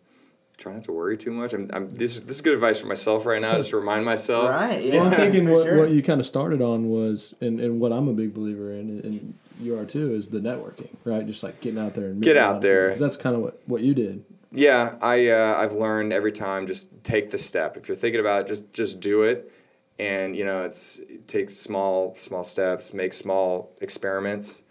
try 0.60 0.72
not 0.74 0.84
to 0.84 0.92
worry 0.92 1.16
too 1.16 1.32
much 1.32 1.52
I'm, 1.52 1.68
I'm 1.72 1.88
this, 1.88 2.20
this 2.20 2.36
is 2.36 2.42
good 2.42 2.54
advice 2.54 2.78
for 2.78 2.86
myself 2.86 3.26
right 3.26 3.40
now 3.40 3.56
just 3.56 3.70
to 3.70 3.76
remind 3.78 4.04
myself 4.04 4.48
Right. 4.50 4.82
Yeah. 4.84 4.96
Well, 5.00 5.08
I'm 5.08 5.16
thinking 5.16 5.50
what, 5.50 5.64
sure. 5.64 5.78
what 5.78 5.90
you 5.90 6.02
kind 6.02 6.20
of 6.20 6.26
started 6.26 6.60
on 6.62 6.88
was, 6.88 7.34
and, 7.40 7.58
and 7.58 7.80
what 7.80 7.92
I'm 7.92 8.06
a 8.08 8.12
big 8.12 8.32
believer 8.34 8.72
in, 8.72 8.90
and 9.00 9.34
you 9.58 9.78
are 9.78 9.84
too, 9.84 10.14
is 10.14 10.28
the 10.28 10.38
networking, 10.40 10.88
right? 11.04 11.26
Just 11.26 11.42
like 11.42 11.60
getting 11.60 11.80
out 11.80 11.94
there 11.94 12.06
and 12.06 12.22
Get 12.22 12.36
out 12.36 12.60
there. 12.60 12.96
That's 12.96 13.16
kind 13.16 13.34
of 13.36 13.42
what, 13.42 13.60
what 13.66 13.82
you 13.82 13.94
did. 13.94 14.24
yeah 14.52 14.96
i 15.00 15.28
uh, 15.28 15.54
i've 15.62 15.72
learned 15.72 16.12
every 16.12 16.32
time 16.32 16.66
just 16.66 16.88
take 17.04 17.30
the 17.30 17.38
step 17.38 17.76
if 17.76 17.86
you're 17.88 17.96
thinking 17.96 18.20
about 18.20 18.42
it 18.42 18.48
just 18.48 18.72
just 18.72 18.98
do 19.00 19.22
it 19.22 19.52
and 20.00 20.34
you 20.36 20.44
know 20.44 20.64
it's 20.64 20.98
it 20.98 21.28
takes 21.28 21.56
small 21.56 22.14
small 22.16 22.42
steps 22.42 22.92
make 22.92 23.12
small 23.12 23.70
experiments 23.80 24.62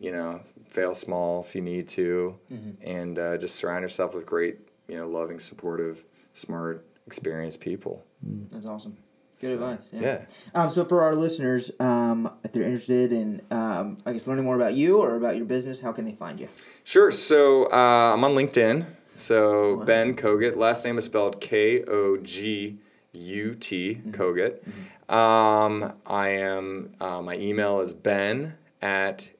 you 0.00 0.10
know 0.10 0.40
fail 0.68 0.94
small 0.94 1.40
if 1.42 1.54
you 1.54 1.60
need 1.60 1.86
to 1.86 2.36
and 2.82 3.18
uh, 3.18 3.36
just 3.36 3.54
surround 3.56 3.82
yourself 3.82 4.14
with 4.14 4.26
great 4.26 4.56
you 4.90 4.96
know 4.98 5.08
loving 5.08 5.38
supportive 5.38 6.04
smart 6.32 6.84
experienced 7.06 7.60
people 7.60 8.04
That's 8.52 8.66
awesome. 8.66 8.96
Good 9.40 9.48
So, 9.48 9.54
advice. 9.54 9.86
yeah. 9.92 10.18
Um, 10.54 10.68
so 10.68 10.84
for 10.84 11.02
our 11.02 11.14
listeners, 11.16 11.70
um, 11.80 12.30
if 12.44 12.52
they're 12.52 12.62
interested 12.62 13.10
in, 13.10 13.40
um, 13.50 13.96
I 14.04 14.12
guess, 14.12 14.26
learning 14.26 14.44
more 14.44 14.54
about 14.56 14.74
you 14.74 14.98
or 15.00 15.16
about 15.16 15.36
your 15.36 15.46
business, 15.46 15.80
how 15.80 15.92
can 15.92 16.04
they 16.04 16.12
find 16.12 16.38
you? 16.38 16.48
Sure. 16.84 17.10
So 17.10 17.64
uh, 17.72 18.12
I'm 18.14 18.22
on 18.22 18.32
LinkedIn. 18.34 18.84
So 19.16 19.76
Ben 19.86 20.14
Kogut. 20.14 20.56
Last 20.56 20.84
name 20.84 20.98
is 20.98 21.06
spelled 21.06 21.40
K 21.40 21.82
O 21.84 22.18
G 22.18 22.76
U 23.14 23.54
T 23.54 24.02
Kogut. 24.10 24.60
Um, 25.08 25.92
I 26.06 26.28
am. 26.28 26.92
Uh, 27.00 27.22
my 27.22 27.36
email 27.36 27.80
is 27.80 27.94
Ben 27.94 28.54
at 28.82 29.30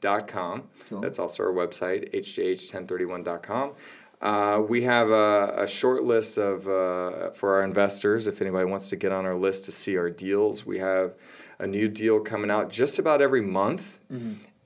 hjh1031.com. 0.00 0.62
Cool. 0.88 1.00
That's 1.00 1.18
also 1.18 1.44
our 1.44 1.52
website, 1.52 2.12
hjh1031.com. 2.14 3.72
Uh, 4.20 4.62
we 4.66 4.82
have 4.82 5.10
a, 5.10 5.54
a 5.58 5.66
short 5.66 6.02
list 6.02 6.38
of 6.38 6.66
uh, 6.66 7.30
for 7.32 7.54
our 7.54 7.64
investors. 7.64 8.26
If 8.26 8.40
anybody 8.40 8.64
wants 8.64 8.88
to 8.90 8.96
get 8.96 9.12
on 9.12 9.26
our 9.26 9.34
list 9.34 9.66
to 9.66 9.72
see 9.72 9.96
our 9.98 10.08
deals, 10.08 10.64
we 10.64 10.78
have 10.78 11.14
a 11.58 11.66
new 11.66 11.88
deal 11.88 12.20
coming 12.20 12.50
out 12.50 12.70
just 12.70 12.98
about 12.98 13.20
every 13.20 13.42
month, 13.42 13.98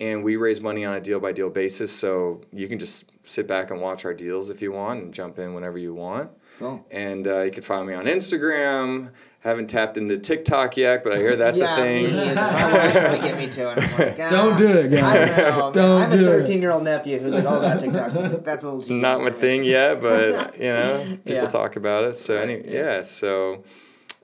and 0.01 0.25
we 0.25 0.37
raise 0.37 0.61
money 0.61 0.85
on 0.85 0.95
a 0.95 1.01
deal 1.01 1.19
by 1.19 1.33
deal 1.33 1.51
basis. 1.51 1.91
So 1.93 2.43
you 2.53 2.69
can 2.69 2.79
just 2.79 3.13
sit 3.25 3.47
back 3.47 3.71
and 3.71 3.81
watch 3.81 4.05
our 4.05 4.15
deals 4.15 4.51
if 4.51 4.63
you 4.63 4.73
want, 4.73 5.03
and 5.03 5.13
jump 5.13 5.39
in 5.39 5.53
whenever 5.53 5.79
you 5.79 5.95
want. 5.95 6.31
Cool. 6.61 6.85
And 6.91 7.27
uh, 7.27 7.41
you 7.43 7.51
can 7.51 7.63
find 7.63 7.87
me 7.87 7.95
on 7.95 8.05
Instagram. 8.05 9.11
Haven't 9.43 9.69
tapped 9.69 9.97
into 9.97 10.19
TikTok 10.19 10.77
yet, 10.77 11.03
but 11.03 11.15
I 11.15 11.17
hear 11.17 11.35
that's 11.35 11.61
yeah, 11.61 11.73
a 11.75 11.77
thing. 11.83 12.05
Me 12.05 12.11
neither. 12.13 12.35
My 12.35 12.73
wife's 12.75 12.99
trying 12.99 13.21
to 13.23 13.27
get 13.27 13.39
me 13.39 13.49
to 13.49 13.71
it. 13.71 13.79
I'm 13.79 13.99
like, 13.99 14.17
Don't 14.31 14.53
"Ah, 14.53 14.59
do 14.59 14.67
it, 14.67 14.89
guys. 14.91 15.39
I 15.39 15.41
don't 15.45 15.59
know. 15.59 15.71
Don't 15.83 15.99
I 15.99 16.05
have 16.05 16.13
a 16.13 16.17
do 16.19 16.25
it." 16.33 16.41
13 16.41 16.61
year 16.61 16.71
old 16.73 16.85
nephew 16.85 17.19
who's 17.19 17.33
like 17.33 17.47
all 17.47 17.57
about 17.59 17.81
TikTok. 17.81 18.13
So 18.13 18.21
like, 18.21 18.45
that's 18.51 18.65
a 18.65 18.67
little 18.69 18.83
too 18.83 18.93
Not 18.95 19.21
my 19.21 19.25
young 19.25 19.33
for 19.33 19.37
me." 19.39 19.41
thing 19.41 19.65
yet, 19.65 20.03
but 20.03 20.57
you 20.59 20.65
know, 20.65 21.05
people 21.25 21.33
Yeah. 21.35 21.47
talk 21.49 21.77
about 21.77 22.05
it. 22.05 22.17
So 22.17 22.37
any, 22.37 22.63
yeah. 22.71 23.01
So, 23.03 23.65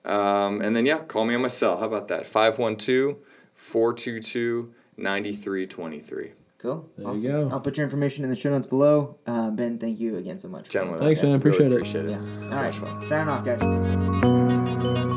um, 0.04 0.60
and 0.60 0.76
then 0.76 0.84
yeah, 0.84 0.98
call 0.98 1.24
me 1.24 1.34
on 1.34 1.40
my 1.40 1.48
cell. 1.48 1.78
How 1.78 1.86
about 1.86 2.08
that? 2.08 2.26
512-422-9323. 4.98 6.32
Cool. 6.58 6.88
There 6.96 7.14
you 7.14 7.22
go. 7.30 7.48
I'll 7.52 7.60
put 7.60 7.76
your 7.76 7.84
information 7.84 8.24
in 8.24 8.30
the 8.30 8.36
show 8.36 8.50
notes 8.50 8.66
below. 8.66 9.16
Uh, 9.26 9.50
ben, 9.50 9.78
thank 9.78 10.00
you 10.00 10.16
again 10.16 10.38
so 10.38 10.48
much. 10.48 10.68
Gentlemen, 10.68 11.00
Thanks, 11.00 11.22
man. 11.22 11.28
really 11.32 11.38
Appreciate 11.38 11.72
it. 11.72 11.74
Appreciate 11.74 12.04
it. 12.06 12.10
Yeah. 12.10 12.20
So 12.50 12.56
All 12.56 12.62
much 12.64 12.76
fun. 12.76 13.04
Signing 13.04 13.28
off, 13.28 13.44
guys. 13.44 14.45
Bye. 14.76 15.15